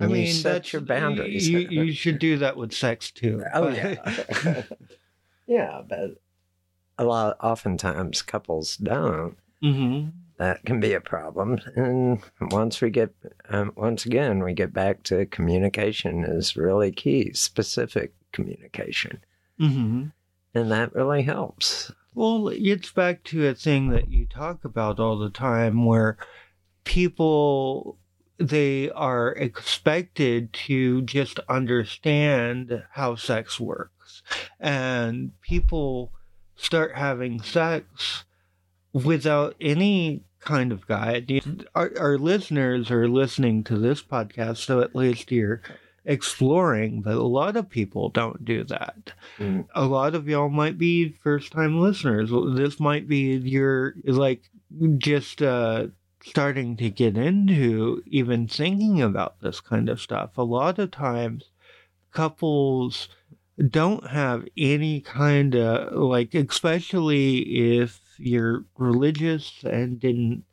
I 0.00 0.06
mean, 0.08 0.26
you 0.26 0.32
set 0.32 0.42
that's- 0.54 0.72
your 0.72 0.82
boundaries. 0.82 1.48
You, 1.48 1.60
you 1.60 1.92
should 1.92 2.18
do 2.18 2.36
that 2.38 2.56
with 2.56 2.72
sex 2.72 3.12
too. 3.12 3.44
oh 3.54 3.70
but- 3.70 3.76
yeah, 3.76 4.62
yeah, 5.46 5.82
but 5.88 6.20
a 6.98 7.04
lot, 7.04 7.36
oftentimes, 7.40 8.22
couples 8.22 8.76
don't. 8.76 9.36
hmm 9.60 10.08
that 10.36 10.64
can 10.64 10.80
be 10.80 10.92
a 10.92 11.00
problem. 11.00 11.60
And 11.76 12.20
once 12.40 12.80
we 12.80 12.90
get, 12.90 13.14
um, 13.48 13.72
once 13.76 14.04
again, 14.04 14.42
we 14.42 14.52
get 14.52 14.72
back 14.72 15.02
to 15.04 15.26
communication 15.26 16.24
is 16.24 16.56
really 16.56 16.90
key, 16.90 17.32
specific 17.32 18.14
communication. 18.32 19.20
hmm 19.58 20.06
And 20.54 20.70
that 20.70 20.94
really 20.94 21.22
helps. 21.22 21.92
Well, 22.14 22.48
it's 22.48 22.90
back 22.92 23.24
to 23.24 23.46
a 23.46 23.54
thing 23.54 23.90
that 23.90 24.08
you 24.08 24.26
talk 24.26 24.64
about 24.64 25.00
all 25.00 25.18
the 25.18 25.30
time 25.30 25.84
where 25.84 26.16
people 26.84 27.98
they 28.38 28.90
are 28.90 29.32
expected 29.32 30.52
to 30.52 31.02
just 31.02 31.38
understand 31.48 32.82
how 32.90 33.14
sex 33.14 33.60
works 33.60 34.22
and 34.58 35.30
people 35.40 36.12
start 36.56 36.94
having 36.94 37.40
sex 37.42 38.24
without 38.92 39.54
any 39.60 40.22
kind 40.40 40.72
of 40.72 40.86
guide 40.86 41.32
our, 41.74 41.90
our 41.98 42.18
listeners 42.18 42.90
are 42.90 43.08
listening 43.08 43.64
to 43.64 43.78
this 43.78 44.02
podcast 44.02 44.58
so 44.58 44.80
at 44.80 44.94
least 44.94 45.32
you're 45.32 45.62
exploring 46.04 47.00
but 47.00 47.14
a 47.14 47.22
lot 47.22 47.56
of 47.56 47.68
people 47.70 48.08
don't 48.10 48.44
do 48.44 48.62
that 48.64 49.12
Mm. 49.38 49.66
a 49.74 49.86
lot 49.86 50.14
of 50.14 50.28
y'all 50.28 50.48
might 50.50 50.78
be 50.78 51.08
first 51.24 51.50
time 51.50 51.80
listeners. 51.80 52.30
This 52.54 52.78
might 52.78 53.08
be 53.08 53.34
your 53.38 53.94
like 54.04 54.42
just 54.98 55.42
uh 55.42 55.88
starting 56.22 56.76
to 56.76 56.88
get 56.88 57.16
into 57.16 58.00
even 58.06 58.46
thinking 58.46 59.02
about 59.02 59.40
this 59.40 59.60
kind 59.60 59.88
of 59.88 60.00
stuff. 60.00 60.38
A 60.38 60.42
lot 60.42 60.78
of 60.78 60.92
times 60.92 61.50
couples 62.12 63.08
don't 63.68 64.08
have 64.08 64.44
any 64.56 65.00
kind 65.00 65.54
of 65.54 65.92
like 65.92 66.34
especially 66.34 67.38
if 67.78 68.00
you're 68.18 68.64
religious 68.76 69.62
and 69.62 70.00
didn't 70.00 70.44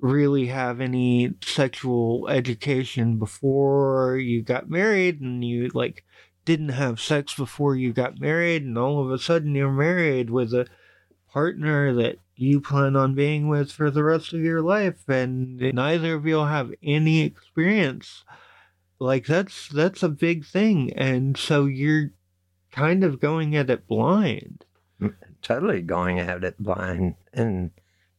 really 0.00 0.46
have 0.46 0.80
any 0.80 1.34
sexual 1.42 2.28
education 2.28 3.18
before 3.18 4.16
you 4.16 4.42
got 4.42 4.68
married 4.68 5.20
and 5.20 5.44
you 5.44 5.68
like 5.74 6.04
didn't 6.44 6.68
have 6.68 7.00
sex 7.00 7.34
before 7.34 7.74
you 7.74 7.92
got 7.92 8.20
married 8.20 8.62
and 8.62 8.78
all 8.78 9.02
of 9.02 9.10
a 9.10 9.18
sudden 9.18 9.54
you're 9.54 9.72
married 9.72 10.30
with 10.30 10.52
a 10.52 10.66
partner 11.32 11.94
that 11.94 12.16
you 12.36 12.60
plan 12.60 12.94
on 12.94 13.14
being 13.14 13.48
with 13.48 13.72
for 13.72 13.90
the 13.90 14.04
rest 14.04 14.32
of 14.32 14.40
your 14.40 14.62
life 14.62 15.08
and 15.08 15.58
neither 15.58 16.14
of 16.14 16.26
you'll 16.26 16.46
have 16.46 16.72
any 16.82 17.22
experience 17.22 18.24
like 19.00 19.26
that's 19.26 19.68
that's 19.68 20.02
a 20.02 20.08
big 20.08 20.44
thing. 20.44 20.92
And 20.94 21.36
so 21.36 21.66
you're 21.66 22.10
kind 22.78 23.02
of 23.04 23.20
going 23.20 23.56
at 23.56 23.70
it 23.70 23.86
blind 23.86 24.64
Totally 25.42 25.82
going 25.82 26.18
at 26.18 26.42
it 26.42 26.58
blind. 26.58 27.14
And 27.32 27.70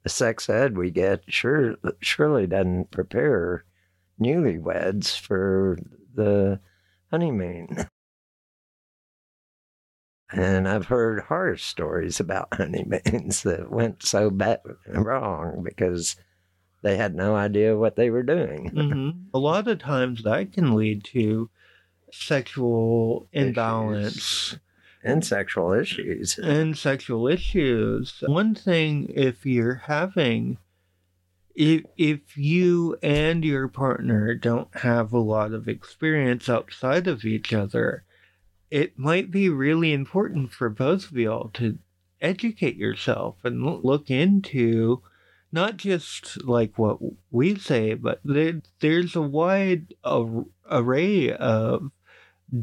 the 0.04 0.10
sex 0.10 0.50
ed 0.50 0.78
we 0.78 0.92
get 0.92 1.24
sure 1.28 1.76
surely 2.00 2.48
doesn't 2.48 2.92
prepare 2.92 3.66
newlyweds 4.20 5.18
for 5.20 5.78
the 6.14 6.60
honeymoon. 7.12 7.86
And 10.32 10.68
I've 10.68 10.86
heard 10.86 11.24
horror 11.24 11.58
stories 11.58 12.20
about 12.20 12.50
honeymoons 12.54 13.44
that 13.44 13.72
went 13.72 14.04
so 14.04 14.30
bad 14.30 14.62
wrong 14.88 15.64
because 15.64 16.16
they 16.82 16.96
had 16.98 17.16
no 17.16 17.36
idea 17.36 17.78
what 17.78 17.96
they 17.96 18.10
were 18.10 18.24
doing. 18.24 18.70
hmm 18.70 19.10
a 19.34 19.40
lot 19.40 19.68
of 19.68 19.80
times 19.80 20.24
that 20.24 20.54
can 20.54 20.76
lead 20.76 21.04
to 21.06 21.50
sexual 22.12 23.28
imbalance 23.32 24.58
And 25.04 25.24
sexual 25.26 25.74
issues. 25.74 26.38
and 26.38 26.78
sexual 26.78 27.28
issues. 27.28 28.24
One 28.26 28.56
thing, 28.56 29.12
if 29.16 29.46
you're 29.46 29.82
having, 29.86 30.58
if 31.56 31.84
if 31.98 32.38
you 32.38 32.98
and 33.02 33.44
your 33.46 33.68
partner 33.68 34.36
don't 34.36 34.74
have 34.78 35.14
a 35.14 35.20
lot 35.20 35.54
of 35.54 35.68
experience 35.68 36.50
outside 36.50 37.08
of 37.08 37.24
each 37.26 37.54
other, 37.54 38.04
it 38.70 38.98
might 39.00 39.32
be 39.32 39.50
really 39.50 39.94
important 39.94 40.52
for 40.52 40.70
both 40.70 41.12
of 41.12 41.18
y'all 41.18 41.50
to 41.56 41.78
educate 42.22 42.76
yourself 42.76 43.38
and 43.44 43.64
look 43.84 44.10
into 44.12 45.02
not 45.52 45.78
just 45.78 46.44
like 46.44 46.78
what 46.78 47.00
we 47.32 47.56
say, 47.58 47.94
but 47.96 48.20
there, 48.24 48.62
there's 48.82 49.16
a 49.16 49.22
wide 49.22 49.96
ar- 50.04 50.46
array 50.70 51.32
of 51.34 51.90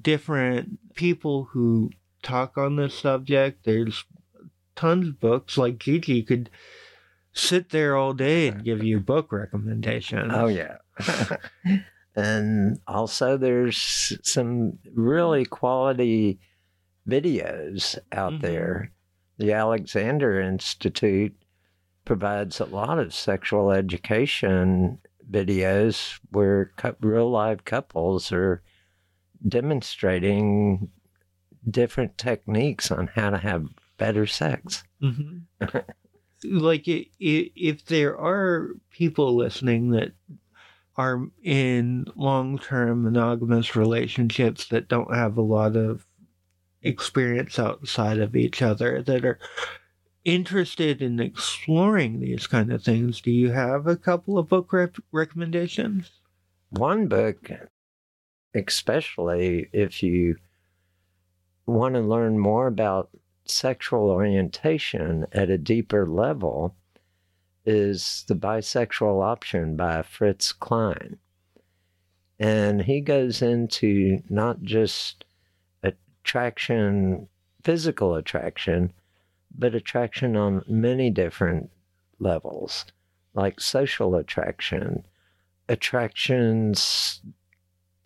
different 0.03 0.95
people 0.95 1.45
who 1.53 1.91
talk 2.23 2.57
on 2.59 2.77
this 2.77 2.95
subject. 2.95 3.65
There's 3.65 4.05
tons 4.75 5.09
of 5.09 5.21
books. 5.21 5.57
Like 5.57 5.79
Gigi 5.79 6.23
could 6.23 6.51
sit 7.33 7.71
there 7.71 7.97
all 7.97 8.15
day 8.15 8.49
and 8.49 8.65
give 8.65 8.83
you 8.83 8.99
book 9.01 9.31
recommendations. 9.33 10.33
Oh 10.35 10.47
yeah. 10.49 10.79
And 12.19 12.81
also, 12.87 13.37
there's 13.37 14.19
some 14.23 14.79
really 14.95 15.45
quality 15.45 16.41
videos 17.07 17.99
out 18.11 18.33
Mhm. 18.33 18.41
there. 18.41 18.93
The 19.37 19.53
Alexander 19.53 20.41
Institute 20.41 21.37
provides 22.07 22.59
a 22.59 22.65
lot 22.65 22.99
of 22.99 23.13
sexual 23.13 23.71
education 23.71 24.99
videos 25.31 26.19
where 26.31 26.73
real 27.01 27.31
live 27.31 27.67
couples 27.67 28.33
are 28.33 28.63
demonstrating 29.47 30.91
different 31.69 32.17
techniques 32.19 32.91
on 32.91 33.09
how 33.09 33.31
to 33.31 33.39
have 33.39 33.67
better 33.99 34.27
sex. 34.27 34.85
hmm 35.01 35.39
like 36.45 36.85
if 36.87 37.85
there 37.87 38.17
are 38.19 38.71
people 38.91 39.35
listening 39.35 39.91
that 39.91 40.13
are 40.97 41.27
in 41.43 42.07
long-term 42.15 43.03
monogamous 43.03 43.75
relationships 43.75 44.69
that 44.69 44.89
don't 44.89 45.15
have 45.15 45.37
a 45.37 45.43
lot 45.43 45.77
of 45.77 46.07
experience 46.83 47.59
outside 47.59 48.19
of 48.19 48.37
each 48.37 48.63
other 48.63 49.03
that 49.03 49.25
are 49.25 49.39
interested 50.25 51.01
in 51.01 51.19
exploring 51.19 52.21
these 52.21 52.47
kind 52.47 52.71
of 52.71 52.83
things 52.83 53.21
do 53.21 53.31
you 53.31 53.51
have 53.51 53.87
a 53.87 53.97
couple 53.97 54.39
of 54.39 54.49
book 54.49 54.73
rep- 54.73 54.99
recommendations 55.11 56.11
one 56.71 57.07
book, 57.07 57.51
especially 58.57 59.69
if 59.73 60.03
you 60.03 60.37
want 61.67 61.95
to 61.95 62.01
learn 62.01 62.39
more 62.39 62.67
about 62.67 63.11
sexual 63.45 64.11
orientation 64.11 65.27
at 65.33 65.51
a 65.51 65.59
deeper 65.59 66.07
level, 66.07 66.75
is 67.65 68.25
The 68.29 68.35
Bisexual 68.35 69.23
Option 69.23 69.77
by 69.77 70.03
Fritz 70.03 70.53
Klein. 70.53 71.19
And 72.39 72.83
he 72.83 73.01
goes 73.01 73.43
into 73.43 74.23
not 74.29 74.63
just 74.63 75.25
attraction, 75.83 77.29
physical 77.63 78.15
attraction, 78.15 78.93
but 79.59 79.75
attraction 79.75 80.37
on 80.37 80.65
many 80.69 81.11
different 81.11 81.71
levels, 82.19 82.85
like 83.35 83.61
social 83.61 84.15
attraction, 84.15 85.05
attractions 85.69 87.21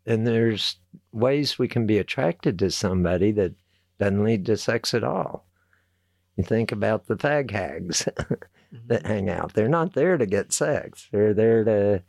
and 0.06 0.26
there's 0.26 0.76
ways 1.12 1.58
we 1.58 1.68
can 1.68 1.86
be 1.86 1.98
attracted 1.98 2.58
to 2.58 2.70
somebody 2.70 3.32
that 3.32 3.52
doesn't 3.98 4.24
lead 4.24 4.46
to 4.46 4.56
sex 4.56 4.94
at 4.94 5.04
all. 5.04 5.46
You 6.36 6.44
think 6.44 6.72
about 6.72 7.06
the 7.06 7.16
fag 7.16 7.50
hags 7.50 8.08
that 8.86 9.04
hang 9.06 9.28
out. 9.28 9.52
They're 9.54 9.68
not 9.68 9.92
there 9.94 10.16
to 10.16 10.26
get 10.26 10.52
sex. 10.52 11.08
They're 11.12 11.34
there 11.34 11.64
to 11.64 12.02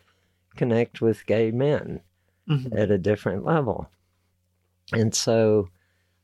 connect 0.56 1.02
with 1.02 1.26
gay 1.26 1.52
men 1.52 2.02
Mhm. 2.48 2.76
at 2.78 2.90
a 2.92 2.98
different 2.98 3.46
level. 3.46 3.90
And 4.94 5.14
so 5.14 5.70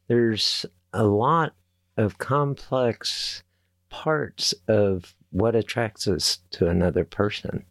there's 0.07 0.65
a 0.93 1.03
lot 1.03 1.53
of 1.95 2.18
complex 2.18 3.43
parts 3.89 4.53
of 4.68 5.15
what 5.32 5.55
attracts 5.55 6.07
us 6.07 6.39
to 6.51 6.68
another 6.68 7.03
person. 7.03 7.65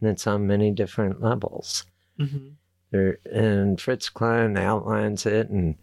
And 0.00 0.10
it's 0.10 0.26
on 0.26 0.46
many 0.46 0.70
different 0.70 1.20
levels. 1.22 1.84
Mhm. 2.18 2.54
There, 2.90 3.18
and 3.30 3.80
Fritz 3.80 4.08
Klein 4.08 4.56
outlines 4.56 5.26
it 5.26 5.50
and 5.50 5.76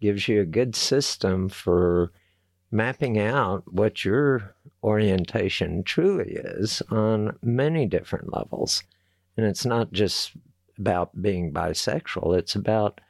gives 0.00 0.28
you 0.28 0.40
a 0.40 0.46
good 0.46 0.74
system 0.74 1.48
for 1.48 2.12
mapping 2.70 3.18
out 3.18 3.70
what 3.72 4.04
your 4.04 4.54
orientation 4.82 5.82
truly 5.82 6.32
is 6.32 6.82
on 6.90 7.38
many 7.42 7.86
different 7.86 8.32
levels. 8.32 8.82
And 9.36 9.46
it's 9.46 9.66
not 9.66 9.92
just 9.92 10.32
about 10.78 11.20
being 11.22 11.52
bisexual, 11.52 12.38
it's 12.38 12.54
about 12.54 13.00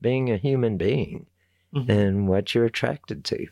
being 0.00 0.30
a 0.30 0.36
human 0.36 0.76
being 0.76 1.26
Mhm. 1.74 1.88
and 1.88 2.28
what 2.28 2.54
you're 2.54 2.64
attracted 2.64 3.24
to. 3.24 3.46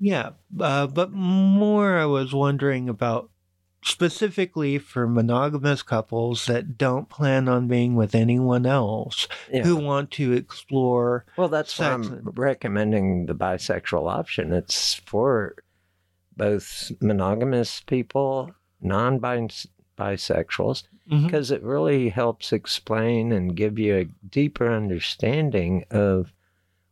Yeah, 0.00 0.30
uh, 0.58 0.86
but 0.88 1.12
more 1.12 1.96
I 1.98 2.06
was 2.06 2.34
wondering 2.34 2.88
about 2.88 3.30
specifically 3.84 4.78
for 4.78 5.06
monogamous 5.06 5.82
couples 5.82 6.46
that 6.46 6.78
don't 6.78 7.08
plan 7.08 7.48
on 7.48 7.68
being 7.68 7.94
with 7.94 8.14
anyone 8.14 8.64
else 8.66 9.28
Yeah. 9.52 9.62
who 9.62 9.76
want 9.76 10.10
to 10.12 10.32
explore. 10.32 11.26
Well, 11.36 11.48
that's 11.48 11.78
why 11.78 11.92
I'm 11.92 12.02
and- 12.02 12.38
recommending 12.38 13.26
the 13.26 13.34
bisexual 13.34 14.10
option. 14.10 14.52
It's 14.52 14.94
for 14.94 15.54
both 16.36 16.90
monogamous 17.00 17.82
people, 17.82 18.50
non 18.80 19.20
bisexuals, 19.20 20.84
Mhm. 21.10 21.24
because 21.26 21.50
it 21.50 21.62
really 21.62 22.08
helps 22.08 22.52
explain 22.52 23.32
and 23.32 23.54
give 23.54 23.78
you 23.78 23.96
a 23.96 24.08
deeper 24.28 24.72
understanding 24.72 25.84
of 25.90 26.32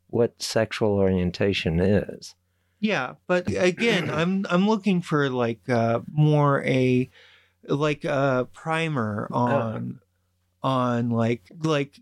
what 0.08 0.42
sexual 0.42 0.90
orientation 0.92 1.80
is. 1.80 2.34
Yeah, 2.82 3.14
but 3.28 3.46
again, 3.46 4.10
I'm 4.12 4.44
I'm 4.50 4.68
looking 4.68 5.02
for 5.02 5.30
like 5.30 5.68
uh, 5.68 6.00
more 6.12 6.62
a 6.64 7.08
like 7.68 8.04
a 8.04 8.48
primer 8.52 9.28
on 9.30 10.00
on 10.64 11.10
like 11.10 11.44
like 11.62 12.00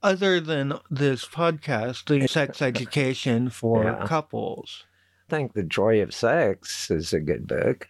other 0.00 0.38
than 0.38 0.74
this 0.90 1.26
podcast, 1.26 2.06
the 2.06 2.28
sex 2.28 2.62
education 2.70 3.50
for 3.50 3.82
Yeah. 3.82 4.06
couples. 4.06 4.84
I 5.28 5.36
think 5.36 5.54
The 5.54 5.64
Joy 5.64 6.00
of 6.02 6.14
Sex 6.14 6.90
is 6.92 7.12
a 7.12 7.18
good 7.18 7.48
book. 7.48 7.88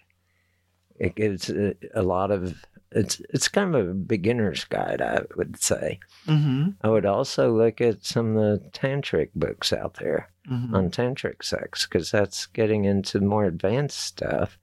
It 0.99 1.17
gives 1.17 1.51
a, 1.51 1.75
a 1.95 2.03
lot 2.03 2.31
of 2.31 2.65
it's 2.95 3.21
it's 3.31 3.49
kind 3.49 3.75
of 3.75 3.89
a 3.89 3.95
beginner's 3.95 4.65
guide, 4.65 5.01
I 5.03 5.23
would 5.37 5.61
say. 5.61 5.99
Mm-hmm. 6.27 6.71
I 6.83 6.89
would 6.89 7.07
also 7.07 7.53
look 7.53 7.81
at 7.81 8.05
some 8.05 8.37
of 8.37 8.63
the 8.63 8.69
tantric 8.71 9.31
books 9.35 9.73
out 9.73 9.95
there 9.95 10.31
mm-hmm. 10.51 10.75
on 10.75 10.91
tantric 10.91 11.43
sex 11.43 11.87
because 11.87 12.11
that's 12.11 12.47
getting 12.47 12.85
into 12.85 13.21
more 13.21 13.45
advanced 13.45 13.99
stuff, 14.01 14.59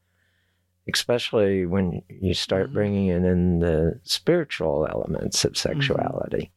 especially 0.92 1.66
when 1.66 2.02
you 2.10 2.34
start 2.34 2.70
Mhm. 2.70 2.74
bringing 2.74 3.08
in, 3.08 3.60
the 3.60 4.00
spiritual 4.04 4.88
elements 4.90 5.46
of 5.46 5.58
sexuality. 5.58 6.52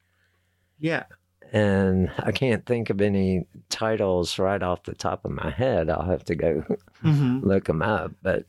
Yeah. 0.79 1.05
And 1.53 2.11
I 2.19 2.33
can't 2.33 2.67
think 2.67 2.91
of 2.91 3.01
any 3.01 3.47
titles 3.69 4.39
right 4.41 4.63
off 4.63 4.83
the 4.85 4.95
top 4.95 5.25
of 5.25 5.31
my 5.31 5.51
head. 5.51 5.89
I'll 5.89 6.07
have 6.07 6.25
to 6.25 6.35
go 6.35 6.65
Mm-hmm. 7.05 7.41
look 7.47 7.67
them 7.67 7.83
up. 7.83 8.13
But 8.23 8.47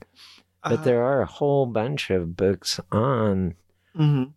but 0.70 0.84
there 0.84 1.04
are 1.04 1.22
a 1.22 1.26
whole 1.26 1.66
bunch 1.66 2.10
of 2.10 2.36
books 2.36 2.80
on 2.92 3.56
Mm-hmm. 3.98 4.32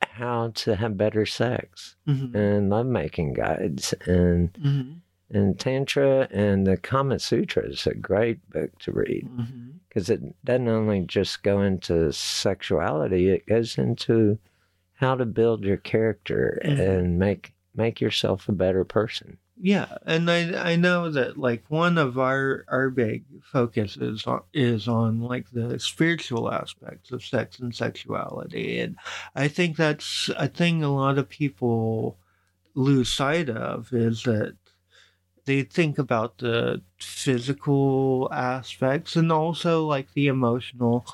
how 0.00 0.50
to 0.54 0.76
have 0.76 0.96
better 0.96 1.24
sex 1.26 1.96
Mm-hmm. 2.06 2.36
and 2.36 2.70
lovemaking 2.70 3.34
guides 3.34 3.94
and 4.06 4.52
Mm-hmm. 4.54 4.92
and 5.36 5.58
tantra 5.60 6.26
and 6.32 6.66
the 6.66 6.76
Kama 6.76 7.18
Sutra 7.20 7.64
is 7.68 7.86
a 7.86 7.94
great 7.94 8.48
book 8.50 8.76
to 8.80 8.92
read 8.92 9.28
Mm-hmm. 9.30 9.70
because 9.88 10.10
it 10.10 10.20
doesn't 10.44 10.68
only 10.68 11.02
just 11.02 11.42
go 11.42 11.62
into 11.62 12.12
sexuality; 12.12 13.28
it 13.28 13.46
goes 13.46 13.78
into 13.78 14.38
how 14.94 15.14
to 15.14 15.24
build 15.24 15.64
your 15.64 15.76
character 15.78 16.60
Mhm. 16.64 16.78
and 16.80 17.18
make 17.18 17.54
make 17.74 18.00
yourself 18.00 18.48
a 18.48 18.52
better 18.52 18.84
person. 18.84 19.38
Yeah, 19.62 19.98
and 20.06 20.30
I 20.30 20.72
I 20.72 20.76
know 20.76 21.10
that 21.10 21.36
like 21.36 21.64
one 21.68 21.98
of 21.98 22.18
our 22.18 22.64
our 22.68 22.88
big 22.88 23.24
focuses 23.42 24.26
on, 24.26 24.42
is 24.54 24.88
on 24.88 25.20
like 25.20 25.50
the 25.50 25.78
spiritual 25.78 26.50
aspects 26.50 27.10
of 27.12 27.22
sex 27.22 27.58
and 27.58 27.74
sexuality, 27.74 28.80
and 28.80 28.96
I 29.34 29.48
think 29.48 29.76
that's 29.76 30.30
a 30.36 30.48
thing 30.48 30.82
a 30.82 30.92
lot 30.94 31.18
of 31.18 31.28
people 31.28 32.16
lose 32.74 33.10
sight 33.12 33.50
of 33.50 33.92
is 33.92 34.22
that 34.24 34.56
they 35.46 35.62
think 35.62 35.98
about 35.98 36.38
the 36.38 36.82
physical 36.98 38.28
aspects 38.32 39.16
and 39.16 39.32
also 39.32 39.86
like 39.86 40.12
the 40.14 40.28
emotional 40.28 41.06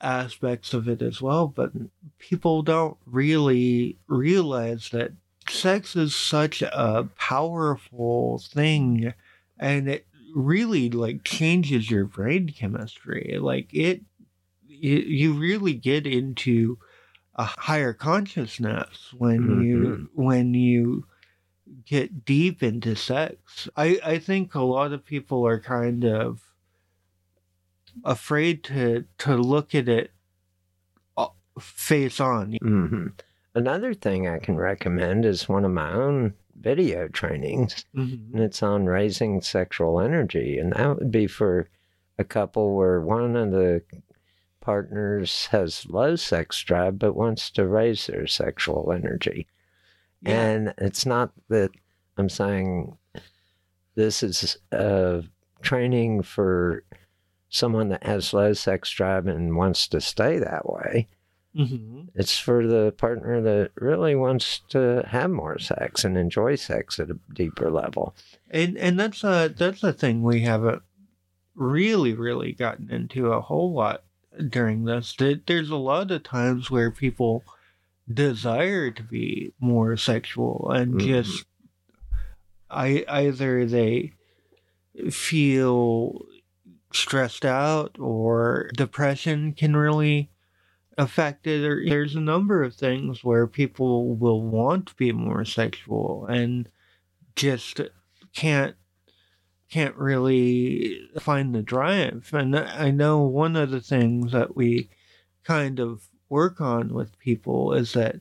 aspects 0.00 0.74
of 0.74 0.88
it 0.88 1.02
as 1.02 1.22
well, 1.22 1.48
but 1.48 1.72
people 2.18 2.62
don't 2.62 2.96
really 3.06 3.98
realize 4.08 4.90
that 4.90 5.12
sex 5.50 5.96
is 5.96 6.14
such 6.14 6.62
a 6.62 7.08
powerful 7.16 8.38
thing 8.38 9.12
and 9.58 9.88
it 9.88 10.06
really 10.34 10.90
like 10.90 11.24
changes 11.24 11.90
your 11.90 12.04
brain 12.04 12.48
chemistry. 12.48 13.38
Like 13.40 13.72
it, 13.72 14.02
it 14.68 15.06
you 15.06 15.34
really 15.34 15.74
get 15.74 16.06
into 16.06 16.78
a 17.34 17.44
higher 17.44 17.92
consciousness 17.92 19.12
when 19.16 19.62
you 19.62 20.08
when 20.14 20.54
you 20.54 21.06
get 21.84 22.24
deep 22.24 22.62
into 22.62 22.94
sex. 22.94 23.68
I 23.76 24.00
i 24.04 24.18
think 24.18 24.54
a 24.54 24.62
lot 24.62 24.92
of 24.92 25.04
people 25.04 25.46
are 25.46 25.60
kind 25.60 26.04
of 26.04 26.42
afraid 28.04 28.62
to 28.64 29.04
to 29.18 29.36
look 29.36 29.74
at 29.74 29.88
it 29.88 30.12
uh, 31.16 31.28
face 31.58 32.20
on. 32.20 32.58
Hmm 32.62 33.08
Another 33.58 33.92
thing 33.92 34.28
I 34.28 34.38
can 34.38 34.56
recommend 34.56 35.24
is 35.24 35.48
one 35.48 35.64
of 35.64 35.72
my 35.72 35.92
own 35.92 36.34
video 36.60 37.08
trainings, 37.08 37.84
Mhm. 37.92 38.32
and 38.32 38.40
it's 38.40 38.62
on 38.62 38.86
raising 38.86 39.40
sexual 39.40 40.00
energy, 40.00 40.58
and 40.60 40.72
that 40.74 40.96
would 40.96 41.10
be 41.10 41.26
for 41.26 41.68
a 42.18 42.22
couple 42.24 42.76
where 42.76 43.00
one 43.00 43.34
of 43.34 43.50
the 43.50 43.82
partners 44.60 45.46
has 45.46 45.84
low 45.86 46.14
sex 46.14 46.62
drive 46.62 47.00
but 47.00 47.14
wants 47.14 47.50
to 47.50 47.66
raise 47.66 48.06
their 48.06 48.28
sexual 48.28 48.92
energy. 48.92 49.48
Yeah. 50.22 50.40
And 50.50 50.74
it's 50.78 51.04
not 51.04 51.32
that 51.48 51.72
I'm 52.16 52.28
saying 52.28 52.96
this 53.96 54.22
is 54.22 54.56
a 54.70 55.24
training 55.62 56.22
for 56.22 56.84
someone 57.48 57.88
that 57.88 58.04
has 58.04 58.32
low 58.32 58.52
sex 58.52 58.88
drive 58.92 59.26
and 59.26 59.56
wants 59.56 59.88
to 59.88 60.00
stay 60.00 60.38
that 60.38 60.70
way. 60.70 61.08
Hmm 61.54 62.02
It's 62.14 62.38
for 62.38 62.66
the 62.66 62.92
partner 62.96 63.40
that 63.42 63.70
really 63.76 64.14
wants 64.14 64.60
to 64.70 65.04
have 65.08 65.30
more 65.30 65.58
sex 65.58 66.04
and 66.04 66.16
enjoy 66.16 66.56
sex 66.56 66.98
at 66.98 67.10
a 67.10 67.18
deeper 67.34 67.70
level. 67.70 68.14
And 68.50 68.76
and 68.78 68.98
that's 68.98 69.24
a 69.24 69.52
that's 69.56 69.82
a 69.82 69.92
thing 69.92 70.22
we 70.22 70.42
haven't 70.42 70.82
really 71.54 72.14
really 72.14 72.52
gotten 72.52 72.90
into 72.90 73.32
a 73.32 73.40
whole 73.40 73.72
lot 73.72 74.04
during 74.48 74.84
this. 74.84 75.14
That 75.18 75.46
There's 75.46 75.70
a 75.70 75.76
lot 75.76 76.10
of 76.10 76.22
times 76.22 76.70
where 76.70 76.90
people 76.90 77.42
desire 78.12 78.90
to 78.90 79.02
be 79.02 79.52
more 79.60 79.96
sexual 79.96 80.70
and 80.70 80.94
Mhm. 80.94 81.06
just 81.06 81.44
I 82.70 83.04
either 83.08 83.64
they 83.66 84.12
feel 85.10 86.24
stressed 86.92 87.44
out 87.44 87.96
or 87.98 88.70
depression 88.76 89.52
can 89.52 89.76
really 89.76 90.30
affect 90.98 91.46
it 91.46 91.64
or 91.64 91.82
there's 91.88 92.16
a 92.16 92.20
number 92.20 92.62
of 92.62 92.74
things 92.74 93.22
where 93.22 93.46
people 93.46 94.16
will 94.16 94.42
want 94.42 94.86
to 94.86 94.94
be 94.96 95.12
more 95.12 95.44
sexual 95.44 96.26
and 96.26 96.68
just 97.36 97.80
can't 98.34 98.74
can't 99.70 99.94
really 99.94 101.08
find 101.20 101.54
the 101.54 101.62
drive. 101.62 102.30
And 102.32 102.58
i 102.58 102.90
know 102.90 103.20
one 103.20 103.54
of 103.54 103.70
the 103.70 103.80
things 103.80 104.32
that 104.32 104.56
we 104.56 104.90
kind 105.44 105.78
of 105.78 106.08
work 106.28 106.60
on 106.60 106.92
with 106.92 107.18
people 107.18 107.72
is 107.72 107.92
that 107.92 108.16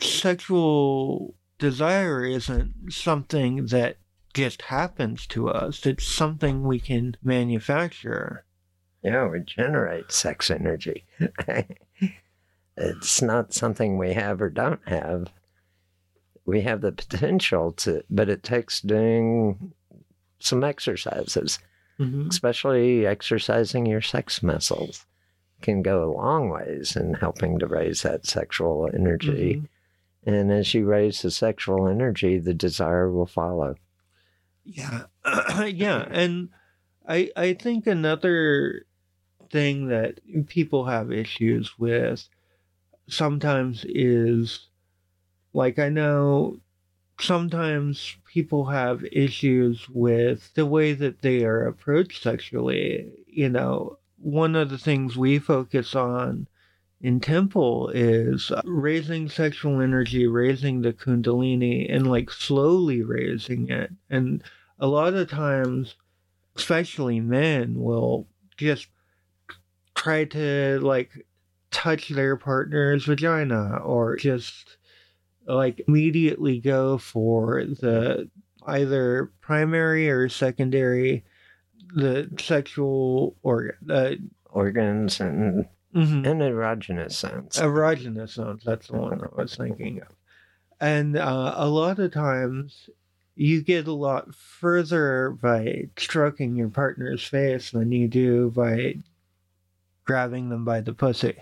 sexual 0.00 1.34
desire 1.58 2.24
isn't 2.24 2.90
something 2.90 3.66
that 3.66 3.98
just 4.32 4.62
happens 4.62 5.26
to 5.26 5.48
us. 5.48 5.84
It's 5.84 6.06
something 6.06 6.62
we 6.62 6.80
can 6.80 7.16
manufacture 7.22 8.45
Yeah, 9.06 9.28
we 9.28 9.38
generate 9.38 10.10
sex 10.10 10.50
energy. 10.50 11.04
it's 12.76 13.22
not 13.22 13.54
something 13.54 13.96
we 13.96 14.14
have 14.14 14.42
or 14.42 14.50
don't 14.50 14.80
have. 14.88 15.28
We 16.44 16.62
have 16.62 16.80
the 16.80 16.90
potential 16.90 17.70
to, 17.72 18.02
but 18.10 18.28
it 18.28 18.42
takes 18.42 18.80
doing 18.80 19.72
some 20.40 20.64
exercises, 20.64 21.60
mm-hmm. 22.00 22.28
especially 22.28 23.06
exercising 23.06 23.86
your 23.86 24.02
sex 24.02 24.42
muscles 24.42 25.06
can 25.62 25.82
go 25.82 26.02
a 26.02 26.12
long 26.12 26.50
ways 26.50 26.96
in 26.96 27.14
helping 27.14 27.60
to 27.60 27.66
raise 27.68 28.02
that 28.02 28.26
sexual 28.26 28.90
energy. 28.92 29.62
And 30.24 30.50
as 30.50 30.74
you 30.74 30.84
raise 30.84 31.22
the 31.22 31.30
sexual 31.30 31.86
energy, 31.86 32.40
the 32.40 32.54
desire 32.54 33.08
will 33.08 33.26
follow. 33.26 33.76
Yeah, 34.64 35.04
yeah, 35.64 36.08
and 36.10 36.48
I 37.08 37.30
I 37.36 37.54
think 37.54 37.86
another 37.86 38.86
thing 39.50 39.88
that 39.88 40.20
people 40.48 40.84
have 40.86 41.12
issues 41.12 41.78
with 41.78 42.28
sometimes 43.08 43.84
is 43.88 44.68
like 45.52 45.78
I 45.78 45.88
know 45.88 46.58
sometimes 47.20 48.16
people 48.26 48.66
have 48.66 49.04
issues 49.10 49.88
with 49.88 50.52
the 50.54 50.66
way 50.66 50.92
that 50.92 51.22
they 51.22 51.44
are 51.44 51.66
approached 51.66 52.22
sexually. 52.22 53.10
You 53.26 53.48
know, 53.48 53.98
one 54.18 54.54
of 54.54 54.70
the 54.70 54.78
things 54.78 55.16
we 55.16 55.38
focus 55.38 55.94
on 55.94 56.46
in 57.00 57.20
temple 57.20 57.90
is 57.90 58.50
raising 58.64 59.28
sexual 59.28 59.80
energy, 59.80 60.26
raising 60.26 60.82
the 60.82 60.92
kundalini, 60.92 61.92
and 61.94 62.06
like 62.06 62.30
slowly 62.30 63.02
raising 63.02 63.68
it. 63.68 63.92
And 64.10 64.42
a 64.78 64.86
lot 64.86 65.14
of 65.14 65.30
times, 65.30 65.94
especially 66.56 67.20
men, 67.20 67.80
will 67.80 68.26
just 68.56 68.88
try 70.06 70.24
to 70.24 70.78
like 70.82 71.10
touch 71.72 72.10
their 72.10 72.36
partner's 72.36 73.06
vagina 73.06 73.78
or 73.78 74.14
just 74.14 74.76
like 75.48 75.82
immediately 75.88 76.60
go 76.60 76.96
for 76.96 77.64
the 77.64 78.30
either 78.68 79.32
primary 79.40 80.08
or 80.08 80.28
secondary 80.28 81.24
the 81.96 82.30
sexual 82.38 83.36
organ 83.42 83.74
uh, 83.90 84.12
Organs 84.50 85.18
and, 85.18 85.66
mhm. 85.92 86.24
and 86.24 86.40
erogenous 86.40 87.12
zones. 87.12 87.56
erogenous 87.56 88.30
zones 88.34 88.62
that's 88.64 88.86
the 88.86 88.96
one 88.96 89.20
i 89.20 89.40
was 89.42 89.56
thinking 89.56 90.00
of 90.02 90.14
and 90.80 91.16
uh, 91.16 91.54
a 91.56 91.68
lot 91.68 91.98
of 91.98 92.12
times 92.12 92.88
you 93.34 93.60
get 93.60 93.88
a 93.88 93.92
lot 93.92 94.32
further 94.36 95.30
by 95.42 95.88
stroking 95.98 96.54
your 96.54 96.68
partner's 96.68 97.24
face 97.24 97.72
than 97.72 97.90
you 97.90 98.06
do 98.06 98.52
by 98.52 98.94
grabbing 100.06 100.48
them 100.48 100.64
by 100.64 100.80
the 100.80 100.94
pussy 100.94 101.36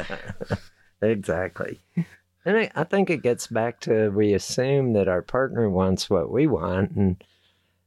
exactly. 1.02 1.80
And 2.44 2.56
I, 2.56 2.70
I 2.74 2.84
think 2.84 3.10
it 3.10 3.22
gets 3.22 3.46
back 3.48 3.80
to 3.80 4.10
we 4.10 4.32
assume 4.32 4.94
that 4.94 5.08
our 5.08 5.22
partner 5.22 5.68
wants 5.68 6.08
what 6.08 6.30
we 6.30 6.46
want, 6.46 6.92
and 6.92 7.22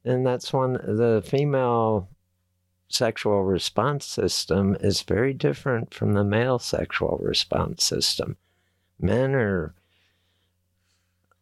and 0.06 0.26
that's 0.26 0.54
one 0.54 0.74
the 0.74 1.24
female 1.26 2.10
sexual 2.88 3.44
response 3.44 4.06
system 4.06 4.78
is 4.80 5.02
very 5.02 5.34
different 5.34 5.94
from 5.94 6.14
the 6.14 6.24
male 6.24 6.60
sexual 6.60 7.20
response 7.22 7.84
system. 7.84 8.38
Men 9.00 9.34
are 9.34 9.74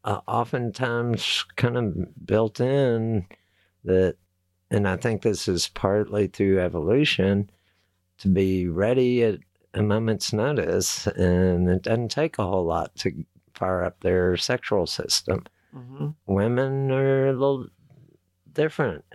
uh, 0.06 0.22
oftentimes 0.28 1.46
kind 1.58 1.78
of 1.78 2.26
built 2.26 2.62
in 2.62 3.26
that, 3.84 4.16
and 4.70 4.88
I 4.88 4.96
think 4.96 5.22
this 5.22 5.50
is 5.50 5.68
partly 5.68 6.28
through 6.28 6.60
evolution 6.62 7.50
to 8.22 8.28
be 8.28 8.68
ready 8.68 9.24
at 9.24 9.40
a 9.74 9.82
moment's 9.82 10.32
notice, 10.32 11.08
and 11.08 11.70
it 11.70 11.82
doesn't 11.84 12.10
take 12.10 12.38
a 12.38 12.44
whole 12.44 12.66
lot 12.66 12.96
to 12.98 13.26
fire 13.54 13.84
up 13.84 14.00
their 14.02 14.38
sexual 14.38 14.86
system. 14.86 15.44
mm-hmm. 15.76 16.10
Women 16.26 16.92
are 16.92 17.28
a 17.28 17.34
little 17.34 17.68
different, 18.54 19.06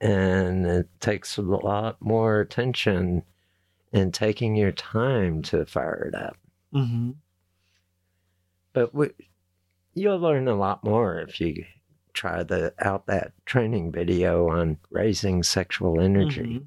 and 0.00 0.66
it 0.66 0.88
takes 1.00 1.36
a 1.36 1.42
lot 1.42 2.00
more 2.00 2.40
attention 2.40 3.24
and 3.92 4.14
taking 4.14 4.56
your 4.56 4.72
time 4.72 5.42
to 5.42 5.64
fire 5.66 6.10
it 6.12 6.14
up. 6.14 6.36
Mm-hmm. 6.72 7.12
But 8.72 8.94
we, 8.94 9.10
you'll 9.94 10.18
learn 10.18 10.48
a 10.48 10.56
lot 10.56 10.84
more 10.84 11.20
if 11.20 11.40
you 11.40 11.64
try 12.12 12.42
the 12.44 12.72
out 12.78 13.06
that 13.06 13.32
training 13.46 13.90
video 13.90 14.48
on 14.48 14.78
raising 14.90 15.42
sexual 15.42 16.00
energy. 16.00 16.60
Mhm. 16.60 16.66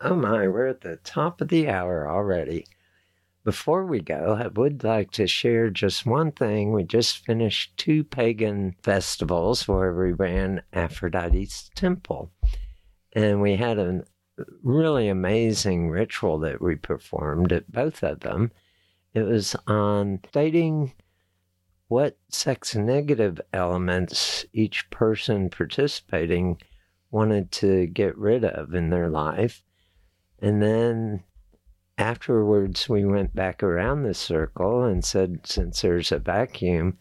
Oh 0.00 0.14
my, 0.14 0.46
we're 0.46 0.68
at 0.68 0.82
the 0.82 0.94
top 0.98 1.40
of 1.40 1.48
the 1.48 1.68
hour 1.68 2.08
already. 2.08 2.66
Before 3.42 3.84
we 3.84 4.00
go, 4.00 4.38
I 4.40 4.46
would 4.46 4.84
like 4.84 5.10
to 5.12 5.26
share 5.26 5.70
just 5.70 6.06
one 6.06 6.30
thing. 6.30 6.72
We 6.72 6.84
just 6.84 7.24
finished 7.26 7.76
two 7.76 8.04
pagan 8.04 8.76
festivals 8.80 9.66
where 9.66 9.92
we 9.92 10.12
ran 10.12 10.62
Aphrodite's 10.72 11.68
temple. 11.74 12.30
And 13.12 13.42
we 13.42 13.56
had 13.56 13.80
a 13.80 14.04
really 14.62 15.08
amazing 15.08 15.90
ritual 15.90 16.38
that 16.40 16.62
we 16.62 16.76
performed 16.76 17.52
at 17.52 17.72
both 17.72 18.04
of 18.04 18.20
them. 18.20 18.52
It 19.14 19.22
was 19.22 19.56
on 19.66 20.20
stating 20.28 20.92
what 21.88 22.16
sex 22.28 22.76
negative 22.76 23.40
elements 23.52 24.46
each 24.52 24.88
person 24.90 25.50
participating 25.50 26.58
wanted 27.10 27.50
to 27.50 27.88
get 27.88 28.16
rid 28.16 28.44
of 28.44 28.74
in 28.74 28.90
their 28.90 29.08
life. 29.08 29.64
And 30.40 30.62
then 30.62 31.24
afterwards, 31.96 32.88
we 32.88 33.04
went 33.04 33.34
back 33.34 33.62
around 33.62 34.02
the 34.02 34.14
circle 34.14 34.84
and 34.84 35.04
said, 35.04 35.40
since 35.44 35.82
there's 35.82 36.12
a 36.12 36.18
vacuum, 36.18 36.98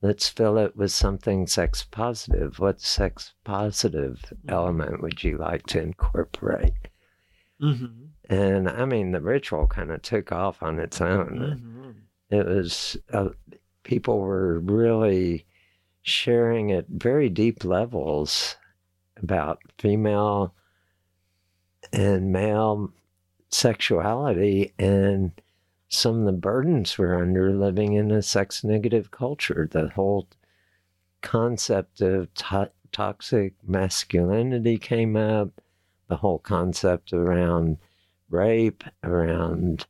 let's 0.00 0.28
fill 0.28 0.58
it 0.58 0.76
with 0.76 0.90
something 0.90 1.46
sex 1.46 1.86
positive. 1.88 2.58
What 2.58 2.80
sex 2.80 3.34
positive 3.44 4.32
element 4.48 5.00
would 5.00 5.22
you 5.22 5.38
like 5.38 5.66
to 5.68 5.80
incorporate? 5.80 6.88
Mm-hmm. 7.62 8.06
And 8.28 8.68
I 8.68 8.84
mean, 8.84 9.12
the 9.12 9.20
ritual 9.20 9.68
kind 9.68 9.92
of 9.92 10.02
took 10.02 10.32
off 10.32 10.62
on 10.62 10.80
its 10.80 11.00
own. 11.00 11.38
Mm-hmm. 11.38 11.90
It 12.34 12.46
was, 12.46 12.96
uh, 13.12 13.28
people 13.84 14.18
were 14.18 14.58
really 14.58 15.46
sharing 16.02 16.72
at 16.72 16.88
very 16.88 17.28
deep 17.28 17.64
levels 17.64 18.56
about 19.22 19.60
female 19.78 20.52
and 21.92 22.32
male 22.32 22.92
sexuality 23.50 24.72
and 24.78 25.32
some 25.88 26.20
of 26.20 26.24
the 26.24 26.32
burdens 26.32 26.96
we're 26.96 27.20
under 27.20 27.52
living 27.52 27.92
in 27.92 28.10
a 28.10 28.22
sex 28.22 28.64
negative 28.64 29.10
culture. 29.10 29.68
The 29.70 29.88
whole 29.88 30.26
concept 31.20 32.00
of 32.00 32.32
t- 32.34 32.72
toxic 32.92 33.54
masculinity 33.66 34.78
came 34.78 35.16
up, 35.16 35.60
the 36.08 36.16
whole 36.16 36.38
concept 36.38 37.12
around 37.12 37.78
rape, 38.30 38.84
around 39.04 39.86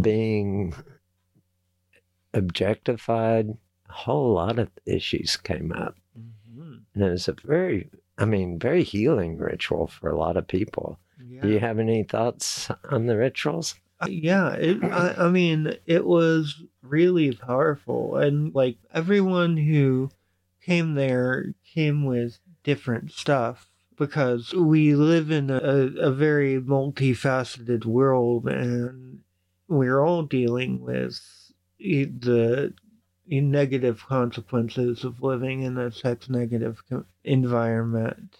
being 0.00 0.74
objectified. 2.34 3.56
A 3.88 3.92
whole 3.92 4.32
lot 4.34 4.58
of 4.58 4.70
issues 4.86 5.36
came 5.36 5.72
up. 5.72 5.96
Mhm. 6.18 6.82
And 6.94 7.04
it 7.04 7.10
was 7.10 7.28
a 7.28 7.32
very, 7.44 7.88
I 8.18 8.24
mean, 8.24 8.58
very 8.58 8.82
healing 8.82 9.38
ritual 9.38 9.86
for 9.86 10.10
a 10.10 10.18
lot 10.18 10.36
of 10.36 10.46
people. 10.46 10.98
Yeah. 11.26 11.42
Do 11.42 11.48
you 11.48 11.60
have 11.60 11.78
any 11.78 12.02
thoughts 12.02 12.70
on 12.90 13.06
the 13.06 13.16
rituals? 13.16 13.74
Uh, 14.00 14.06
yeah 14.08 14.52
it, 14.54 14.82
I, 14.82 15.26
I 15.26 15.28
mean 15.28 15.74
it 15.84 16.06
was 16.06 16.62
really 16.82 17.32
powerful 17.32 18.16
and 18.16 18.54
like 18.54 18.78
everyone 18.94 19.58
who 19.58 20.10
came 20.62 20.94
there 20.94 21.54
came 21.74 22.06
with 22.06 22.38
different 22.64 23.12
stuff 23.12 23.68
because 23.96 24.54
we 24.54 24.94
live 24.94 25.30
in 25.30 25.50
a, 25.50 25.58
a 25.58 26.10
very 26.10 26.58
multifaceted 26.58 27.84
world 27.84 28.46
and 28.46 29.18
we're 29.68 30.00
all 30.00 30.22
dealing 30.22 30.80
with 30.80 31.20
the 31.78 32.72
negative 33.28 34.04
consequences 34.06 35.04
of 35.04 35.22
living 35.22 35.62
in 35.62 35.76
a 35.76 35.92
sex 35.92 36.30
negative 36.30 36.82
environment 37.24 38.36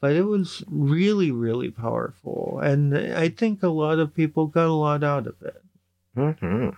but 0.00 0.12
it 0.12 0.22
was 0.22 0.64
really 0.68 1.30
really 1.30 1.70
powerful 1.70 2.58
and 2.62 2.96
i 2.96 3.28
think 3.28 3.62
a 3.62 3.68
lot 3.68 3.98
of 3.98 4.14
people 4.14 4.46
got 4.46 4.66
a 4.66 4.72
lot 4.72 5.04
out 5.04 5.26
of 5.26 5.36
it 5.42 5.62
hmm 6.14 6.70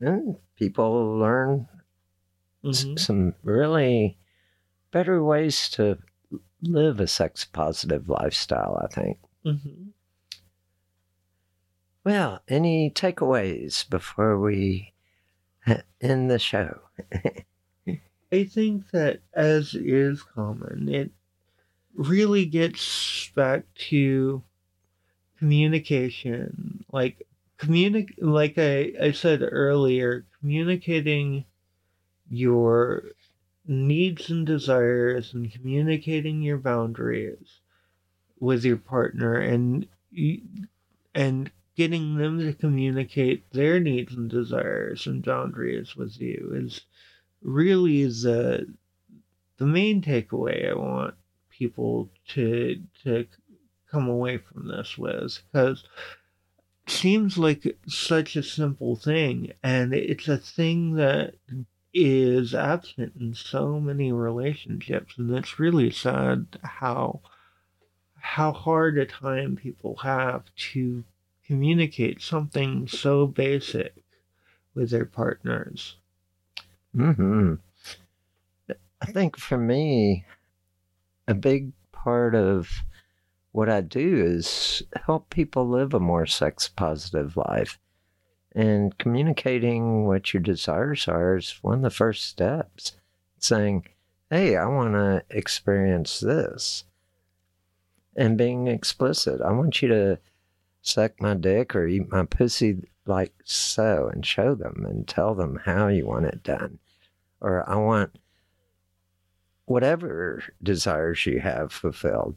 And 0.00 0.36
people 0.56 1.18
learn 1.18 1.66
s- 2.64 2.84
Mhm. 2.84 2.98
some 2.98 3.34
really 3.42 4.16
better 4.90 5.22
ways 5.22 5.68
to 5.70 5.98
live 6.62 7.00
a 7.00 7.06
sex 7.06 7.44
positive 7.44 8.08
lifestyle, 8.08 8.78
I 8.82 8.86
think. 8.92 9.18
Mhm. 9.44 9.92
Well, 12.04 12.40
any 12.48 12.90
takeaways 12.90 13.88
before 13.88 14.38
we 14.40 14.94
end 16.00 16.30
the 16.30 16.38
show? 16.38 16.80
i 18.32 18.44
think 18.44 18.90
that 18.90 19.20
as 19.34 19.74
is 19.74 20.22
common 20.22 20.88
it 20.88 21.10
really 21.98 22.46
gets 22.46 23.30
back 23.34 23.64
to 23.74 24.42
communication. 25.38 26.84
Like 26.92 27.26
communic 27.58 28.14
like 28.18 28.56
I, 28.56 28.92
I 29.00 29.12
said 29.12 29.42
earlier 29.42 30.24
communicating 30.40 31.44
your 32.30 33.02
needs 33.66 34.30
and 34.30 34.46
desires 34.46 35.34
and 35.34 35.52
communicating 35.52 36.40
your 36.40 36.58
boundaries 36.58 37.60
with 38.38 38.64
your 38.64 38.76
partner 38.76 39.34
and 39.34 39.86
and 41.14 41.50
getting 41.76 42.16
them 42.16 42.38
to 42.38 42.52
communicate 42.52 43.50
their 43.52 43.80
needs 43.80 44.14
and 44.14 44.30
desires 44.30 45.06
and 45.06 45.24
boundaries 45.24 45.96
with 45.96 46.20
you 46.20 46.52
is 46.54 46.82
really 47.42 48.04
the 48.04 48.72
the 49.56 49.66
main 49.66 50.00
takeaway 50.00 50.70
I 50.70 50.74
want 50.74 51.14
people 51.58 52.08
to 52.28 52.80
to 53.02 53.26
come 53.90 54.08
away 54.08 54.38
from 54.38 54.68
this 54.68 54.96
with 54.96 55.40
because 55.50 55.84
seems 56.86 57.36
like 57.36 57.76
such 57.86 58.36
a 58.36 58.42
simple 58.42 58.96
thing 58.96 59.52
and 59.62 59.92
it's 59.92 60.28
a 60.28 60.38
thing 60.38 60.94
that 60.94 61.34
is 61.92 62.54
absent 62.54 63.12
in 63.18 63.34
so 63.34 63.80
many 63.80 64.12
relationships 64.12 65.14
and 65.18 65.34
it's 65.34 65.58
really 65.58 65.90
sad 65.90 66.46
how 66.62 67.20
how 68.20 68.52
hard 68.52 68.98
a 68.98 69.06
time 69.06 69.56
people 69.56 69.96
have 69.96 70.44
to 70.56 71.04
communicate 71.46 72.20
something 72.20 72.86
so 72.86 73.26
basic 73.26 73.94
with 74.74 74.90
their 74.90 75.06
partners. 75.06 75.96
Hmm 76.94 77.54
I 79.00 79.06
think 79.06 79.36
for 79.36 79.58
me, 79.58 80.24
a 81.28 81.34
big 81.34 81.72
part 81.92 82.34
of 82.34 82.70
what 83.52 83.68
I 83.68 83.82
do 83.82 84.24
is 84.24 84.82
help 85.06 85.30
people 85.30 85.68
live 85.68 85.92
a 85.94 86.00
more 86.00 86.26
sex 86.26 86.68
positive 86.68 87.36
life. 87.36 87.78
And 88.52 88.96
communicating 88.98 90.06
what 90.06 90.32
your 90.32 90.42
desires 90.42 91.06
are 91.06 91.36
is 91.36 91.58
one 91.60 91.74
of 91.74 91.82
the 91.82 91.90
first 91.90 92.24
steps. 92.24 92.92
Saying, 93.38 93.86
hey, 94.30 94.56
I 94.56 94.66
want 94.66 94.94
to 94.94 95.22
experience 95.30 96.18
this. 96.18 96.84
And 98.16 98.38
being 98.38 98.66
explicit. 98.66 99.40
I 99.42 99.52
want 99.52 99.80
you 99.82 99.88
to 99.88 100.18
suck 100.80 101.20
my 101.20 101.34
dick 101.34 101.76
or 101.76 101.86
eat 101.86 102.10
my 102.10 102.24
pussy 102.24 102.88
like 103.06 103.34
so 103.44 104.10
and 104.12 104.24
show 104.24 104.54
them 104.54 104.86
and 104.88 105.06
tell 105.06 105.34
them 105.34 105.60
how 105.64 105.88
you 105.88 106.06
want 106.06 106.24
it 106.26 106.42
done. 106.42 106.78
Or 107.40 107.68
I 107.68 107.76
want 107.76 108.18
whatever 109.68 110.42
desires 110.62 111.26
you 111.26 111.40
have 111.40 111.72
fulfilled 111.72 112.36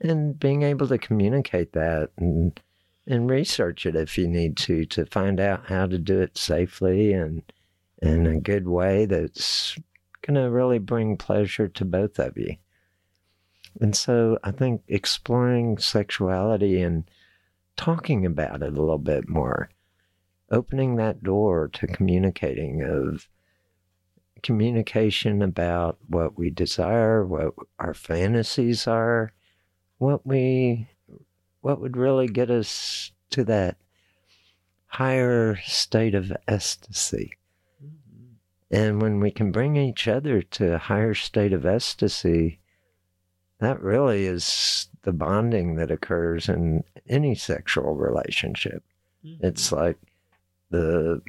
and 0.00 0.38
being 0.38 0.62
able 0.62 0.86
to 0.86 0.98
communicate 0.98 1.72
that 1.72 2.10
and 2.16 2.60
and 3.06 3.28
research 3.28 3.84
it 3.84 3.96
if 3.96 4.16
you 4.16 4.28
need 4.28 4.56
to 4.56 4.84
to 4.84 5.04
find 5.06 5.40
out 5.40 5.66
how 5.66 5.86
to 5.86 5.98
do 5.98 6.20
it 6.20 6.38
safely 6.38 7.12
and 7.12 7.42
in 8.00 8.26
a 8.26 8.40
good 8.40 8.68
way 8.68 9.06
that's 9.06 9.76
going 10.22 10.34
to 10.34 10.50
really 10.50 10.78
bring 10.78 11.16
pleasure 11.16 11.68
to 11.68 11.84
both 11.84 12.18
of 12.18 12.36
you. 12.36 12.56
And 13.80 13.96
so 13.96 14.38
I 14.44 14.50
think 14.50 14.82
exploring 14.88 15.78
sexuality 15.78 16.82
and 16.82 17.04
talking 17.76 18.26
about 18.26 18.62
it 18.62 18.68
a 18.68 18.80
little 18.80 18.98
bit 18.98 19.28
more, 19.28 19.70
opening 20.50 20.96
that 20.96 21.22
door 21.22 21.68
to 21.68 21.86
communicating 21.86 22.82
of 22.82 23.28
communication 24.42 25.42
about 25.42 25.98
what 26.08 26.36
we 26.36 26.50
desire, 26.50 27.24
what 27.24 27.54
our 27.78 27.94
fantasies 27.94 28.86
are, 28.86 29.32
what 29.98 30.26
we 30.26 30.88
what 31.60 31.80
would 31.80 31.96
really 31.96 32.26
get 32.26 32.50
us 32.50 33.12
to 33.30 33.44
that 33.44 33.76
higher 34.86 35.56
state 35.64 36.14
of 36.14 36.32
ecstasy. 36.46 37.32
Mm-hmm. 37.82 38.76
And 38.76 39.00
when 39.00 39.20
we 39.20 39.30
can 39.30 39.52
bring 39.52 39.76
each 39.76 40.06
other 40.06 40.42
to 40.42 40.74
a 40.74 40.78
higher 40.78 41.14
state 41.14 41.52
of 41.52 41.64
ecstasy, 41.64 42.58
that 43.60 43.80
really 43.80 44.26
is 44.26 44.88
the 45.02 45.12
bonding 45.12 45.76
that 45.76 45.90
occurs 45.90 46.48
in 46.48 46.84
any 47.08 47.34
sexual 47.34 47.94
relationship. 47.94 48.82
Mm-hmm. 49.24 49.46
It's 49.46 49.72
like 49.72 49.98
the 50.70 51.22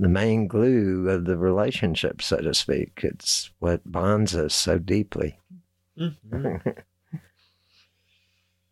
the 0.00 0.08
main 0.08 0.46
glue 0.48 1.08
of 1.10 1.26
the 1.26 1.36
relationship, 1.36 2.22
so 2.22 2.38
to 2.38 2.54
speak. 2.54 3.00
It's 3.02 3.50
what 3.58 3.82
bonds 3.84 4.34
us 4.34 4.54
so 4.54 4.78
deeply. 4.78 5.38
Mhm. 5.96 6.82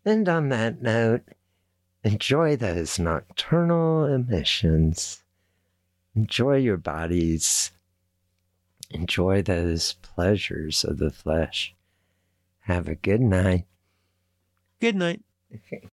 And 0.05 0.27
on 0.29 0.49
that 0.49 0.81
note, 0.81 1.23
enjoy 2.03 2.55
those 2.55 2.97
nocturnal 2.97 4.05
emissions. 4.05 5.23
Enjoy 6.15 6.55
your 6.55 6.77
bodies. 6.77 7.71
Enjoy 8.89 9.41
those 9.41 9.93
pleasures 10.01 10.83
of 10.83 10.97
the 10.97 11.11
flesh. 11.11 11.75
Have 12.61 12.87
a 12.87 12.95
good 12.95 13.21
night. 13.21 13.65
good 14.79 14.95
night 14.95 15.21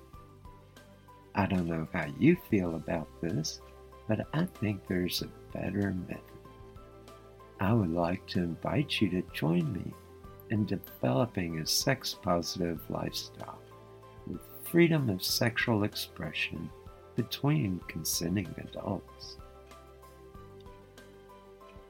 I 1.35 1.45
don't 1.45 1.67
know 1.67 1.87
how 1.93 2.07
you 2.19 2.37
feel 2.49 2.75
about 2.75 3.07
this, 3.21 3.61
but 4.07 4.27
I 4.33 4.45
think 4.59 4.85
there's 4.87 5.21
a 5.21 5.57
better 5.57 5.95
method. 6.07 6.21
I 7.59 7.73
would 7.73 7.91
like 7.91 8.25
to 8.27 8.39
invite 8.39 8.99
you 8.99 9.09
to 9.11 9.23
join 9.33 9.71
me 9.71 9.93
in 10.49 10.65
developing 10.65 11.59
a 11.59 11.65
sex 11.67 12.15
positive 12.21 12.81
lifestyle 12.89 13.59
with 14.27 14.41
freedom 14.63 15.09
of 15.09 15.23
sexual 15.23 15.83
expression 15.83 16.69
between 17.15 17.79
consenting 17.87 18.53
adults. 18.57 19.37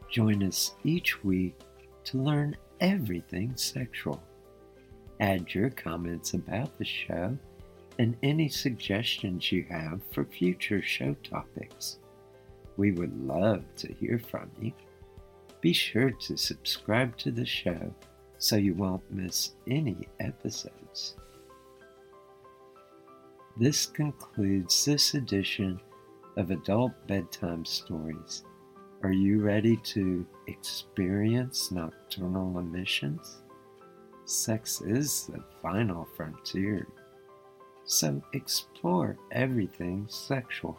Join 0.10 0.44
us 0.44 0.76
each 0.84 1.24
week 1.24 1.58
to 2.04 2.18
learn 2.18 2.58
everything 2.80 3.56
sexual. 3.56 4.22
Add 5.20 5.54
your 5.54 5.70
comments 5.70 6.34
about 6.34 6.78
the 6.78 6.86
show 6.86 7.38
and 8.00 8.18
any 8.24 8.50
suggestions 8.50 9.52
you 9.52 9.66
have 9.70 10.02
for 10.12 10.26
future 10.26 10.82
show 10.82 11.16
topics. 11.24 12.00
We 12.78 12.92
would 12.92 13.16
love 13.26 13.64
to 13.78 13.94
hear 13.94 14.20
from 14.20 14.50
you. 14.60 14.74
Be 15.62 15.74
sure 15.74 16.12
to 16.12 16.38
subscribe 16.38 17.18
to 17.18 17.32
the 17.32 17.46
show 17.46 17.94
so 18.38 18.56
you 18.56 18.74
won't 18.74 19.04
miss 19.12 19.52
any 19.68 20.08
episodes. 20.20 21.16
This 23.58 23.86
concludes 23.86 24.86
this 24.86 25.14
edition 25.14 25.80
of 26.38 26.50
Adult 26.50 26.94
Bedtime 27.08 27.66
Stories. 27.66 28.44
Are 29.04 29.12
you 29.12 29.42
ready 29.42 29.78
to 29.78 30.26
experience 30.48 31.72
nocturnal 31.72 32.58
emissions? 32.60 33.42
Sex 34.26 34.82
is 34.82 35.28
the 35.28 35.44
final 35.62 36.08
frontier, 36.16 36.88
so 37.86 38.22
explore 38.34 39.18
everything 39.32 40.06
sexual. 40.10 40.78